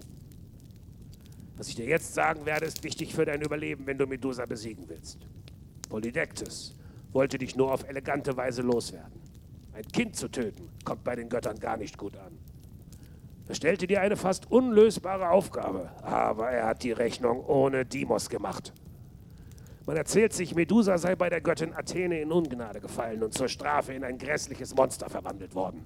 Was 1.58 1.70
ich 1.70 1.76
dir 1.76 1.86
jetzt 1.86 2.14
sagen 2.14 2.46
werde, 2.46 2.68
ist 2.68 2.84
wichtig 2.84 3.16
für 3.16 3.26
dein 3.26 3.42
Überleben, 3.42 3.88
wenn 3.88 3.98
du 3.98 4.06
Medusa 4.06 4.46
besiegen 4.46 4.88
willst. 4.88 5.18
Polydektes 5.90 6.76
wollte 7.12 7.40
dich 7.40 7.56
nur 7.56 7.74
auf 7.74 7.88
elegante 7.90 8.38
Weise 8.38 8.62
loswerden. 8.62 9.20
Ein 9.74 9.88
Kind 9.88 10.16
zu 10.16 10.28
töten, 10.28 10.70
kommt 10.86 11.04
bei 11.04 11.16
den 11.16 11.30
Göttern 11.30 11.60
gar 11.60 11.78
nicht 11.78 11.98
gut 11.98 12.16
an. 12.18 12.38
Er 13.48 13.56
stellte 13.56 13.88
dir 13.88 14.02
eine 14.02 14.18
fast 14.18 14.52
unlösbare 14.52 15.30
Aufgabe, 15.30 15.90
aber 16.04 16.50
er 16.52 16.68
hat 16.68 16.84
die 16.84 16.92
Rechnung 16.92 17.44
ohne 17.46 17.86
Dimos 17.86 18.30
gemacht. 18.30 18.74
Man 19.88 19.96
erzählt 19.96 20.34
sich, 20.34 20.54
Medusa 20.54 20.98
sei 20.98 21.16
bei 21.16 21.30
der 21.30 21.42
Göttin 21.42 21.74
Athene 21.74 22.20
in 22.20 22.32
Ungnade 22.32 22.82
gefallen 22.82 23.24
und 23.24 23.34
zur 23.34 23.48
Strafe 23.48 23.94
in 23.94 24.04
ein 24.04 24.18
grässliches 24.18 24.76
Monster 24.76 25.10
verwandelt 25.10 25.56
worden. 25.56 25.86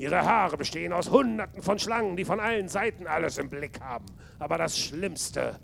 Ihre 0.00 0.24
Haare 0.24 0.56
bestehen 0.56 0.94
aus 0.94 1.10
Hunderten 1.10 1.62
von 1.62 1.78
Schlangen, 1.78 2.16
die 2.16 2.24
von 2.24 2.40
allen 2.40 2.68
Seiten 2.68 3.06
alles 3.06 3.36
im 3.36 3.50
Blick 3.50 3.80
haben. 3.82 4.06
Aber 4.38 4.56
das 4.56 4.78
Schlimmste 4.78 5.60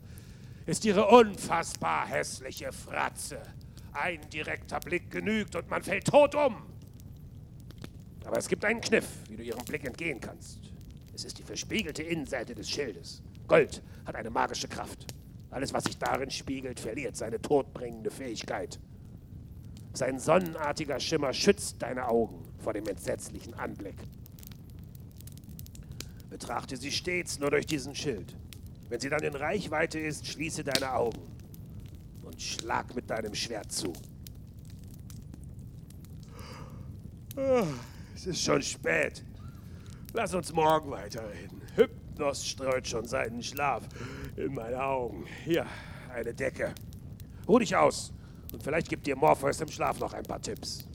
ist 0.66 0.84
ihre 0.84 1.06
unfassbar 1.06 2.06
hässliche 2.06 2.70
Fratze. 2.70 3.40
Ein 3.94 4.20
direkter 4.28 4.78
Blick 4.80 5.10
genügt 5.10 5.56
und 5.56 5.70
man 5.70 5.82
fällt 5.82 6.08
tot 6.08 6.34
um. 6.34 6.54
Aber 8.26 8.36
es 8.36 8.46
gibt 8.46 8.62
einen 8.66 8.82
Kniff, 8.82 9.06
wie 9.30 9.36
du 9.36 9.42
ihrem 9.42 9.64
Blick 9.64 9.86
entgehen 9.86 10.20
kannst. 10.20 10.60
Es 11.14 11.24
ist 11.24 11.38
die 11.38 11.42
verspiegelte 11.42 12.02
Innenseite 12.02 12.54
des 12.54 12.68
Schildes. 12.68 13.22
Gold 13.48 13.82
hat 14.04 14.16
eine 14.16 14.28
magische 14.28 14.68
Kraft. 14.68 15.14
Alles, 15.50 15.72
was 15.72 15.84
sich 15.84 15.96
darin 15.96 16.30
spiegelt, 16.30 16.78
verliert 16.78 17.16
seine 17.16 17.40
todbringende 17.40 18.10
Fähigkeit. 18.10 18.78
Sein 19.94 20.18
sonnenartiger 20.18 21.00
Schimmer 21.00 21.32
schützt 21.32 21.80
deine 21.80 22.06
Augen 22.06 22.46
vor 22.58 22.74
dem 22.74 22.86
entsetzlichen 22.86 23.54
Anblick. 23.54 23.96
Betrachte 26.30 26.76
sie 26.76 26.90
stets 26.90 27.38
nur 27.38 27.50
durch 27.50 27.66
diesen 27.66 27.94
Schild. 27.94 28.36
Wenn 28.88 29.00
sie 29.00 29.08
dann 29.08 29.22
in 29.22 29.34
Reichweite 29.34 29.98
ist, 29.98 30.26
schließe 30.26 30.64
deine 30.64 30.92
Augen 30.92 31.20
und 32.22 32.40
schlag 32.40 32.94
mit 32.94 33.08
deinem 33.10 33.34
Schwert 33.34 33.72
zu. 33.72 33.92
Ah, 37.36 37.64
Es 38.14 38.26
ist 38.26 38.42
schon 38.42 38.62
spät. 38.62 39.24
Lass 40.12 40.32
uns 40.34 40.52
morgen 40.52 40.90
weiterreden. 40.90 41.60
Hypnos 41.74 42.46
streut 42.46 42.86
schon 42.88 43.06
seinen 43.06 43.42
Schlaf 43.42 43.82
in 44.36 44.54
meine 44.54 44.82
Augen. 44.82 45.26
Hier, 45.44 45.66
eine 46.14 46.32
Decke. 46.32 46.74
Ruh 47.46 47.58
dich 47.58 47.76
aus. 47.76 48.12
Und 48.52 48.62
vielleicht 48.62 48.88
gibt 48.88 49.06
dir 49.06 49.16
Morpheus 49.16 49.60
im 49.60 49.68
Schlaf 49.68 49.98
noch 50.00 50.14
ein 50.14 50.22
paar 50.22 50.40
Tipps. 50.40 50.86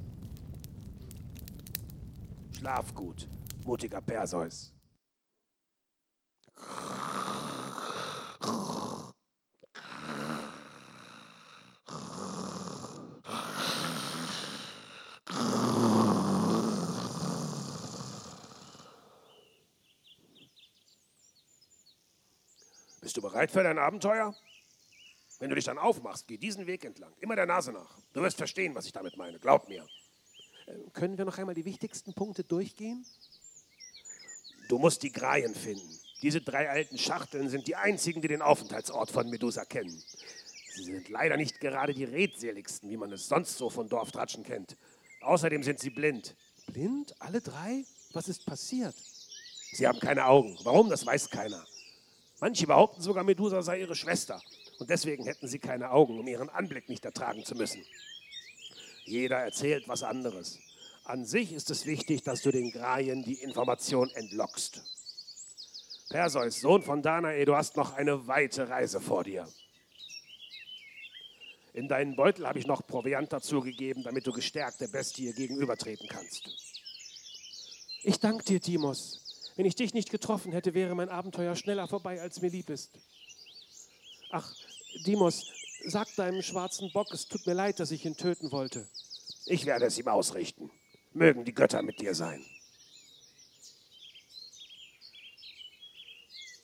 Schlaf 2.57 2.93
gut, 2.95 3.27
mutiger 3.65 4.01
Perseus. 4.01 4.70
Bist 23.01 23.17
du 23.17 23.21
bereit 23.23 23.51
für 23.51 23.63
dein 23.63 23.77
Abenteuer? 23.77 24.33
Wenn 25.39 25.49
du 25.49 25.55
dich 25.55 25.65
dann 25.65 25.79
aufmachst, 25.79 26.27
geh 26.27 26.37
diesen 26.37 26.67
Weg 26.67 26.85
entlang, 26.85 27.11
immer 27.19 27.35
der 27.35 27.47
Nase 27.47 27.73
nach. 27.73 27.97
Du 28.13 28.21
wirst 28.21 28.37
verstehen, 28.37 28.75
was 28.75 28.85
ich 28.85 28.91
damit 28.91 29.17
meine. 29.17 29.39
Glaub 29.39 29.67
mir. 29.67 29.85
Können 30.93 31.17
wir 31.17 31.25
noch 31.25 31.37
einmal 31.37 31.55
die 31.55 31.65
wichtigsten 31.65 32.13
Punkte 32.13 32.43
durchgehen? 32.43 33.05
Du 34.69 34.77
musst 34.77 35.03
die 35.03 35.11
Greien 35.11 35.55
finden. 35.55 36.00
Diese 36.21 36.41
drei 36.41 36.69
alten 36.69 36.97
Schachteln 36.97 37.49
sind 37.49 37.67
die 37.67 37.75
einzigen, 37.75 38.21
die 38.21 38.27
den 38.27 38.41
Aufenthaltsort 38.41 39.09
von 39.09 39.29
Medusa 39.29 39.65
kennen. 39.65 40.03
Sie 40.75 40.83
sind 40.83 41.09
leider 41.09 41.35
nicht 41.35 41.59
gerade 41.59 41.93
die 41.93 42.03
redseligsten, 42.03 42.89
wie 42.89 42.97
man 42.97 43.11
es 43.11 43.27
sonst 43.27 43.57
so 43.57 43.69
von 43.69 43.89
Dorftratschen 43.89 44.43
kennt. 44.43 44.77
Außerdem 45.21 45.63
sind 45.63 45.79
sie 45.79 45.89
blind. 45.89 46.35
Blind? 46.67 47.13
Alle 47.19 47.41
drei? 47.41 47.85
Was 48.13 48.27
ist 48.27 48.45
passiert? 48.45 48.95
Sie 49.73 49.87
haben 49.87 49.99
keine 49.99 50.25
Augen. 50.25 50.57
Warum, 50.63 50.89
das 50.89 51.05
weiß 51.05 51.29
keiner. 51.29 51.65
Manche 52.39 52.67
behaupten 52.67 53.01
sogar, 53.01 53.23
Medusa 53.23 53.61
sei 53.61 53.81
ihre 53.81 53.95
Schwester. 53.95 54.41
Und 54.79 54.89
deswegen 54.89 55.25
hätten 55.25 55.47
sie 55.47 55.59
keine 55.59 55.91
Augen, 55.91 56.19
um 56.19 56.27
ihren 56.27 56.49
Anblick 56.49 56.89
nicht 56.89 57.05
ertragen 57.05 57.45
zu 57.45 57.55
müssen. 57.55 57.83
Jeder 59.05 59.37
erzählt 59.37 59.87
was 59.87 60.03
anderes. 60.03 60.59
An 61.03 61.25
sich 61.25 61.51
ist 61.51 61.69
es 61.69 61.85
wichtig, 61.85 62.23
dass 62.23 62.41
du 62.41 62.51
den 62.51 62.71
Greien 62.71 63.23
die 63.23 63.35
Information 63.35 64.09
entlockst. 64.11 64.81
Perseus, 66.11 66.59
Sohn 66.59 66.81
von 66.81 67.01
Danae, 67.01 67.45
du 67.45 67.55
hast 67.55 67.77
noch 67.77 67.93
eine 67.93 68.27
weite 68.27 68.67
Reise 68.67 68.99
vor 68.99 69.23
dir. 69.23 69.47
In 71.73 71.87
deinen 71.87 72.17
Beutel 72.17 72.45
habe 72.45 72.59
ich 72.59 72.67
noch 72.67 72.85
Proviant 72.85 73.31
dazugegeben, 73.31 74.03
damit 74.03 74.27
du 74.27 74.33
gestärkt 74.33 74.81
der 74.81 74.89
Bestie 74.89 75.31
gegenübertreten 75.31 76.09
kannst. 76.09 76.49
Ich 78.03 78.19
danke 78.19 78.43
dir, 78.43 78.59
Timos. 78.59 79.53
Wenn 79.55 79.65
ich 79.65 79.75
dich 79.75 79.93
nicht 79.93 80.09
getroffen 80.09 80.51
hätte, 80.51 80.73
wäre 80.73 80.95
mein 80.95 81.07
Abenteuer 81.07 81.55
schneller 81.55 81.87
vorbei, 81.87 82.19
als 82.19 82.41
mir 82.41 82.49
lieb 82.49 82.69
ist. 82.69 82.91
Ach, 84.31 84.53
Dimos, 85.05 85.45
sag 85.85 86.13
deinem 86.15 86.41
schwarzen 86.41 86.91
Bock, 86.91 87.07
es 87.13 87.29
tut 87.29 87.47
mir 87.47 87.53
leid, 87.53 87.79
dass 87.79 87.91
ich 87.91 88.05
ihn 88.05 88.17
töten 88.17 88.51
wollte. 88.51 88.85
Ich 89.45 89.65
werde 89.65 89.85
es 89.85 89.97
ihm 89.97 90.09
ausrichten. 90.09 90.71
Mögen 91.13 91.45
die 91.45 91.53
Götter 91.53 91.81
mit 91.83 92.01
dir 92.01 92.15
sein. 92.15 92.45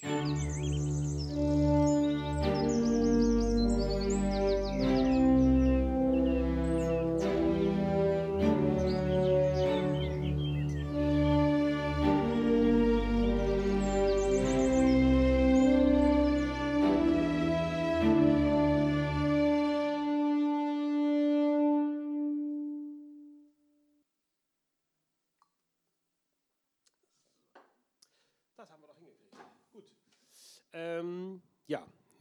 Ähm, 0.09 0.86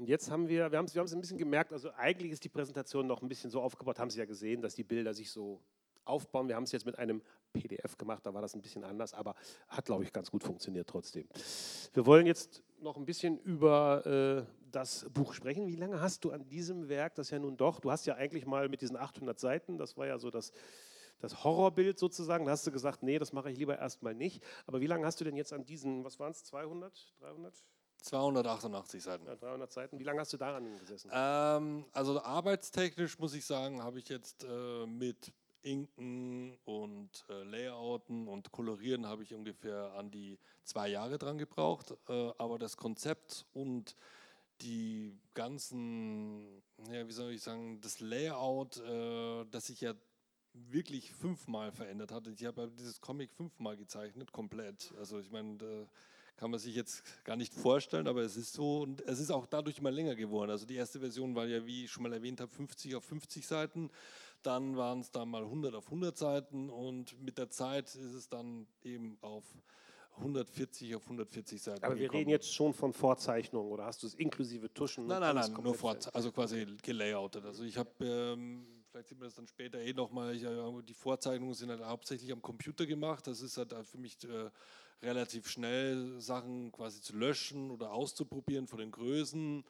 und 0.06 0.10
jetzt 0.10 0.30
haben 0.30 0.46
wir, 0.46 0.70
wir 0.70 0.78
haben 0.78 0.84
es 0.84 0.94
wir 0.94 1.02
ein 1.02 1.20
bisschen 1.20 1.36
gemerkt, 1.36 1.72
also 1.72 1.90
eigentlich 1.96 2.30
ist 2.30 2.44
die 2.44 2.48
Präsentation 2.48 3.08
noch 3.08 3.22
ein 3.22 3.28
bisschen 3.28 3.50
so 3.50 3.60
aufgebaut, 3.60 3.98
haben 3.98 4.08
Sie 4.08 4.20
ja 4.20 4.24
gesehen, 4.24 4.62
dass 4.62 4.76
die 4.76 4.84
Bilder 4.84 5.12
sich 5.12 5.32
so 5.32 5.60
aufbauen. 6.04 6.46
Wir 6.46 6.54
haben 6.54 6.62
es 6.62 6.70
jetzt 6.70 6.86
mit 6.86 6.96
einem 6.96 7.22
PDF 7.52 7.98
gemacht, 7.98 8.24
da 8.24 8.32
war 8.32 8.40
das 8.40 8.54
ein 8.54 8.62
bisschen 8.62 8.84
anders, 8.84 9.14
aber 9.14 9.34
hat, 9.66 9.86
glaube 9.86 10.04
ich, 10.04 10.12
ganz 10.12 10.30
gut 10.30 10.44
funktioniert 10.44 10.88
trotzdem. 10.88 11.26
Wir 11.92 12.06
wollen 12.06 12.24
jetzt 12.24 12.62
noch 12.78 12.96
ein 12.96 13.04
bisschen 13.04 13.40
über 13.40 14.46
äh, 14.46 14.52
das 14.70 15.06
Buch 15.12 15.32
sprechen. 15.32 15.66
Wie 15.66 15.74
lange 15.74 16.00
hast 16.00 16.24
du 16.24 16.30
an 16.30 16.46
diesem 16.46 16.88
Werk, 16.88 17.16
das 17.16 17.30
ja 17.30 17.40
nun 17.40 17.56
doch, 17.56 17.80
du 17.80 17.90
hast 17.90 18.06
ja 18.06 18.14
eigentlich 18.14 18.46
mal 18.46 18.68
mit 18.68 18.82
diesen 18.82 18.96
800 18.96 19.40
Seiten, 19.40 19.76
das 19.76 19.96
war 19.96 20.06
ja 20.06 20.20
so 20.20 20.30
das, 20.30 20.52
das 21.18 21.42
Horrorbild 21.42 21.98
sozusagen, 21.98 22.44
da 22.44 22.52
hast 22.52 22.64
du 22.64 22.70
gesagt, 22.70 23.02
nee, 23.02 23.18
das 23.18 23.32
mache 23.32 23.50
ich 23.50 23.58
lieber 23.58 23.76
erstmal 23.76 24.14
nicht. 24.14 24.40
Aber 24.68 24.80
wie 24.80 24.86
lange 24.86 25.04
hast 25.04 25.20
du 25.20 25.24
denn 25.24 25.34
jetzt 25.34 25.52
an 25.52 25.64
diesen, 25.64 26.04
was 26.04 26.20
waren 26.20 26.30
es, 26.30 26.44
200, 26.44 27.12
300? 27.18 27.64
288 28.02 29.02
Seiten. 29.02 29.26
Ja, 29.26 29.36
300 29.36 29.72
Seiten. 29.72 29.98
Wie 29.98 30.04
lange 30.04 30.20
hast 30.20 30.32
du 30.32 30.36
daran 30.36 30.78
gesessen? 30.78 31.10
Ähm, 31.12 31.84
also 31.92 32.22
arbeitstechnisch 32.22 33.18
muss 33.18 33.34
ich 33.34 33.44
sagen, 33.44 33.82
habe 33.82 33.98
ich 33.98 34.08
jetzt 34.08 34.44
äh, 34.44 34.86
mit 34.86 35.32
Inken 35.62 36.56
und 36.64 37.24
äh, 37.28 37.42
Layouten 37.42 38.28
und 38.28 38.52
Kolorieren 38.52 39.06
habe 39.06 39.24
ich 39.24 39.34
ungefähr 39.34 39.92
an 39.94 40.10
die 40.10 40.38
zwei 40.62 40.88
Jahre 40.88 41.18
dran 41.18 41.38
gebraucht. 41.38 41.94
Äh, 42.08 42.30
aber 42.38 42.58
das 42.58 42.76
Konzept 42.76 43.46
und 43.52 43.96
die 44.62 45.18
ganzen, 45.34 46.62
ja, 46.90 47.06
wie 47.06 47.12
soll 47.12 47.32
ich 47.32 47.42
sagen, 47.42 47.80
das 47.80 48.00
Layout, 48.00 48.78
äh, 48.78 49.44
das 49.50 49.66
sich 49.66 49.80
ja 49.80 49.94
wirklich 50.54 51.12
fünfmal 51.12 51.72
verändert 51.72 52.12
hat. 52.12 52.26
Ich 52.28 52.44
habe 52.44 52.70
dieses 52.78 53.00
Comic 53.00 53.32
fünfmal 53.32 53.76
gezeichnet, 53.76 54.32
komplett. 54.32 54.94
Also 54.98 55.18
ich 55.18 55.30
meine, 55.30 55.88
kann 56.36 56.50
man 56.50 56.60
sich 56.60 56.74
jetzt 56.74 57.02
gar 57.24 57.36
nicht 57.36 57.54
vorstellen, 57.54 58.06
aber 58.06 58.22
es 58.22 58.36
ist 58.36 58.52
so 58.52 58.82
und 58.82 59.00
es 59.02 59.20
ist 59.20 59.30
auch 59.30 59.46
dadurch 59.46 59.78
immer 59.78 59.90
länger 59.90 60.14
geworden. 60.14 60.50
Also 60.50 60.66
die 60.66 60.76
erste 60.76 61.00
Version 61.00 61.34
war 61.34 61.46
ja, 61.46 61.64
wie 61.66 61.84
ich 61.84 61.90
schon 61.90 62.02
mal 62.02 62.12
erwähnt 62.12 62.40
habe, 62.40 62.52
50 62.52 62.94
auf 62.94 63.04
50 63.04 63.46
Seiten. 63.46 63.90
Dann 64.42 64.76
waren 64.76 65.00
es 65.00 65.10
dann 65.10 65.28
mal 65.28 65.42
100 65.42 65.74
auf 65.74 65.86
100 65.86 66.16
Seiten 66.16 66.70
und 66.70 67.20
mit 67.20 67.38
der 67.38 67.50
Zeit 67.50 67.94
ist 67.94 68.14
es 68.14 68.28
dann 68.28 68.66
eben 68.82 69.18
auf 69.22 69.44
140 70.18 70.94
auf 70.94 71.04
140 71.04 71.60
Seiten. 71.60 71.84
Aber 71.84 71.94
wir 71.94 72.02
gekommen. 72.02 72.18
reden 72.18 72.30
jetzt 72.30 72.52
schon 72.52 72.72
von 72.72 72.92
Vorzeichnungen 72.92 73.70
oder 73.70 73.84
hast 73.86 74.02
du 74.02 74.06
es 74.06 74.14
inklusive 74.14 74.72
Tuschen? 74.72 75.06
Nein, 75.06 75.20
nein, 75.20 75.34
nein, 75.34 75.52
nur 75.62 75.74
vor, 75.74 75.96
also 76.12 76.32
quasi 76.32 76.66
gelayoutet. 76.82 77.44
Also 77.44 77.64
ich 77.64 77.76
habe, 77.76 77.90
ähm, 78.00 78.66
vielleicht 78.90 79.08
sieht 79.08 79.18
man 79.18 79.28
das 79.28 79.34
dann 79.34 79.46
später 79.46 79.78
eh 79.78 79.92
nochmal, 79.92 80.34
äh, 80.34 80.82
die 80.82 80.94
Vorzeichnungen 80.94 81.54
sind 81.54 81.70
halt 81.70 81.82
hauptsächlich 81.82 82.32
am 82.32 82.40
Computer 82.40 82.86
gemacht. 82.86 83.26
Das 83.26 83.40
ist 83.40 83.56
halt 83.58 83.74
für 83.86 83.98
mich 83.98 84.16
äh, 84.24 84.50
relativ 85.02 85.48
schnell, 85.48 86.20
Sachen 86.20 86.72
quasi 86.72 87.00
zu 87.00 87.16
löschen 87.16 87.70
oder 87.70 87.92
auszuprobieren 87.92 88.66
von 88.66 88.78
den 88.78 88.90
Größen. 88.90 89.64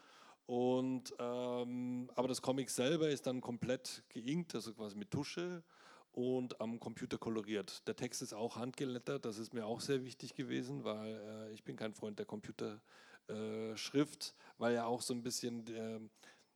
Und, 0.47 1.13
ähm, 1.19 2.09
aber 2.15 2.29
das 2.29 2.41
Comic 2.41 2.71
selber 2.71 3.09
ist 3.09 3.27
dann 3.27 3.41
komplett 3.41 4.05
geinkt, 4.09 4.55
also 4.55 4.73
quasi 4.73 4.97
mit 4.97 5.11
Tusche 5.11 5.65
und 6.13 6.61
am 6.61 6.79
Computer 6.81 7.19
koloriert. 7.19 7.87
Der 7.89 7.97
Text 7.97 8.23
ist 8.23 8.33
auch 8.33 8.57
handgelettert, 8.57 9.25
das 9.25 9.39
ist 9.39 9.53
mir 9.53 9.67
auch 9.67 9.81
sehr 9.81 10.05
wichtig 10.05 10.35
gewesen, 10.35 10.85
weil 10.85 11.17
äh, 11.17 11.53
ich 11.53 11.65
bin 11.65 11.77
kein 11.77 11.93
Freund 11.95 12.19
der 12.19 12.27
Computerschrift, 12.27 12.81
äh, 13.29 14.33
weil 14.59 14.75
ja 14.75 14.87
auch 14.87 15.03
so 15.03 15.13
ein 15.13 15.23
bisschen, 15.23 15.67
äh, 15.67 16.01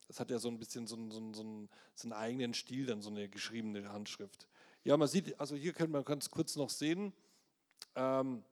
das 0.06 0.18
hat 0.20 0.30
ja 0.30 0.38
so 0.38 0.48
ein 0.48 0.58
bisschen 0.58 0.86
so, 0.86 0.96
so, 1.10 1.32
so, 1.34 1.68
so, 1.94 2.04
einen, 2.04 2.12
eigenen 2.12 2.54
Stil, 2.54 2.86
dann 2.86 3.02
so 3.02 3.10
eine 3.10 3.28
geschriebene 3.28 3.92
Handschrift. 3.92 4.48
Ja, 4.82 4.96
man 4.96 5.08
sieht, 5.08 5.38
also 5.38 5.56
hier 5.56 5.74
können 5.74 5.92
wir 5.92 6.04
ganz 6.04 6.30
kurz 6.30 6.56
noch 6.56 6.70
sehen, 6.70 7.12
ähm, 7.96 8.44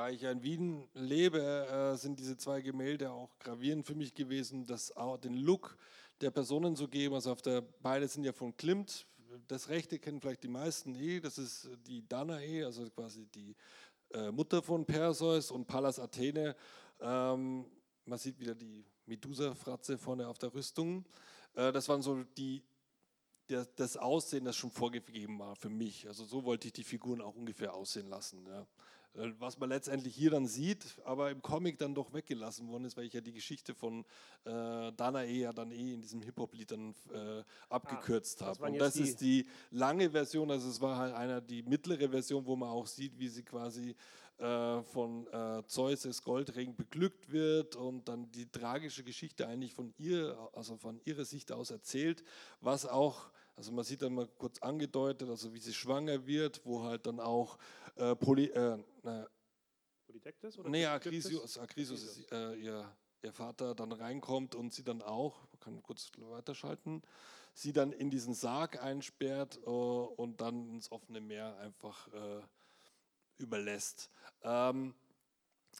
da 0.00 0.08
ich 0.08 0.22
ja 0.22 0.30
in 0.30 0.42
Wien 0.42 0.88
lebe, 0.94 1.42
äh, 1.42 1.94
sind 1.94 2.18
diese 2.18 2.38
zwei 2.38 2.62
Gemälde 2.62 3.10
auch 3.10 3.38
gravierend 3.38 3.86
für 3.86 3.94
mich 3.94 4.14
gewesen, 4.14 4.64
das 4.64 4.96
auch 4.96 5.18
den 5.18 5.34
Look 5.34 5.76
der 6.22 6.30
Personen 6.30 6.74
zu 6.74 6.88
geben. 6.88 7.14
Also 7.14 7.32
auf 7.32 7.42
der, 7.42 7.60
beide 7.60 8.08
sind 8.08 8.24
ja 8.24 8.32
von 8.32 8.56
Klimt, 8.56 9.06
das 9.46 9.68
rechte 9.68 9.98
kennen 9.98 10.18
vielleicht 10.18 10.42
die 10.42 10.48
meisten 10.48 10.94
eh, 10.94 11.20
das 11.20 11.36
ist 11.36 11.68
die 11.86 12.08
Danae, 12.08 12.64
also 12.64 12.88
quasi 12.88 13.26
die 13.26 13.54
äh, 14.14 14.30
Mutter 14.30 14.62
von 14.62 14.86
Perseus 14.86 15.50
und 15.50 15.66
Pallas 15.66 15.98
Athene. 15.98 16.56
Ähm, 16.98 17.66
man 18.06 18.18
sieht 18.18 18.40
wieder 18.40 18.54
die 18.54 18.86
Medusa-Fratze 19.04 19.98
vorne 19.98 20.28
auf 20.28 20.38
der 20.38 20.54
Rüstung. 20.54 21.04
Äh, 21.52 21.72
das 21.72 21.90
waren 21.90 22.00
so 22.00 22.24
die, 22.38 22.62
das 23.76 23.98
Aussehen, 23.98 24.46
das 24.46 24.56
schon 24.56 24.70
vorgegeben 24.70 25.38
war 25.40 25.56
für 25.56 25.68
mich. 25.68 26.08
Also 26.08 26.24
so 26.24 26.44
wollte 26.44 26.68
ich 26.68 26.72
die 26.72 26.84
Figuren 26.84 27.20
auch 27.20 27.36
ungefähr 27.36 27.74
aussehen 27.74 28.08
lassen. 28.08 28.46
Ja. 28.46 28.66
Äh, 29.14 29.32
was 29.38 29.58
man 29.58 29.68
letztendlich 29.68 30.14
hier 30.14 30.30
dann 30.30 30.46
sieht, 30.46 30.98
aber 31.04 31.30
im 31.30 31.42
Comic 31.42 31.78
dann 31.78 31.94
doch 31.94 32.12
weggelassen 32.12 32.68
worden 32.68 32.84
ist, 32.84 32.96
weil 32.96 33.04
ich 33.04 33.12
ja 33.12 33.20
die 33.20 33.32
Geschichte 33.32 33.74
von 33.74 34.04
äh, 34.44 34.92
Danae 34.92 35.40
ja 35.40 35.52
dann 35.52 35.72
eh 35.72 35.94
in 35.94 36.00
diesem 36.00 36.22
Hip-Hop-Lied 36.22 36.70
dann 36.70 36.94
äh, 37.12 37.42
abgekürzt 37.68 38.42
ah, 38.42 38.46
habe. 38.46 38.64
Und 38.64 38.78
das 38.78 38.96
ist 38.96 39.20
die 39.20 39.46
lange 39.70 40.10
Version, 40.10 40.50
also 40.50 40.68
es 40.68 40.80
war 40.80 40.96
halt 40.96 41.14
einer 41.14 41.40
die 41.40 41.62
mittlere 41.62 42.08
Version, 42.08 42.46
wo 42.46 42.56
man 42.56 42.68
auch 42.68 42.86
sieht, 42.86 43.18
wie 43.18 43.28
sie 43.28 43.42
quasi 43.42 43.96
äh, 44.38 44.82
von 44.82 45.26
äh, 45.26 45.62
Zeus' 45.66 46.22
Goldring 46.22 46.76
beglückt 46.76 47.30
wird 47.30 47.76
und 47.76 48.08
dann 48.08 48.30
die 48.30 48.46
tragische 48.46 49.02
Geschichte 49.04 49.46
eigentlich 49.46 49.74
von 49.74 49.92
ihr, 49.98 50.38
also 50.52 50.76
von 50.76 51.00
ihrer 51.04 51.24
Sicht 51.24 51.52
aus 51.52 51.70
erzählt, 51.70 52.22
was 52.60 52.86
auch 52.86 53.30
also 53.60 53.72
man 53.72 53.84
sieht 53.84 54.00
dann 54.00 54.14
mal 54.14 54.26
kurz 54.38 54.58
angedeutet, 54.60 55.28
also 55.28 55.52
wie 55.52 55.58
sie 55.58 55.74
schwanger 55.74 56.26
wird, 56.26 56.62
wo 56.64 56.82
halt 56.82 57.04
dann 57.04 57.20
auch 57.20 57.58
äh, 57.96 58.16
Poly, 58.16 58.46
äh, 58.46 58.78
äh, 59.04 59.26
Polydektes? 60.06 60.58
Oder 60.58 60.70
nee, 60.70 60.86
Acrisius, 60.86 61.58
Acrisius 61.58 62.02
ist, 62.02 62.32
äh, 62.32 62.54
ihr, 62.54 62.96
ihr 63.22 63.32
Vater 63.32 63.74
dann 63.74 63.92
reinkommt 63.92 64.54
und 64.54 64.72
sie 64.72 64.82
dann 64.82 65.02
auch, 65.02 65.40
man 65.52 65.60
kann 65.60 65.82
kurz 65.82 66.10
weiterschalten, 66.16 67.02
sie 67.54 67.72
dann 67.72 67.92
in 67.92 68.10
diesen 68.10 68.34
Sarg 68.34 68.82
einsperrt 68.82 69.58
äh, 69.64 69.68
und 69.68 70.40
dann 70.40 70.68
ins 70.70 70.90
offene 70.90 71.20
Meer 71.20 71.56
einfach 71.58 72.08
äh, 72.12 72.42
überlässt. 73.38 74.10
Ähm, 74.42 74.94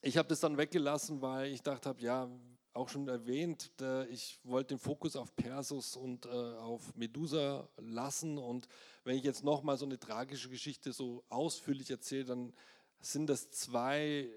ich 0.02 0.16
habe 0.16 0.28
das 0.28 0.40
dann 0.40 0.56
weggelassen, 0.56 1.20
weil 1.20 1.52
ich 1.52 1.62
dachte 1.62 1.88
habe, 1.88 2.00
ja, 2.00 2.28
auch 2.72 2.88
schon 2.88 3.08
erwähnt, 3.08 3.72
ich 4.10 4.38
wollte 4.44 4.74
den 4.74 4.78
Fokus 4.78 5.16
auf 5.16 5.34
Persus 5.34 5.96
und 5.96 6.26
äh, 6.26 6.28
auf 6.28 6.94
Medusa 6.94 7.68
lassen. 7.78 8.38
Und 8.38 8.68
wenn 9.10 9.18
ich 9.18 9.24
jetzt 9.24 9.42
nochmal 9.42 9.76
so 9.76 9.86
eine 9.86 9.98
tragische 9.98 10.48
Geschichte 10.48 10.92
so 10.92 11.24
ausführlich 11.30 11.90
erzähle, 11.90 12.26
dann 12.26 12.52
sind 13.00 13.26
das 13.26 13.50
zwei, 13.50 14.30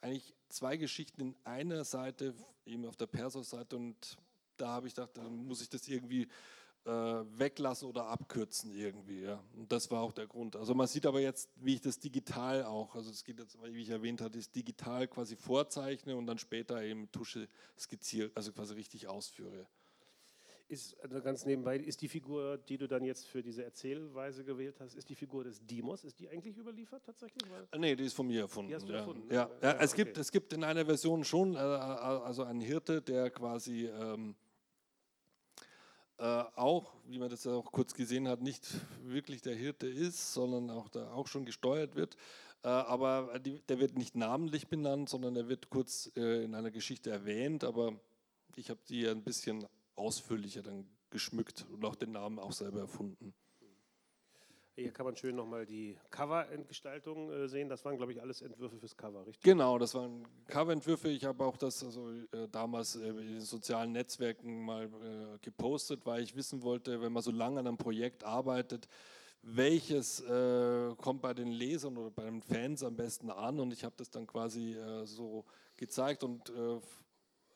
eigentlich 0.00 0.32
zwei 0.48 0.76
Geschichten 0.76 1.20
in 1.20 1.36
einer 1.42 1.82
Seite, 1.82 2.32
eben 2.64 2.86
auf 2.86 2.94
der 2.94 3.08
Persus-Seite. 3.08 3.74
Und 3.74 4.16
da 4.58 4.68
habe 4.68 4.86
ich 4.86 4.94
gedacht, 4.94 5.16
dann 5.16 5.44
muss 5.44 5.60
ich 5.60 5.68
das 5.68 5.88
irgendwie 5.88 6.28
äh, 6.84 6.90
weglassen 6.90 7.88
oder 7.88 8.06
abkürzen 8.06 8.70
irgendwie. 8.70 9.22
Ja. 9.22 9.42
Und 9.56 9.72
das 9.72 9.90
war 9.90 10.02
auch 10.02 10.12
der 10.12 10.28
Grund. 10.28 10.54
Also 10.54 10.72
man 10.72 10.86
sieht 10.86 11.04
aber 11.04 11.20
jetzt, 11.20 11.50
wie 11.56 11.74
ich 11.74 11.80
das 11.80 11.98
digital 11.98 12.62
auch, 12.62 12.94
also 12.94 13.10
es 13.10 13.24
geht 13.24 13.40
jetzt, 13.40 13.58
wie 13.60 13.82
ich 13.82 13.90
erwähnt 13.90 14.20
hatte, 14.20 14.38
ist 14.38 14.54
digital 14.54 15.08
quasi 15.08 15.34
vorzeichne 15.34 16.14
und 16.14 16.28
dann 16.28 16.38
später 16.38 16.80
eben 16.80 17.10
Tusche 17.10 17.48
skizziert, 17.76 18.30
also 18.36 18.52
quasi 18.52 18.74
richtig 18.74 19.08
ausführe. 19.08 19.66
Ist 20.68 20.98
also 21.00 21.20
ganz 21.20 21.44
nebenbei, 21.44 21.76
ist 21.76 22.00
die 22.00 22.08
Figur, 22.08 22.56
die 22.56 22.78
du 22.78 22.88
dann 22.88 23.04
jetzt 23.04 23.26
für 23.26 23.42
diese 23.42 23.64
Erzählweise 23.64 24.44
gewählt 24.44 24.80
hast, 24.80 24.94
ist 24.94 25.08
die 25.08 25.14
Figur 25.14 25.44
des 25.44 25.64
Demos, 25.66 26.04
ist 26.04 26.18
die 26.18 26.28
eigentlich 26.28 26.56
überliefert 26.56 27.04
tatsächlich? 27.04 27.42
Weil 27.50 27.68
äh, 27.70 27.78
nee, 27.78 27.94
die 27.94 28.04
ist 28.04 28.14
von 28.14 28.26
mir 28.26 28.42
erfunden. 28.42 28.68
Die 28.68 28.74
hast 28.74 28.88
du 28.88 28.92
ja. 28.92 28.98
erfunden? 28.98 29.32
Ja, 29.32 29.50
ja, 29.60 29.70
ja 29.70 29.80
es, 29.80 29.92
okay. 29.92 30.04
gibt, 30.04 30.18
es 30.18 30.32
gibt 30.32 30.52
in 30.52 30.64
einer 30.64 30.86
Version 30.86 31.24
schon, 31.24 31.54
äh, 31.54 31.58
also 31.58 32.44
einen 32.44 32.60
Hirte, 32.60 33.02
der 33.02 33.30
quasi 33.30 33.86
ähm, 33.86 34.34
äh, 36.22 36.44
auch, 36.54 36.92
wie 37.08 37.18
man 37.18 37.28
das 37.28 37.44
ja 37.44 37.52
auch 37.52 37.72
kurz 37.72 37.94
gesehen 37.94 38.28
hat, 38.28 38.42
nicht 38.42 38.64
wirklich 39.02 39.42
der 39.42 39.56
Hirte 39.56 39.88
ist, 39.88 40.32
sondern 40.32 40.70
auch 40.70 40.88
da 40.88 41.12
auch 41.12 41.26
schon 41.26 41.44
gesteuert 41.44 41.96
wird. 41.96 42.16
Äh, 42.62 42.68
aber 42.68 43.38
die, 43.40 43.60
der 43.68 43.80
wird 43.80 43.98
nicht 43.98 44.14
namentlich 44.14 44.68
benannt, 44.68 45.08
sondern 45.08 45.34
er 45.34 45.48
wird 45.48 45.68
kurz 45.68 46.12
äh, 46.16 46.44
in 46.44 46.54
einer 46.54 46.70
Geschichte 46.70 47.10
erwähnt. 47.10 47.64
Aber 47.64 47.98
ich 48.54 48.70
habe 48.70 48.80
die 48.88 49.08
ein 49.08 49.24
bisschen 49.24 49.66
ausführlicher 49.94 50.62
dann 50.62 50.88
geschmückt 51.10 51.66
und 51.70 51.84
auch 51.84 51.94
den 51.94 52.12
Namen 52.12 52.38
auch 52.38 52.52
selber 52.52 52.80
erfunden. 52.80 53.34
Hier 54.74 54.90
kann 54.90 55.04
man 55.04 55.14
schön 55.16 55.36
nochmal 55.36 55.66
die 55.66 55.98
Cover-Gestaltung 56.10 57.30
äh, 57.30 57.46
sehen. 57.46 57.68
Das 57.68 57.84
waren, 57.84 57.98
glaube 57.98 58.12
ich, 58.12 58.22
alles 58.22 58.40
Entwürfe 58.40 58.78
fürs 58.78 58.96
Cover, 58.96 59.26
richtig? 59.26 59.42
Genau, 59.42 59.78
das 59.78 59.94
waren 59.94 60.26
Cover-Entwürfe. 60.46 61.08
Ich 61.08 61.26
habe 61.26 61.44
auch 61.44 61.58
das 61.58 61.84
also, 61.84 62.10
äh, 62.10 62.48
damals 62.50 62.96
äh, 62.96 63.08
in 63.08 63.16
den 63.16 63.40
sozialen 63.42 63.92
Netzwerken 63.92 64.64
mal 64.64 64.86
äh, 64.86 65.38
gepostet, 65.42 66.06
weil 66.06 66.22
ich 66.22 66.34
wissen 66.34 66.62
wollte, 66.62 67.02
wenn 67.02 67.12
man 67.12 67.22
so 67.22 67.30
lange 67.30 67.60
an 67.60 67.66
einem 67.66 67.76
Projekt 67.76 68.24
arbeitet, 68.24 68.88
welches 69.42 70.20
äh, 70.20 70.94
kommt 70.96 71.20
bei 71.20 71.34
den 71.34 71.48
Lesern 71.48 71.98
oder 71.98 72.10
bei 72.10 72.24
den 72.24 72.40
Fans 72.40 72.82
am 72.82 72.96
besten 72.96 73.30
an. 73.30 73.60
Und 73.60 73.74
ich 73.74 73.84
habe 73.84 73.94
das 73.98 74.08
dann 74.08 74.26
quasi 74.26 74.72
äh, 74.72 75.04
so 75.04 75.44
gezeigt 75.76 76.24
und 76.24 76.50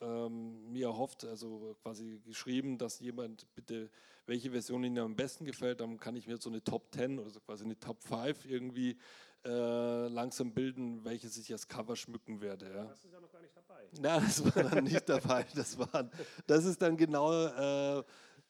ähm, 0.00 0.72
mir 0.72 0.86
erhofft, 0.86 1.24
also 1.24 1.76
quasi 1.82 2.20
geschrieben, 2.24 2.78
dass 2.78 3.00
jemand 3.00 3.46
bitte, 3.54 3.90
welche 4.26 4.50
Version 4.50 4.84
Ihnen 4.84 4.98
am 4.98 5.16
besten 5.16 5.44
gefällt, 5.44 5.80
dann 5.80 5.98
kann 5.98 6.16
ich 6.16 6.26
mir 6.26 6.36
so 6.36 6.50
eine 6.50 6.62
Top 6.62 6.92
10 6.92 7.18
oder 7.18 7.30
so 7.30 7.40
quasi 7.40 7.64
eine 7.64 7.78
Top 7.78 8.02
5 8.02 8.44
irgendwie 8.44 8.98
äh, 9.44 10.08
langsam 10.08 10.52
bilden, 10.52 11.04
welche 11.04 11.28
ich 11.28 11.52
als 11.52 11.68
Cover 11.68 11.94
schmücken 11.94 12.40
werde. 12.40 12.66
Ja. 12.66 12.84
Das 12.84 13.04
ist 13.04 13.12
ja 13.12 13.20
noch 13.20 13.30
gar 13.30 13.40
nicht 13.40 13.56
dabei. 13.56 13.88
Na, 14.00 14.20
das 14.20 14.44
war 14.44 14.64
dann 14.64 14.84
nicht 14.84 15.08
dabei. 15.08 15.46
Das, 15.54 15.78
war, 15.78 16.10
das 16.46 16.64
ist 16.64 16.82
dann 16.82 16.96
genau 16.96 17.32
äh, 17.46 18.02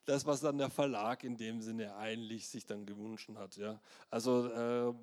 das, 0.07 0.25
was 0.25 0.41
dann 0.41 0.57
der 0.57 0.71
Verlag 0.71 1.25
in 1.25 1.37
dem 1.37 1.61
Sinne 1.61 1.95
eigentlich 1.97 2.49
sich 2.49 2.65
dann 2.65 2.87
gewünscht 2.87 3.29
hat. 3.35 3.57
Ja. 3.57 3.81
Also 4.09 4.49
äh, 4.49 4.95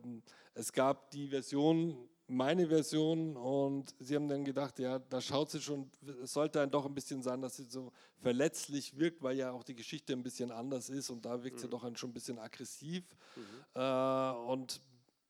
es 0.56 0.72
gab 0.72 1.12
die 1.12 1.28
Version, 1.28 2.10
meine 2.28 2.68
Version, 2.68 3.36
und 3.36 3.94
sie 4.00 4.16
haben 4.16 4.28
dann 4.28 4.46
gedacht, 4.46 4.80
ja, 4.80 5.00
da 5.00 5.20
schaut 5.20 5.52
sie 5.52 5.62
schon, 5.62 5.90
es 6.24 6.34
sollte 6.34 6.60
dann 6.60 6.72
doch 6.72 6.86
ein 6.86 6.94
bisschen 6.94 7.22
sein, 7.22 7.42
dass 7.42 7.58
sie 7.58 7.66
so 7.66 7.92
verletzlich 8.22 8.98
wirkt, 8.98 9.22
weil 9.22 9.38
ja 9.38 9.52
auch 9.52 9.64
die 9.64 9.76
Geschichte 9.76 10.14
ein 10.14 10.24
bisschen 10.24 10.52
anders 10.52 10.90
ist 10.90 11.10
und 11.10 11.26
da 11.26 11.44
wirkt 11.44 11.58
mhm. 11.58 11.62
sie 11.62 11.70
doch 11.70 11.98
schon 11.98 12.10
ein 12.10 12.14
bisschen 12.14 12.40
aggressiv. 12.40 13.04
Mhm. 13.36 13.82
Äh, 13.82 14.32
und 14.48 14.82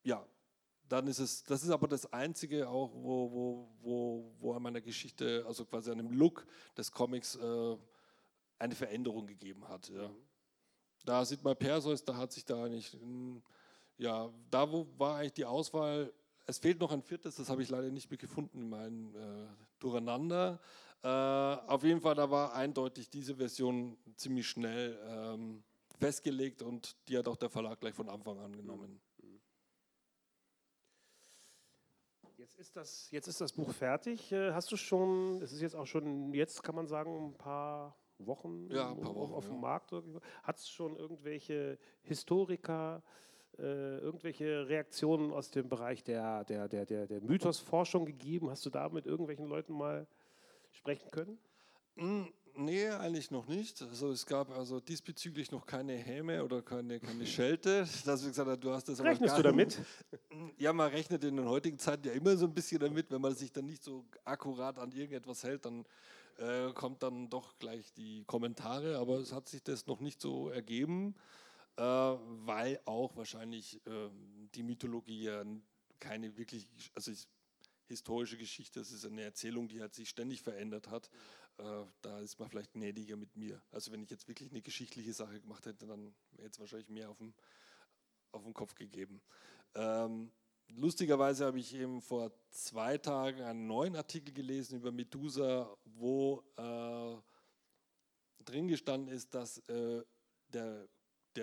ja, 0.04 0.26
dann 0.88 1.08
ist 1.08 1.20
es, 1.20 1.44
das 1.44 1.64
ist 1.64 1.72
aber 1.72 1.88
das 1.88 2.12
Einzige 2.14 2.70
auch, 2.70 2.94
wo, 2.94 3.32
wo, 3.32 3.70
wo, 3.82 4.36
wo 4.40 4.54
an 4.54 4.62
meiner 4.62 4.82
Geschichte, 4.82 5.44
also 5.48 5.66
quasi 5.66 5.90
an 5.90 5.98
dem 5.98 6.12
Look 6.12 6.46
des 6.78 6.92
Comics 6.92 7.36
äh, 7.36 7.78
eine 8.60 8.76
Veränderung 8.76 9.26
gegeben 9.26 9.68
hat. 9.68 9.90
Ja. 9.90 10.12
Da 11.06 11.26
sieht 11.26 11.44
man 11.44 11.58
Perseus, 11.58 12.06
da 12.06 12.16
hat 12.16 12.32
sich 12.32 12.46
da 12.46 12.64
eigentlich, 12.64 12.96
ja, 13.98 14.32
da 14.52 14.72
wo 14.72 14.88
war 14.98 15.18
eigentlich 15.18 15.34
die 15.34 15.46
Auswahl, 15.46 16.14
es 16.46 16.58
fehlt 16.60 16.80
noch 16.80 16.92
ein 16.92 17.02
viertes, 17.02 17.36
das 17.36 17.50
habe 17.50 17.62
ich 17.62 17.70
leider 17.70 17.90
nicht 17.90 18.10
mehr 18.10 18.18
gefunden 18.18 18.60
in 18.60 18.70
meinem 18.70 19.16
äh, 19.16 19.48
Durcheinander. 19.80 20.60
Äh, 21.02 21.08
auf 21.08 21.84
jeden 21.84 22.02
Fall, 22.02 22.16
da 22.16 22.30
war 22.30 22.54
eindeutig 22.54 23.10
diese 23.10 23.36
Version 23.36 23.98
ziemlich 24.16 24.48
schnell 24.48 24.98
ähm, 25.08 25.64
festgelegt 26.00 26.62
und 26.62 26.96
die 27.08 27.18
hat 27.18 27.28
auch 27.28 27.38
der 27.38 27.50
Verlag 27.50 27.80
gleich 27.80 27.94
von 27.94 28.10
Anfang 28.10 28.40
an 28.40 28.54
genommen. 28.54 29.02
Jetzt 32.38 32.56
ist, 32.56 32.76
das, 32.76 33.10
jetzt 33.12 33.28
ist 33.28 33.40
das 33.40 33.54
Buch 33.54 33.72
fertig. 33.72 34.32
Äh, 34.34 34.52
hast 34.52 34.70
du 34.72 34.76
schon, 34.76 35.42
es 35.42 35.54
ist 35.54 35.62
jetzt 35.62 35.76
auch 35.76 35.88
schon, 35.88 36.34
jetzt 36.34 36.62
kann 36.62 36.76
man 36.76 36.88
sagen, 36.88 37.30
ein 37.30 37.38
paar 37.38 37.96
Wochen, 38.18 38.70
ja, 38.70 38.92
ein 38.92 39.00
paar 39.00 39.16
Wochen 39.16 39.34
auf, 39.34 39.46
ja. 39.46 39.52
dem 39.52 39.62
Markt. 39.62 39.92
Hat 40.44 40.58
es 40.58 40.68
schon 40.68 40.98
irgendwelche 40.98 41.80
Historiker, 42.02 43.02
äh, 43.60 43.98
irgendwelche 43.98 44.68
Reaktionen 44.68 45.32
aus 45.32 45.52
dem 45.52 45.70
Bereich 45.70 46.04
der, 46.04 46.44
der, 46.46 46.68
der, 46.68 46.86
der, 46.86 47.08
der 47.08 47.22
Mythosforschung 47.22 48.06
gegeben? 48.06 48.50
Hast 48.50 48.66
du 48.66 48.70
da 48.70 48.90
mit 48.90 49.06
irgendwelchen 49.06 49.48
Leuten 49.48 49.74
mal 49.74 50.08
sprechen 50.72 51.12
können? 51.12 51.38
Mm, 51.96 52.26
Nee, 52.56 52.88
eigentlich 52.88 53.32
noch 53.32 53.48
nicht. 53.48 53.82
Also 53.82 54.12
es 54.12 54.26
gab 54.26 54.56
also 54.56 54.80
diesbezüglich 54.80 55.52
noch 55.52 55.66
keine 55.66 55.94
Häme 55.94 56.44
oder 56.44 56.62
keine, 56.62 57.00
keine 57.00 57.26
Schelte. 57.26 57.88
Dass 58.06 58.22
wir 58.22 58.30
gesagt 58.30 58.50
haben, 58.50 58.62
du 58.62 58.72
hast 58.72 58.88
das 58.90 59.02
Rechnest 59.02 59.38
du 59.38 59.42
damit? 59.42 59.80
Ja, 60.60 60.72
man 60.72 60.92
rechnet 60.92 61.24
in 61.24 61.38
den 61.38 61.48
heutigen 61.48 61.80
Zeiten 61.80 62.08
ja 62.08 62.14
immer 62.14 62.38
so 62.38 62.46
ein 62.46 62.54
bisschen 62.54 62.80
damit, 62.80 63.10
wenn 63.10 63.22
man 63.22 63.36
sich 63.36 63.52
dann 63.52 63.66
nicht 63.66 63.84
so 63.84 64.06
akkurat 64.24 64.78
an 64.78 64.92
irgendetwas 64.92 65.44
hält, 65.44 65.66
dann 65.66 65.86
äh, 66.38 66.72
kommt 66.74 67.02
dann 67.02 67.28
doch 67.30 67.58
gleich 67.58 67.92
die 67.94 68.24
Kommentare. 68.26 69.00
Aber 69.00 69.18
es 69.18 69.34
hat 69.34 69.50
sich 69.50 69.64
das 69.64 69.88
noch 69.88 70.00
nicht 70.00 70.22
so 70.22 70.50
ergeben, 70.50 71.16
weil 71.78 72.80
auch 72.86 73.16
wahrscheinlich 73.16 73.86
äh, 73.88 74.10
die 74.56 74.64
Mythologie 74.64 75.24
ja 75.24 75.44
keine 76.00 76.38
wirklich, 76.38 76.68
also 76.94 77.12
historische 77.88 78.38
Geschichte, 78.38 78.80
das 78.80 78.92
ist 78.92 79.06
eine 79.06 79.22
Erzählung, 79.22 79.68
die 79.68 79.82
halt 79.82 79.94
sich 79.94 80.10
ständig 80.10 80.42
verändert 80.42 80.90
hat 80.90 81.10
äh, 81.58 81.86
da 82.02 82.20
ist 82.20 82.40
man 82.40 82.50
vielleicht 82.50 82.74
gnädiger 82.74 83.16
mit 83.16 83.36
mir. 83.36 83.62
Also 83.72 83.92
wenn 83.92 84.02
ich 84.02 84.10
jetzt 84.10 84.28
wirklich 84.28 84.50
eine 84.52 84.62
geschichtliche 84.62 85.14
Sache 85.14 85.40
gemacht 85.40 85.66
hätte, 85.66 85.86
dann 85.86 86.14
hätte 86.38 86.50
es 86.50 86.60
wahrscheinlich 86.60 86.90
mehr 86.90 87.10
auf 87.10 87.18
den, 87.18 87.34
auf 88.32 88.44
den 88.44 88.54
Kopf 88.54 88.76
gegeben. 88.76 89.22
Ähm, 89.76 90.32
lustigerweise 90.70 91.46
habe 91.46 91.60
ich 91.60 91.74
eben 91.76 92.02
vor 92.02 92.32
zwei 92.50 92.98
Tagen 92.98 93.42
einen 93.42 93.68
neuen 93.68 93.96
Artikel 93.96 94.34
gelesen 94.34 94.78
über 94.78 94.92
Medusa, 94.92 95.76
wo 95.86 96.44
äh, 96.58 97.16
drin 98.44 98.68
gestanden 98.68 99.14
ist, 99.14 99.34
dass 99.34 99.60
äh, 99.70 100.04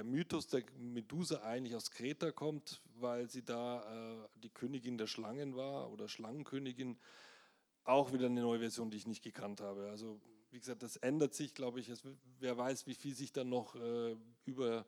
der 0.00 0.06
Mythos 0.06 0.46
der 0.46 0.62
Medusa 0.78 1.42
eigentlich 1.42 1.76
aus 1.76 1.90
Kreta 1.90 2.32
kommt, 2.32 2.80
weil 2.94 3.28
sie 3.28 3.44
da 3.44 3.82
äh, 3.82 4.28
die 4.42 4.48
Königin 4.48 4.96
der 4.96 5.06
Schlangen 5.06 5.56
war 5.56 5.92
oder 5.92 6.08
Schlangenkönigin 6.08 6.98
auch 7.84 8.10
wieder 8.10 8.24
eine 8.24 8.40
neue 8.40 8.60
Version, 8.60 8.90
die 8.90 8.96
ich 8.96 9.06
nicht 9.06 9.22
gekannt 9.22 9.60
habe. 9.60 9.90
Also 9.90 10.18
wie 10.52 10.58
gesagt, 10.58 10.82
das 10.82 10.96
ändert 10.96 11.34
sich, 11.34 11.52
glaube 11.52 11.80
ich. 11.80 11.90
Es, 11.90 12.02
wer 12.38 12.56
weiß, 12.56 12.86
wie 12.86 12.94
viel 12.94 13.14
sich 13.14 13.34
dann 13.34 13.50
noch 13.50 13.74
äh, 13.74 14.16
über 14.46 14.86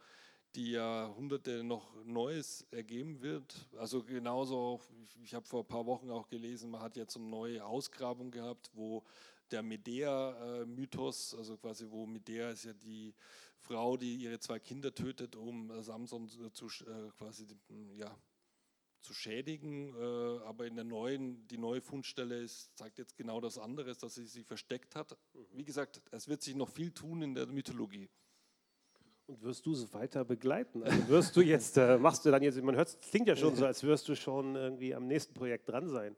die 0.55 0.71
Jahrhunderte 0.71 1.63
noch 1.63 1.95
Neues 2.07 2.67
ergeben 2.71 3.21
wird. 3.21 3.69
Also 3.77 4.03
genauso, 4.05 4.57
auch, 4.57 4.85
ich, 5.03 5.23
ich 5.25 5.35
habe 5.35 5.47
vor 5.47 5.61
ein 5.61 5.69
paar 5.69 5.85
Wochen 5.85 6.11
auch 6.11 6.31
gelesen, 6.31 6.71
man 6.71 6.81
hat 6.81 6.97
jetzt 6.97 7.17
eine 7.17 7.27
neue 7.27 7.63
Ausgrabung 7.63 8.31
gehabt, 8.31 8.71
wo 8.73 9.05
der 9.51 9.63
Medea-Mythos, 9.63 11.35
also 11.35 11.59
quasi 11.59 11.87
wo 11.91 12.07
Medea 12.07 12.49
ist 12.49 12.65
ja 12.65 12.73
die 12.73 13.13
Frau, 13.63 13.97
die 13.97 14.17
ihre 14.17 14.39
zwei 14.41 14.59
Kinder 14.59 14.95
tötet, 14.95 15.37
um 15.37 15.73
Samson 15.83 16.29
zu, 16.29 16.67
äh, 16.67 17.11
quasi 17.17 17.47
ja, 17.97 18.15
zu 19.01 19.15
schädigen, 19.15 19.95
äh, 19.95 20.45
aber 20.45 20.67
in 20.67 20.77
der 20.77 20.85
neuen, 20.85 21.47
die 21.49 21.59
neue 21.59 21.81
Fundstelle 21.81 22.41
ist, 22.41 22.77
zeigt 22.77 22.99
jetzt 22.99 23.17
genau 23.17 23.41
das 23.41 23.59
andere, 23.59 23.95
dass 23.95 24.15
sie 24.15 24.27
sich 24.27 24.47
versteckt 24.47 24.95
hat. 24.95 25.17
Mhm. 25.35 25.47
Wie 25.53 25.65
gesagt, 25.65 26.01
es 26.11 26.29
wird 26.29 26.43
sich 26.43 26.55
noch 26.55 26.69
viel 26.69 26.93
tun 26.93 27.23
in 27.23 27.35
der 27.35 27.47
Mythologie. 27.47 28.09
Und 29.27 29.43
wirst 29.43 29.67
du 29.67 29.73
es 29.73 29.93
weiter 29.95 30.25
begleiten? 30.25 30.83
Also 30.83 31.09
wirst 31.09 31.37
du 31.37 31.41
jetzt, 31.41 31.77
äh, 31.77 31.99
machst 31.99 32.25
du 32.25 32.31
dann 32.31 32.43
jetzt, 32.43 32.61
man 32.61 32.77
hört 32.77 32.89
es 32.89 33.01
klingt 33.01 33.29
ja 33.29 33.37
schon 33.37 33.55
so, 33.55 33.65
als 33.65 33.83
wirst 33.83 34.09
du 34.09 34.15
schon 34.15 34.57
irgendwie 34.57 34.95
am 34.95 35.07
nächsten 35.07 35.35
Projekt 35.35 35.69
dran 35.69 35.89
sein. 35.89 36.17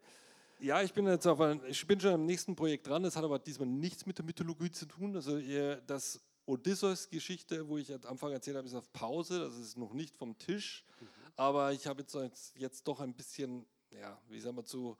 Ja, 0.60 0.82
ich 0.82 0.94
bin 0.94 1.06
jetzt 1.06 1.26
auf 1.26 1.40
ein, 1.40 1.60
ich 1.68 1.86
bin 1.86 2.00
schon 2.00 2.12
am 2.12 2.24
nächsten 2.24 2.56
Projekt 2.56 2.86
dran. 2.86 3.02
Das 3.02 3.16
hat 3.16 3.24
aber 3.24 3.38
diesmal 3.38 3.68
nichts 3.68 4.06
mit 4.06 4.16
der 4.16 4.24
Mythologie 4.24 4.70
zu 4.70 4.86
tun. 4.86 5.14
Also 5.14 5.38
das 5.86 6.20
Odysseus-Geschichte, 6.46 7.68
wo 7.68 7.78
ich 7.78 7.92
am 7.92 8.04
Anfang 8.04 8.32
erzählt 8.32 8.56
habe, 8.56 8.66
ist 8.66 8.74
auf 8.74 8.92
Pause. 8.92 9.40
Das 9.40 9.56
ist 9.56 9.76
noch 9.76 9.92
nicht 9.92 10.16
vom 10.16 10.38
Tisch. 10.38 10.84
Mhm. 11.00 11.06
Aber 11.36 11.72
ich 11.72 11.86
habe 11.86 12.02
jetzt, 12.02 12.16
jetzt 12.56 12.86
doch 12.86 13.00
ein 13.00 13.14
bisschen, 13.14 13.66
ja, 13.90 14.20
wie 14.28 14.40
sagen 14.40 14.56
wir, 14.56 14.64
zu, 14.64 14.96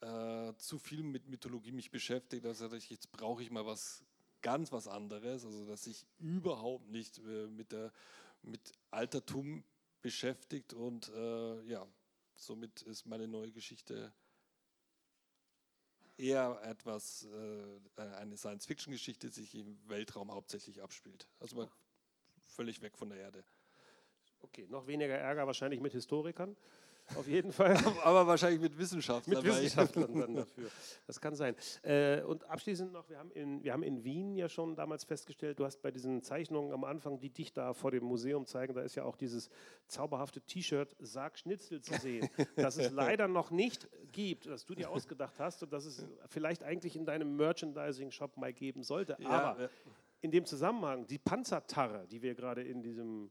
äh, 0.00 0.52
zu 0.56 0.78
viel 0.78 1.02
mit 1.02 1.28
Mythologie 1.28 1.72
mich 1.72 1.90
beschäftigt. 1.90 2.44
Also 2.44 2.72
ich, 2.72 2.90
jetzt 2.90 3.12
brauche 3.12 3.42
ich 3.42 3.50
mal 3.50 3.66
was 3.66 4.04
ganz 4.42 4.72
was 4.72 4.88
anderes, 4.88 5.44
also 5.44 5.66
dass 5.66 5.84
sich 5.84 6.06
überhaupt 6.18 6.88
nicht 6.88 7.18
äh, 7.18 7.46
mit, 7.46 7.72
der, 7.72 7.92
mit 8.42 8.72
Altertum 8.90 9.64
beschäftigt 10.02 10.72
und 10.72 11.10
äh, 11.10 11.62
ja, 11.64 11.86
somit 12.36 12.82
ist 12.82 13.06
meine 13.06 13.28
neue 13.28 13.52
Geschichte 13.52 14.12
eher 16.16 16.60
etwas, 16.64 17.26
äh, 17.96 18.00
eine 18.02 18.36
Science-Fiction-Geschichte, 18.36 19.28
die 19.28 19.32
sich 19.32 19.54
im 19.54 19.78
Weltraum 19.88 20.32
hauptsächlich 20.32 20.82
abspielt. 20.82 21.28
Also 21.38 21.56
mal 21.56 21.70
völlig 22.44 22.82
weg 22.82 22.96
von 22.96 23.10
der 23.10 23.18
Erde. 23.18 23.44
Okay, 24.42 24.66
noch 24.68 24.86
weniger 24.86 25.16
Ärger 25.16 25.46
wahrscheinlich 25.46 25.80
mit 25.80 25.92
Historikern. 25.92 26.56
Auf 27.16 27.26
jeden 27.28 27.52
Fall. 27.52 27.76
Aber 28.04 28.26
wahrscheinlich 28.26 28.60
mit 28.60 28.78
Wissenschaftlern. 28.78 29.42
Mit 29.42 29.52
Wissenschaftlern 29.52 30.18
dann 30.18 30.34
dafür. 30.34 30.70
Das 31.06 31.20
kann 31.20 31.34
sein. 31.34 31.56
Äh, 31.82 32.22
und 32.22 32.44
abschließend 32.48 32.92
noch, 32.92 33.08
wir 33.08 33.18
haben, 33.18 33.30
in, 33.32 33.62
wir 33.62 33.72
haben 33.72 33.82
in 33.82 34.04
Wien 34.04 34.34
ja 34.36 34.48
schon 34.48 34.76
damals 34.76 35.04
festgestellt, 35.04 35.58
du 35.58 35.64
hast 35.64 35.82
bei 35.82 35.90
diesen 35.90 36.22
Zeichnungen 36.22 36.72
am 36.72 36.84
Anfang, 36.84 37.18
die 37.18 37.30
dich 37.30 37.52
da 37.52 37.74
vor 37.74 37.90
dem 37.90 38.04
Museum 38.04 38.46
zeigen, 38.46 38.74
da 38.74 38.82
ist 38.82 38.94
ja 38.94 39.04
auch 39.04 39.16
dieses 39.16 39.50
zauberhafte 39.86 40.40
T-Shirt 40.40 40.96
Sarg 41.00 41.38
Schnitzel 41.38 41.80
zu 41.80 41.94
sehen, 41.98 42.28
das 42.56 42.76
es 42.76 42.90
leider 42.90 43.28
noch 43.28 43.50
nicht 43.50 43.88
gibt, 44.12 44.46
das 44.46 44.64
du 44.64 44.74
dir 44.74 44.90
ausgedacht 44.90 45.38
hast 45.38 45.62
und 45.62 45.72
das 45.72 45.84
es 45.84 46.06
vielleicht 46.28 46.62
eigentlich 46.62 46.96
in 46.96 47.04
deinem 47.04 47.36
Merchandising-Shop 47.36 48.36
mal 48.36 48.52
geben 48.52 48.82
sollte. 48.82 49.18
Aber 49.26 49.60
ja. 49.60 49.68
in 50.20 50.30
dem 50.30 50.44
Zusammenhang, 50.44 51.06
die 51.06 51.18
Panzertarre, 51.18 52.06
die 52.08 52.22
wir 52.22 52.34
gerade 52.34 52.62
in 52.62 52.82
diesem 52.82 53.30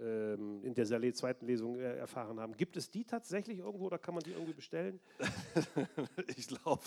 in 0.00 0.74
der 0.74 0.86
zweiten 1.12 1.44
Lesung 1.46 1.80
äh, 1.80 1.96
erfahren 1.96 2.38
haben. 2.38 2.56
Gibt 2.56 2.76
es 2.76 2.88
die 2.88 3.04
tatsächlich 3.04 3.58
irgendwo 3.58 3.86
oder 3.86 3.98
kann 3.98 4.14
man 4.14 4.22
die 4.22 4.30
irgendwie 4.30 4.52
bestellen? 4.52 5.00
ich 6.36 6.46
glaube, 6.46 6.80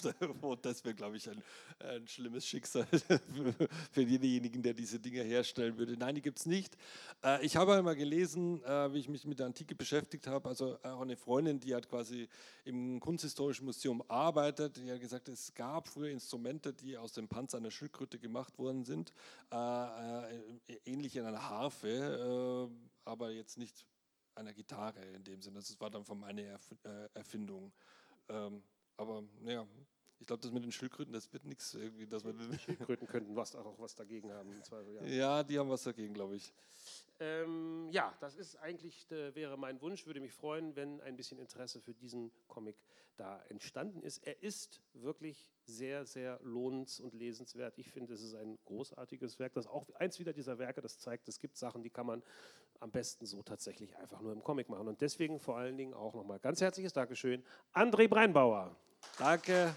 das 0.61 0.85
wäre, 0.85 0.95
glaube 0.95 1.17
ich, 1.17 1.29
ein, 1.29 1.43
ein, 1.79 2.07
schlimmes 2.07 2.45
Schicksal 2.45 2.85
für 3.91 4.05
denjenigen, 4.05 4.63
der 4.63 4.73
diese 4.73 4.97
Dinge 4.97 5.23
herstellen 5.23 5.77
würde. 5.77 5.97
Nein, 5.97 6.15
die 6.15 6.21
gibt 6.21 6.39
es 6.39 6.45
nicht. 6.45 6.77
Äh, 7.21 7.45
ich 7.45 7.57
habe 7.57 7.75
einmal 7.75 7.97
gelesen, 7.97 8.63
äh, 8.63 8.93
wie 8.93 8.99
ich 8.99 9.09
mich 9.09 9.25
mit 9.25 9.39
der 9.39 9.47
Antike 9.47 9.75
beschäftigt 9.75 10.27
habe, 10.27 10.47
also 10.47 10.77
auch 10.81 11.01
eine 11.01 11.17
Freundin, 11.17 11.59
die 11.59 11.75
hat 11.75 11.89
quasi 11.89 12.29
im 12.63 13.01
Kunsthistorischen 13.01 13.65
Museum 13.65 14.01
arbeitet, 14.07 14.77
die 14.77 14.89
hat 14.89 15.01
gesagt, 15.01 15.27
es 15.27 15.53
gab 15.53 15.89
früher 15.89 16.11
Instrumente, 16.11 16.71
die 16.71 16.97
aus 16.97 17.11
dem 17.11 17.27
Panzer 17.27 17.57
einer 17.57 17.71
Schildkröte 17.71 18.19
gemacht 18.19 18.57
worden 18.57 18.85
sind, 18.85 19.11
ähnlich 20.85 21.15
in 21.15 21.25
einer 21.25 21.49
Harfe 21.49 22.69
aber 23.05 23.31
jetzt 23.31 23.57
nicht 23.57 23.85
einer 24.35 24.53
Gitarre 24.53 25.03
in 25.03 25.23
dem 25.23 25.41
Sinne. 25.41 25.59
Das 25.59 25.79
war 25.79 25.89
dann 25.89 26.05
von 26.05 26.19
meiner 26.19 26.41
Erf 26.43 26.75
äh, 26.83 27.09
Erfindung. 27.13 27.71
Ähm, 28.29 28.63
aber 28.97 29.23
ja, 29.43 29.67
Ich 30.19 30.27
glaube, 30.27 30.41
das 30.41 30.51
mit 30.51 30.63
den 30.63 30.71
Schildkröten, 30.71 31.11
das 31.11 31.33
wird 31.33 31.45
nichts. 31.45 31.71
Schildkröten 31.71 33.07
könnten 33.07 33.35
was, 33.35 33.55
auch 33.55 33.79
was 33.79 33.95
dagegen 33.95 34.31
haben. 34.31 34.51
Im 34.51 34.63
Zweifel, 34.63 34.93
ja. 34.93 35.03
Ja, 35.05 35.43
die 35.43 35.57
haben 35.57 35.69
was 35.69 35.83
dagegen, 35.83 36.13
glaube 36.13 36.35
ich. 36.35 36.53
Ähm, 37.19 37.89
ja, 37.91 38.15
das 38.19 38.35
ist 38.35 38.55
eigentlich, 38.57 39.09
äh, 39.11 39.33
wäre 39.33 39.57
mein 39.57 39.81
Wunsch. 39.81 40.05
Würde 40.05 40.19
mich 40.19 40.31
freuen, 40.33 40.75
wenn 40.75 41.01
ein 41.01 41.15
bisschen 41.15 41.39
Interesse 41.39 41.81
für 41.81 41.93
diesen 41.93 42.31
Comic 42.47 42.75
da 43.17 43.41
entstanden 43.49 44.01
ist. 44.03 44.19
Er 44.25 44.41
ist 44.41 44.81
wirklich 44.93 45.51
sehr, 45.63 46.05
sehr 46.05 46.39
lohnens- 46.43 46.99
und 46.99 47.13
lesenswert. 47.13 47.77
Ich 47.77 47.91
finde, 47.91 48.13
es 48.13 48.21
ist 48.21 48.35
ein 48.35 48.57
großartiges 48.65 49.39
Werk. 49.39 49.53
Das 49.53 49.65
ist 49.65 49.71
auch 49.71 49.89
eins 49.95 50.19
wieder 50.19 50.33
dieser 50.33 50.57
Werke, 50.57 50.81
das 50.81 50.99
zeigt, 50.99 51.27
es 51.27 51.39
gibt 51.39 51.57
Sachen, 51.57 51.83
die 51.83 51.89
kann 51.89 52.05
man 52.05 52.23
am 52.81 52.91
besten 52.91 53.25
so 53.25 53.41
tatsächlich 53.43 53.95
einfach 53.97 54.19
nur 54.21 54.33
im 54.33 54.43
Comic 54.43 54.67
machen. 54.67 54.87
Und 54.87 55.01
deswegen 55.01 55.39
vor 55.39 55.57
allen 55.57 55.77
Dingen 55.77 55.93
auch 55.93 56.13
nochmal 56.13 56.39
ganz 56.39 56.61
herzliches 56.61 56.93
Dankeschön, 56.93 57.43
André 57.73 58.07
Breinbauer. 58.07 58.75
Danke. 59.17 59.73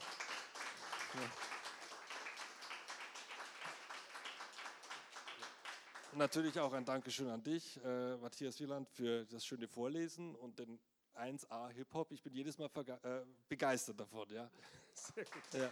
Und 6.12 6.18
natürlich 6.18 6.58
auch 6.58 6.72
ein 6.72 6.84
Dankeschön 6.84 7.28
an 7.28 7.42
dich, 7.42 7.78
äh, 7.84 8.16
Matthias 8.16 8.58
Wieland, 8.60 8.88
für 8.88 9.24
das 9.26 9.44
schöne 9.44 9.68
Vorlesen 9.68 10.34
und 10.36 10.58
den 10.58 10.78
1A 11.14 11.68
Hip-Hop. 11.70 12.10
Ich 12.12 12.22
bin 12.22 12.32
jedes 12.32 12.56
Mal 12.58 12.70
äh, 12.86 13.20
begeistert 13.48 14.00
davon. 14.00 14.30
Ja. 14.30 14.50
Sehr 14.94 15.24
gut. 15.24 15.42
Ja. 15.52 15.70